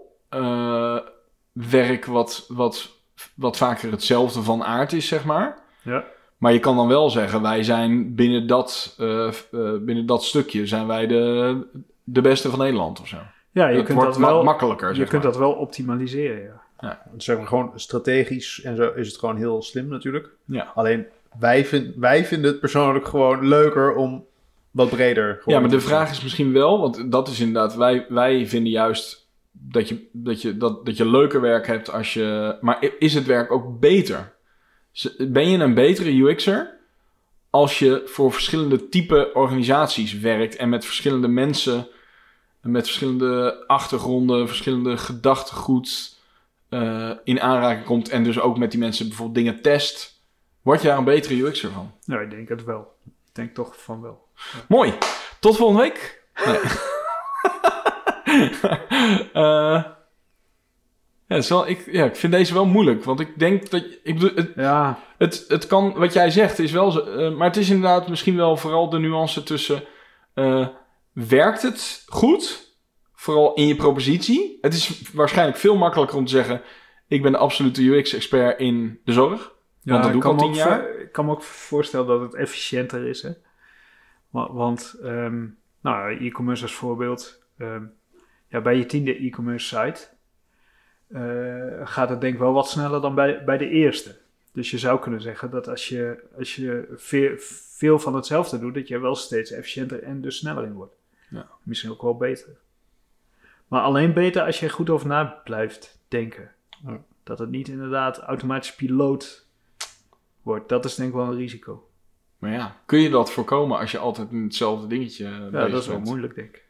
werk 1.53 2.05
wat, 2.05 2.45
wat, 2.49 2.91
wat 3.35 3.57
vaker 3.57 3.91
hetzelfde 3.91 4.43
van 4.43 4.65
aard 4.65 4.93
is, 4.93 5.09
zeg 5.09 5.25
maar. 5.25 5.59
ja. 5.83 6.05
Maar 6.37 6.53
je 6.53 6.59
kan 6.59 6.77
dan 6.77 6.89
wel 6.89 7.11
zeggen, 7.11 7.43
wij 7.43 7.63
zijn 7.63 8.15
binnen 8.15 8.47
dat, 8.47 8.97
binnen 9.81 10.07
dat 10.07 10.25
stukje 10.25 10.67
zijn 10.67 10.87
wij 10.87 11.07
de, 11.07 11.67
de 12.05 12.21
beste 12.21 12.51
van 12.51 12.59
Nederland 12.59 13.01
of 13.01 13.09
zo. 13.09 13.17
Ja, 13.51 13.69
je 13.69 13.77
het 13.77 13.85
kunt 13.85 13.99
wordt 13.99 14.15
dat 14.15 14.23
wel... 14.23 14.37
ma- 14.37 14.43
makkelijker, 14.43 14.89
je 14.89 14.95
zeg 14.95 15.09
kunt 15.09 15.23
dat 15.23 15.37
wel 15.37 15.53
optimaliseren, 15.53 16.43
ja. 16.43 17.03
Zeg 17.17 17.37
maar 17.37 17.47
gewoon 17.47 17.73
strategisch 17.75 18.63
en 18.63 18.77
zo 18.77 18.93
is 18.95 19.09
het 19.09 19.19
gewoon 19.19 19.37
heel 19.37 19.63
slim 19.63 19.89
natuurlijk. 19.89 20.29
Ja. 20.45 20.73
Alleen 20.75 21.07
wij, 21.39 21.65
vind, 21.65 21.95
wij 21.97 22.25
vinden 22.25 22.51
het 22.51 22.61
persoonlijk 22.61 23.09
gewoon 23.09 23.49
leuker 23.49 23.95
om 23.95 24.25
wat 24.71 24.91
breder 24.91 25.43
Ja, 25.45 25.61
maar 25.61 25.71
de 25.71 25.81
vraag 25.81 26.11
is 26.11 26.23
misschien 26.23 26.53
wel, 26.53 26.81
want 26.81 27.13
dat 27.13 27.29
is 27.29 27.41
inderdaad, 27.41 27.75
wij, 27.77 28.07
wij 28.09 28.47
vinden 28.47 28.73
juist 28.73 29.29
dat 29.51 29.89
je, 29.89 30.09
dat, 30.13 30.43
je, 30.43 30.57
dat, 30.57 30.87
dat 30.87 30.97
je 30.97 31.11
leuker 31.11 31.41
werk 31.41 31.67
hebt 31.67 31.93
als 31.93 32.15
je. 32.15 32.57
Maar 32.61 32.89
is 32.99 33.15
het 33.15 33.27
werk 33.27 33.53
ook 33.53 33.81
beter? 33.81 34.33
Ben 35.19 35.49
je 35.49 35.59
een 35.59 35.75
betere 35.75 36.11
UX'er 36.11 36.79
als 37.51 37.79
je 37.79 38.03
voor 38.05 38.33
verschillende 38.33 38.89
type 38.89 39.31
organisaties 39.35 40.19
werkt 40.21 40.57
en 40.57 40.69
met 40.69 40.85
verschillende 40.85 41.29
mensen, 41.29 41.77
en 41.77 41.87
met 42.62 42.85
verschillende 42.85 43.64
achtergronden, 43.66 44.46
verschillende 44.49 44.96
gedachtegoed 44.96 46.18
eh, 46.68 47.11
in 47.25 47.40
aanraking 47.40 47.85
komt 47.85 48.09
en 48.09 48.25
dus 48.25 48.40
ook 48.40 48.59
met 48.59 48.70
die 48.70 48.81
mensen 48.81 49.09
bijvoorbeeld 49.09 49.37
dingen 49.37 49.62
test? 49.62 50.23
Word 50.62 50.83
je 50.83 50.88
daar 50.88 50.99
een 50.99 51.05
betere 51.05 51.35
UX'er 51.35 51.70
van? 51.70 51.92
Nou, 52.05 52.23
ik 52.23 52.31
denk 52.31 52.49
het 52.49 52.64
wel. 52.64 52.94
Ik 53.05 53.12
denk 53.33 53.55
toch 53.55 53.83
van 53.83 54.01
wel. 54.01 54.27
Mooi. 54.68 54.92
Tot 55.40 55.57
volgende 55.57 55.83
week. 55.83 56.23
Nee. 56.44 56.59
Eh, 59.33 59.85
ja, 61.27 61.37
het 61.37 61.44
is 61.44 61.49
wel, 61.49 61.68
ik, 61.68 61.92
ja, 61.92 62.05
ik 62.05 62.16
vind 62.16 62.33
deze 62.33 62.55
wel 62.55 62.66
moeilijk. 62.66 63.05
Want 63.05 63.20
ik 63.20 63.38
denk 63.38 63.70
dat... 63.70 63.85
Ik 64.03 64.14
bedoel, 64.14 64.31
het, 64.35 64.53
Ja, 64.57 64.99
het, 65.18 65.44
het 65.49 65.66
kan... 65.66 65.94
Wat 65.94 66.12
jij 66.12 66.31
zegt 66.31 66.59
is 66.59 66.73
wel... 66.73 67.09
eh, 67.09 67.37
maar 67.37 67.46
het 67.46 67.57
is 67.57 67.70
inderdaad 67.70 68.09
misschien 68.09 68.37
wel 68.37 68.57
vooral 68.57 68.88
de 68.88 68.99
nuance 68.99 69.42
tussen... 69.42 69.83
werkt 71.12 71.62
het 71.62 72.03
goed? 72.07 72.68
Vooral 73.14 73.55
in 73.55 73.66
je 73.66 73.77
propositie. 73.77 74.59
Het 74.61 74.75
is 74.75 75.11
waarschijnlijk 75.12 75.59
veel 75.59 75.77
makkelijker 75.77 76.16
om 76.16 76.25
te 76.25 76.31
zeggen... 76.33 76.62
Ik 77.07 77.23
ben 77.23 77.33
de 77.33 77.38
absolute 77.38 77.83
UX-expert 77.83 78.59
in 78.59 79.01
de 79.05 79.12
zorg. 79.12 79.55
Ja, 79.83 79.92
Want 79.92 80.03
dat 80.03 80.12
doe 80.12 80.20
ik 80.23 80.27
al 80.29 80.37
tien 80.37 80.49
ook 80.49 80.55
jaar. 80.55 80.99
Ik 81.01 81.12
kan 81.12 81.25
me 81.25 81.31
ook 81.31 81.42
voorstellen 81.42 82.07
dat 82.07 82.20
het 82.20 82.35
efficiënter 82.35 83.07
is. 83.07 83.23
Hè? 83.23 83.31
Wa- 84.31 84.53
Want, 84.53 84.94
ehm, 85.03 85.46
nou, 85.81 86.27
e-commerce 86.27 86.62
als 86.62 86.75
voorbeeld. 86.75 87.42
ehm, 87.59 87.85
ja, 88.49 88.61
bij 88.61 88.77
je 88.77 88.87
tiende 88.87 89.16
e-commerce 89.16 89.66
site 89.66 90.09
eh, 91.09 91.87
gaat 91.87 92.09
het 92.09 92.20
denk 92.20 92.33
ik 92.35 92.38
wel 92.40 92.53
wat 92.53 92.68
sneller 92.68 93.01
dan 93.01 93.14
bij, 93.14 93.44
bij 93.44 93.59
de 93.59 93.68
eerste. 93.68 94.16
Dus 94.53 94.70
je 94.70 94.79
zou 94.79 95.01
kunnen 95.01 95.20
zeggen 95.20 95.51
dat 95.51 95.68
als 95.68 95.88
je, 95.88 96.25
als 96.38 96.57
je 96.57 96.92
veel, 96.96 97.35
veel 97.75 97.99
van 97.99 98.14
hetzelfde 98.14 98.59
doet, 98.59 98.75
dat 98.75 98.88
je 98.88 98.99
wel 98.99 99.14
steeds 99.14 99.51
efficiënter 99.51 100.03
en 100.03 100.20
dus 100.20 100.37
sneller 100.37 100.64
in 100.64 100.73
wordt. 100.73 100.94
Ja. 101.31 101.47
Misschien 101.62 101.90
ook 101.90 102.03
wel 102.03 102.16
beter. 102.16 102.57
Maar 103.69 103.83
alleen 103.83 104.12
beter 104.12 104.43
als 104.43 104.61
je 104.61 104.66
er 104.66 104.73
goed 104.73 104.90
over 104.90 105.07
na 105.07 105.25
blijft 105.25 105.99
denken. 106.09 106.53
Ja. 106.87 107.03
Dat 107.23 107.38
het 107.38 107.51
niet 107.51 107.69
inderdaad 107.69 108.19
automatisch 108.19 108.75
piloot 108.75 109.47
wordt. 110.43 110.69
Dat 110.69 110.85
is 110.85 110.95
denk 110.95 111.09
ik 111.09 111.14
wel 111.14 111.25
een 111.25 111.37
risico. 111.37 111.89
Maar 112.39 112.51
ja, 112.53 112.76
kun 112.87 112.99
je 112.99 113.11
dat 113.11 113.33
voorkomen 113.33 113.78
als 113.78 113.91
je 113.91 113.99
altijd 113.99 114.31
in 114.31 114.43
hetzelfde 114.43 114.87
dingetje 114.87 115.24
Ja, 115.28 115.51
bezig 115.51 115.70
dat 115.70 115.81
is 115.81 115.87
wel 115.87 116.01
moeilijk, 116.01 116.35
denk 116.35 116.49
ik. 116.49 116.64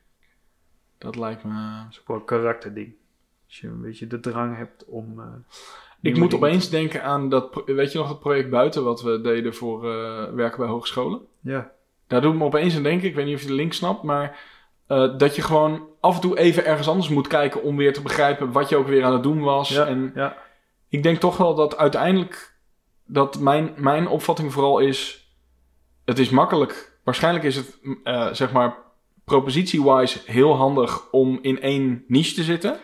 Dat 0.99 1.17
lijkt 1.17 1.45
me... 1.45 1.83
Dat 1.85 1.91
is 1.93 2.01
ook 2.01 2.09
wel 2.09 2.17
een 2.17 2.25
karakterding. 2.25 2.95
Als 3.47 3.61
je 3.61 3.67
een 3.69 3.81
beetje 3.81 4.07
de 4.07 4.21
drang 4.21 4.57
hebt 4.57 4.85
om... 4.85 5.21
eh, 5.21 5.27
Ik 6.01 6.17
moet 6.19 6.35
opeens 6.35 6.65
te- 6.65 6.71
denken 6.71 7.03
aan 7.03 7.29
dat... 7.29 7.63
Weet 7.67 7.93
je 7.93 7.99
nog 7.99 8.09
het 8.09 8.21
project 8.21 8.51
buiten 8.51 8.85
wat 8.85 9.03
we 9.03 9.21
deden 9.21 9.55
voor 9.55 9.93
eh, 9.93 10.33
werken 10.33 10.59
bij 10.59 10.69
hogescholen? 10.69 11.21
Ja, 11.41 11.73
Daar 12.11 12.21
doe 12.21 12.33
ik 12.33 12.39
me 12.39 12.45
opeens 12.45 12.77
aan 12.77 12.83
denken. 12.83 13.09
Ik 13.09 13.15
weet 13.15 13.25
niet 13.27 13.35
of 13.35 13.41
je 13.41 13.47
de 13.47 13.53
link 13.53 13.73
snapt, 13.73 14.03
maar... 14.03 14.39
eh, 14.87 15.19
dat 15.19 15.37
je 15.37 15.43
gewoon 15.43 15.89
af 16.01 16.15
en 16.15 16.21
toe 16.21 16.39
even 16.39 16.65
ergens 16.65 16.89
anders 16.89 17.09
moet 17.09 17.27
kijken 17.27 17.63
om 17.63 17.77
weer 17.77 17.93
te 17.93 18.03
begrijpen 18.03 18.53
wat 18.53 18.69
je 18.69 18.77
ook 18.77 18.87
weer 18.87 19.05
aan 19.05 19.13
het 19.13 19.23
doen 19.23 19.41
was. 19.41 19.69
ja, 19.69 19.87
En 19.87 20.13
ja. 20.15 20.37
ik 20.89 21.03
denk 21.03 21.19
toch 21.19 21.37
wel 21.37 21.55
dat 21.55 21.77
uiteindelijk 21.77 22.55
dat 23.07 23.39
mijn, 23.39 23.73
mijn 23.77 24.09
opvatting 24.09 24.53
vooral 24.53 24.79
is: 24.79 25.29
het 26.05 26.19
is 26.19 26.31
makkelijk. 26.31 26.99
Waarschijnlijk 27.05 27.45
is 27.45 27.57
het, 27.57 27.79
m, 27.83 27.93
eh, 28.05 28.33
zeg 28.33 28.53
maar, 28.53 28.77
propositie-wise 29.25 30.19
heel 30.25 30.57
handig 30.57 31.11
om 31.11 31.39
in 31.43 31.61
één 31.63 32.05
niche 32.09 32.35
te 32.35 32.43
zitten. 32.43 32.79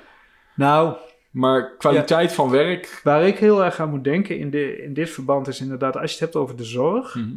Nou, 0.55 0.97
Maar 1.31 1.77
kwaliteit 1.77 2.33
van 2.33 2.51
werk... 2.51 3.01
Waar 3.05 3.27
ik 3.27 3.39
heel 3.39 3.65
erg 3.65 3.81
aan 3.81 3.91
moet 3.91 4.05
denken 4.05 4.39
in, 4.39 4.51
de, 4.51 4.83
in 4.83 4.95
dit 4.95 5.11
verband 5.11 5.49
is 5.49 5.61
inderdaad, 5.61 5.97
als 5.97 6.05
je 6.05 6.11
het 6.11 6.21
hebt 6.21 6.37
over 6.37 6.57
de 6.57 6.65
zorg. 6.65 7.15
Mhm. 7.15 7.37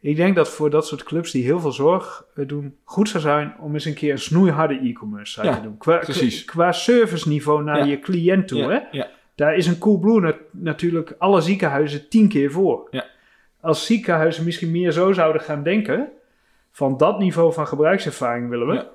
Ik 0.00 0.16
denk 0.16 0.36
dat 0.36 0.48
voor 0.48 0.70
dat 0.70 0.86
soort 0.86 1.02
clubs 1.02 1.30
die 1.30 1.44
heel 1.44 1.60
veel 1.60 1.72
zorg 1.72 2.24
eh, 2.34 2.48
doen, 2.48 2.76
goed 2.84 3.08
zou 3.08 3.22
zijn 3.22 3.54
om 3.60 3.74
eens 3.74 3.84
een 3.84 3.94
keer 3.94 4.12
een 4.12 4.18
snoeiharde 4.18 4.74
e-commerce 4.82 5.32
site 5.32 5.46
Ja, 5.46 5.54
te 5.56 5.62
doen. 5.62 5.76
Qua, 5.78 5.96
precies. 5.96 6.44
qua 6.44 6.72
serviceniveau 6.72 7.62
naar 7.62 7.78
Ja. 7.78 7.84
je 7.84 7.98
cliënt 7.98 8.48
toe. 8.48 8.58
Ja, 8.58 8.68
Hè? 8.68 8.78
ja. 8.90 9.08
Daar 9.34 9.54
is 9.56 9.66
een 9.66 9.78
Coolblue 9.78 10.20
nat- 10.20 10.36
natuurlijk 10.50 11.14
alle 11.18 11.40
ziekenhuizen 11.40 12.08
tien 12.08 12.28
keer 12.28 12.50
voor. 12.50 12.88
Ja. 12.90 13.04
Als 13.60 13.86
ziekenhuizen 13.86 14.44
misschien 14.44 14.70
meer 14.70 14.92
zo 14.92 15.12
zouden 15.12 15.42
gaan 15.42 15.62
denken, 15.62 16.08
van 16.72 16.96
dat 16.96 17.18
niveau 17.18 17.52
van 17.52 17.66
gebruikservaring 17.66 18.48
willen 18.48 18.66
we, 18.66 18.74
Ja. 18.74 18.86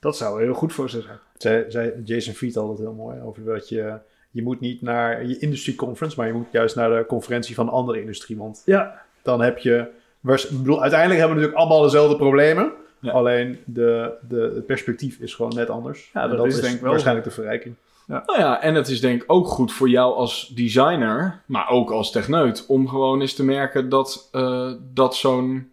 dat 0.00 0.16
zou 0.16 0.42
heel 0.42 0.54
goed 0.54 0.72
voor 0.72 0.90
ze 0.90 1.00
zijn. 1.00 1.18
Zei, 1.36 1.64
zei 1.70 1.92
Jason 2.04 2.34
Fried 2.34 2.56
altijd 2.56 2.78
heel 2.78 2.92
mooi 2.94 3.20
over 3.20 3.44
dat 3.44 3.68
je... 3.68 3.94
Je 4.32 4.42
moet 4.42 4.60
niet 4.60 4.82
naar 4.82 5.26
je 5.26 5.38
industry 5.38 5.74
conference, 5.74 6.16
maar 6.16 6.26
je 6.26 6.32
moet 6.32 6.46
juist 6.52 6.76
naar 6.76 6.90
de 6.98 7.06
conferentie 7.06 7.54
van 7.54 7.66
een 7.66 7.72
andere 7.72 8.00
industrie. 8.00 8.36
Want 8.36 8.62
Ja, 8.64 9.02
dan 9.22 9.40
heb 9.42 9.58
je... 9.58 9.86
waars- 10.20 10.48
Ik 10.48 10.58
bedoel, 10.58 10.80
uiteindelijk 10.80 11.20
hebben 11.20 11.38
we 11.38 11.42
natuurlijk 11.42 11.70
allemaal 11.70 11.90
dezelfde 11.90 12.16
problemen. 12.16 12.72
Ja. 13.00 13.12
Alleen 13.12 13.58
de, 13.64 14.12
de, 14.28 14.52
het 14.54 14.66
perspectief 14.66 15.18
is 15.18 15.34
gewoon 15.34 15.52
net 15.54 15.70
anders. 15.70 16.10
Ja, 16.14 16.28
dat 16.28 16.46
is 16.46 16.60
denk 16.60 16.74
ik 16.74 16.80
wel 16.80 16.90
waarschijnlijk 16.90 17.26
de 17.26 17.32
verrijking. 17.32 17.74
Nou 18.06 18.38
ja, 18.38 18.62
en 18.62 18.74
het 18.74 18.88
is 18.88 19.00
denk 19.00 19.22
ik 19.22 19.32
ook 19.32 19.46
goed 19.46 19.72
voor 19.72 19.88
jou 19.88 20.14
als 20.14 20.52
designer, 20.54 21.42
maar 21.46 21.68
ook 21.68 21.90
als 21.90 22.10
techneut, 22.10 22.64
om 22.66 22.88
gewoon 22.88 23.20
eens 23.20 23.34
te 23.34 23.44
merken 23.44 23.88
dat, 23.88 24.28
eh, 24.32 24.72
dat 24.92 25.16
zo'n 25.16 25.70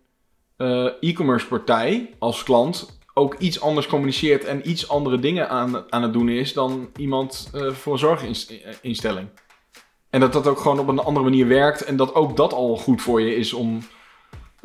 eh, 0.58 0.88
e-commerce 1.00 1.48
partij 1.48 2.14
als 2.20 2.44
klant 2.44 3.00
ook 3.14 3.36
iets 3.38 3.62
anders 3.62 3.88
communiceert 3.88 4.46
en 4.46 4.70
iets 4.70 4.90
andere 4.90 5.20
dingen 5.20 5.50
aan, 5.50 5.92
aan 5.92 6.02
het 6.02 6.14
doen 6.14 6.30
is 6.30 6.54
dan 6.54 6.90
iemand 6.98 7.50
eh, 7.54 7.72
voor 7.72 7.94
een 7.94 8.00
zorginstelling. 8.00 9.28
En 10.10 10.20
dat 10.20 10.34
dat 10.34 10.48
ook 10.48 10.60
gewoon 10.60 10.80
op 10.80 10.88
een 10.88 11.00
andere 11.00 11.26
manier 11.26 11.48
werkt 11.48 11.84
en 11.84 11.96
dat 11.96 12.16
ook 12.16 12.38
dat 12.38 12.54
al 12.54 12.78
goed 12.78 13.02
voor 13.02 13.22
je 13.22 13.36
is 13.36 13.54
om, 13.54 13.80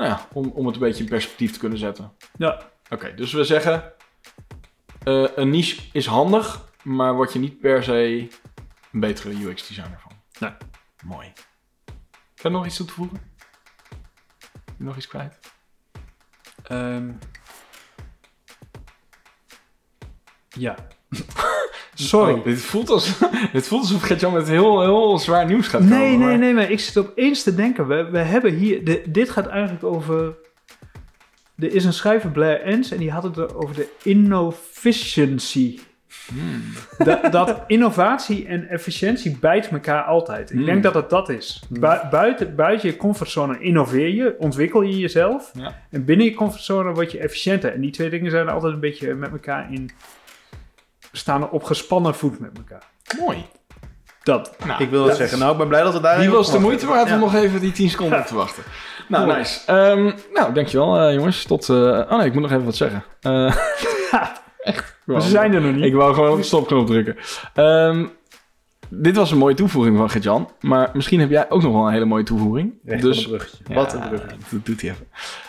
nou 0.02 0.14
ja, 0.14 0.28
om, 0.32 0.50
om 0.54 0.66
het 0.66 0.74
een 0.74 0.80
beetje 0.80 1.02
in 1.02 1.08
perspectief 1.08 1.52
te 1.52 1.58
kunnen 1.58 1.78
zetten. 1.78 2.12
ja. 2.38 2.70
Oké, 2.90 3.14
dus 3.14 3.32
we 3.32 3.44
zeggen, 3.44 3.92
eh, 5.02 5.26
een 5.34 5.50
niche 5.50 5.82
is 5.92 6.06
handig, 6.06 6.68
maar 6.82 7.14
word 7.14 7.32
je 7.32 7.38
niet 7.38 7.60
per 7.60 7.82
se 7.82 8.28
een 8.92 9.00
betere 9.00 9.44
UX-designer 9.44 10.00
van. 10.00 10.12
Nee. 10.38 10.52
Mooi. 11.04 11.32
Kan 12.34 12.50
je 12.50 12.56
nog 12.56 12.66
iets 12.66 12.76
toe 12.76 12.86
te 12.86 12.92
voegen? 12.92 13.20
Nog 14.76 14.96
iets 14.96 15.06
kwijt? 15.06 15.38
Ehm, 16.62 17.12
ja. 20.48 20.76
Sorry. 22.08 22.32
Oh, 22.32 22.44
dit, 22.44 22.60
voelt 22.60 22.90
als, 22.90 23.18
dit 23.52 23.66
voelt 23.66 23.80
alsof 23.82 24.02
Gert-Jan 24.02 24.32
met 24.32 24.48
heel, 24.48 24.80
heel 24.82 25.18
zwaar 25.18 25.46
nieuws 25.46 25.68
gaat 25.68 25.80
komen. 25.80 25.98
Nee, 25.98 26.08
nee, 26.16 26.18
maar- 26.28 26.38
nee, 26.38 26.54
maar 26.54 26.70
ik 26.70 26.80
zit 26.80 26.98
opeens 26.98 27.42
te 27.42 27.54
denken. 27.54 27.86
We, 27.88 28.08
we 28.10 28.18
hebben 28.18 28.54
hier. 28.54 28.84
De, 28.84 29.02
dit 29.08 29.30
gaat 29.30 29.46
eigenlijk 29.46 29.84
over. 29.84 30.34
Er 31.58 31.74
is 31.74 31.84
een 31.84 31.92
schrijver, 31.92 32.30
Blair 32.30 32.60
Ens, 32.60 32.90
en 32.90 32.98
die 32.98 33.10
had 33.10 33.22
het 33.22 33.36
er 33.36 33.56
over 33.56 33.74
de 33.74 33.88
innoficiency. 34.02 35.78
Hmm. 36.28 36.62
Dat, 36.98 37.32
dat 37.32 37.62
innovatie 37.66 38.46
en 38.46 38.68
efficiëntie 38.68 39.36
bijt 39.40 39.68
elkaar 39.68 40.02
altijd. 40.02 40.50
Ik 40.50 40.56
Hmm. 40.56 40.64
denk 40.64 40.82
dat 40.82 40.94
het 40.94 41.10
dat 41.10 41.28
is. 41.28 41.62
Bu- 41.68 42.08
buiten, 42.10 42.54
buiten 42.56 42.88
je 42.88 42.96
comfortzone 42.96 43.58
innoveer 43.60 44.08
je, 44.08 44.34
ontwikkel 44.38 44.82
je 44.82 44.98
jezelf. 44.98 45.50
Ja. 45.58 45.82
En 45.90 46.04
binnen 46.04 46.26
je 46.26 46.34
comfortzone 46.34 46.92
word 46.92 47.12
je 47.12 47.18
efficiënter. 47.18 47.72
En 47.72 47.80
die 47.80 47.90
twee 47.90 48.10
dingen 48.10 48.30
zijn 48.30 48.48
altijd 48.48 48.72
een 48.72 48.80
beetje 48.80 49.14
met 49.14 49.30
elkaar 49.30 49.72
in. 49.72 49.90
Staan 51.12 51.50
op 51.50 51.64
gespannen 51.64 52.14
voet 52.14 52.40
met 52.40 52.50
elkaar. 52.56 52.82
Mooi. 53.18 53.44
Dat. 54.22 54.56
Nou, 54.66 54.82
Ik 54.82 54.90
wil 54.90 54.98
het 55.00 55.08
dat 55.08 55.16
zeggen. 55.18 55.38
Nou, 55.38 55.52
ik 55.52 55.58
ben 55.58 55.68
blij 55.68 55.82
dat 55.82 55.92
we 55.92 56.00
daar 56.00 56.18
Die 56.18 56.30
was 56.30 56.52
de 56.52 56.58
moeite 56.58 56.86
waard 56.86 57.04
om 57.06 57.12
Ja. 57.12 57.16
nog 57.18 57.34
even 57.34 57.60
die 57.60 57.72
10 57.72 57.90
seconden 57.90 58.24
te 58.26 58.34
wachten. 58.34 58.62
Nou, 59.08 59.24
Cool. 59.24 59.36
nice. 59.36 59.60
Ehm, 59.66 60.10
nou, 60.32 60.52
dankjewel 60.52 60.98
eh, 61.00 61.14
jongens. 61.14 61.44
Tot... 61.44 61.68
eh, 61.68 61.76
oh 61.76 62.16
nee, 62.16 62.26
ik 62.26 62.32
moet 62.32 62.42
nog 62.42 62.50
even 62.50 62.64
wat 62.64 62.76
zeggen. 62.76 63.04
Eh, 63.20 63.54
echt. 64.58 64.96
We 65.04 65.20
zijn 65.20 65.54
er 65.54 65.60
nog 65.60 65.74
niet. 65.74 65.84
Ik 65.84 65.94
wou 65.94 66.14
gewoon 66.14 66.30
op 66.30 66.36
de 66.36 66.42
stopknop 66.42 66.86
drukken. 66.86 67.16
Ehm, 67.54 68.06
dit 68.94 69.16
was 69.16 69.30
een 69.30 69.38
mooie 69.38 69.54
toevoeging 69.54 69.96
van 69.96 70.10
Gert-Jan. 70.10 70.50
Maar 70.60 70.90
misschien 70.94 71.20
heb 71.20 71.30
jij 71.30 71.50
ook 71.50 71.62
nog 71.62 71.72
wel 71.72 71.86
een 71.86 71.92
hele 71.92 72.04
mooie 72.04 72.24
toevoeging. 72.24 72.72
Echt 72.84 73.02
dus 73.02 73.26
een. 73.26 73.40
Ja, 73.68 73.74
Wat 73.74 73.92
een 73.92 74.08
bruggetje. 74.08 74.36
Dat 74.50 74.66
doet 74.66 74.80
hij 74.80 74.90
even. 74.90 75.06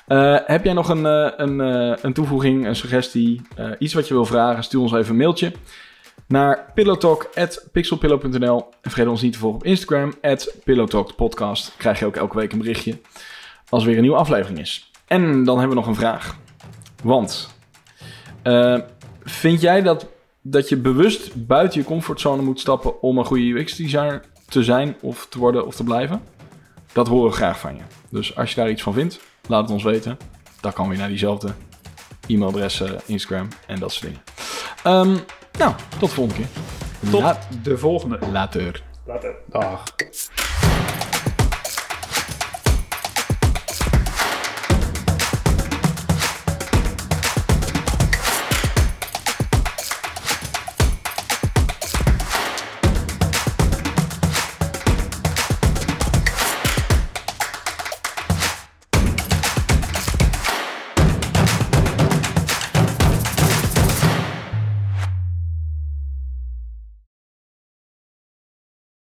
Eh, 0.08 0.38
heb 0.46 0.64
jij 0.64 0.74
nog 0.74 0.90
een, 0.90 1.06
eh, 1.06 1.32
een, 1.36 1.62
eh, 1.62 1.98
een 2.02 2.14
toevoeging, 2.14 2.66
een 2.68 2.76
suggestie, 2.76 3.42
iets 3.80 3.94
wat 3.94 4.08
je 4.08 4.14
wil 4.14 4.26
vragen? 4.26 4.64
Stuur 4.64 4.82
ons 4.82 4.94
even 4.94 5.10
een 5.10 5.18
mailtje 5.18 5.52
naar 6.28 6.72
pillowtalk.pixelpillow.nl. 6.74 8.70
En 8.82 8.92
vergeet 8.92 9.08
ons 9.08 9.22
niet 9.22 9.34
te 9.34 9.40
volgen 9.40 9.60
op 9.60 9.66
Instagram, 9.66 10.14
pillowtalkpodcast. 10.64 11.74
Krijg 11.78 12.00
je 12.00 12.06
ook 12.06 12.16
elke 12.16 12.38
week 12.38 12.52
een 12.52 12.58
berichtje 12.58 13.00
als 13.70 13.82
er 13.82 13.88
weer 13.88 13.98
een 13.98 14.04
nieuwe 14.04 14.18
aflevering 14.18 14.60
is. 14.60 14.92
En 15.08 15.44
dan 15.44 15.60
hebben 15.60 15.76
we 15.76 15.82
nog 15.82 15.88
een 15.88 15.96
vraag. 15.96 16.36
Want, 17.04 17.56
vind 19.24 19.62
jij 19.62 19.82
dat, 19.82 20.08
dat 20.46 20.70
je 20.70 20.78
bewust 20.78 21.46
buiten 21.48 21.80
je 21.80 21.86
comfortzone 21.86 22.42
moet 22.42 22.60
stappen 22.60 23.02
om 23.02 23.18
een 23.18 23.26
goede 23.26 23.44
UX-designer 23.44 24.22
te 24.48 24.64
zijn 24.64 24.96
of 25.02 25.28
te 25.30 25.40
worden 25.40 25.66
of 25.66 25.76
te 25.76 25.84
blijven? 25.84 26.22
Dat 26.94 27.08
horen 27.08 27.30
we 27.30 27.36
graag 27.36 27.60
van 27.60 27.76
je. 27.76 27.82
Dus 28.10 28.36
als 28.36 28.50
je 28.50 28.56
daar 28.56 28.70
iets 28.70 28.82
van 28.82 28.94
vindt, 28.94 29.20
laat 29.48 29.62
het 29.62 29.72
ons 29.72 29.84
weten. 29.84 30.18
Dan 30.62 30.74
kan 30.74 30.90
weer 30.90 30.98
naar 30.98 31.08
diezelfde 31.08 31.54
e-mailadressen, 32.28 33.00
Instagram 33.06 33.48
en 33.68 33.80
dat 33.80 33.92
soort 33.92 34.04
dingen. 34.06 34.22
Ehm, 34.84 35.18
nou, 35.60 35.74
tot 36.00 36.10
de 36.10 36.16
volgende 36.16 36.40
keer. 36.42 36.48
Tot 37.12 37.22
La- 37.22 37.40
de 37.64 37.78
volgende. 37.78 38.20
later. 38.32 38.84
Later. 39.06 39.36
Dag. 39.50 39.84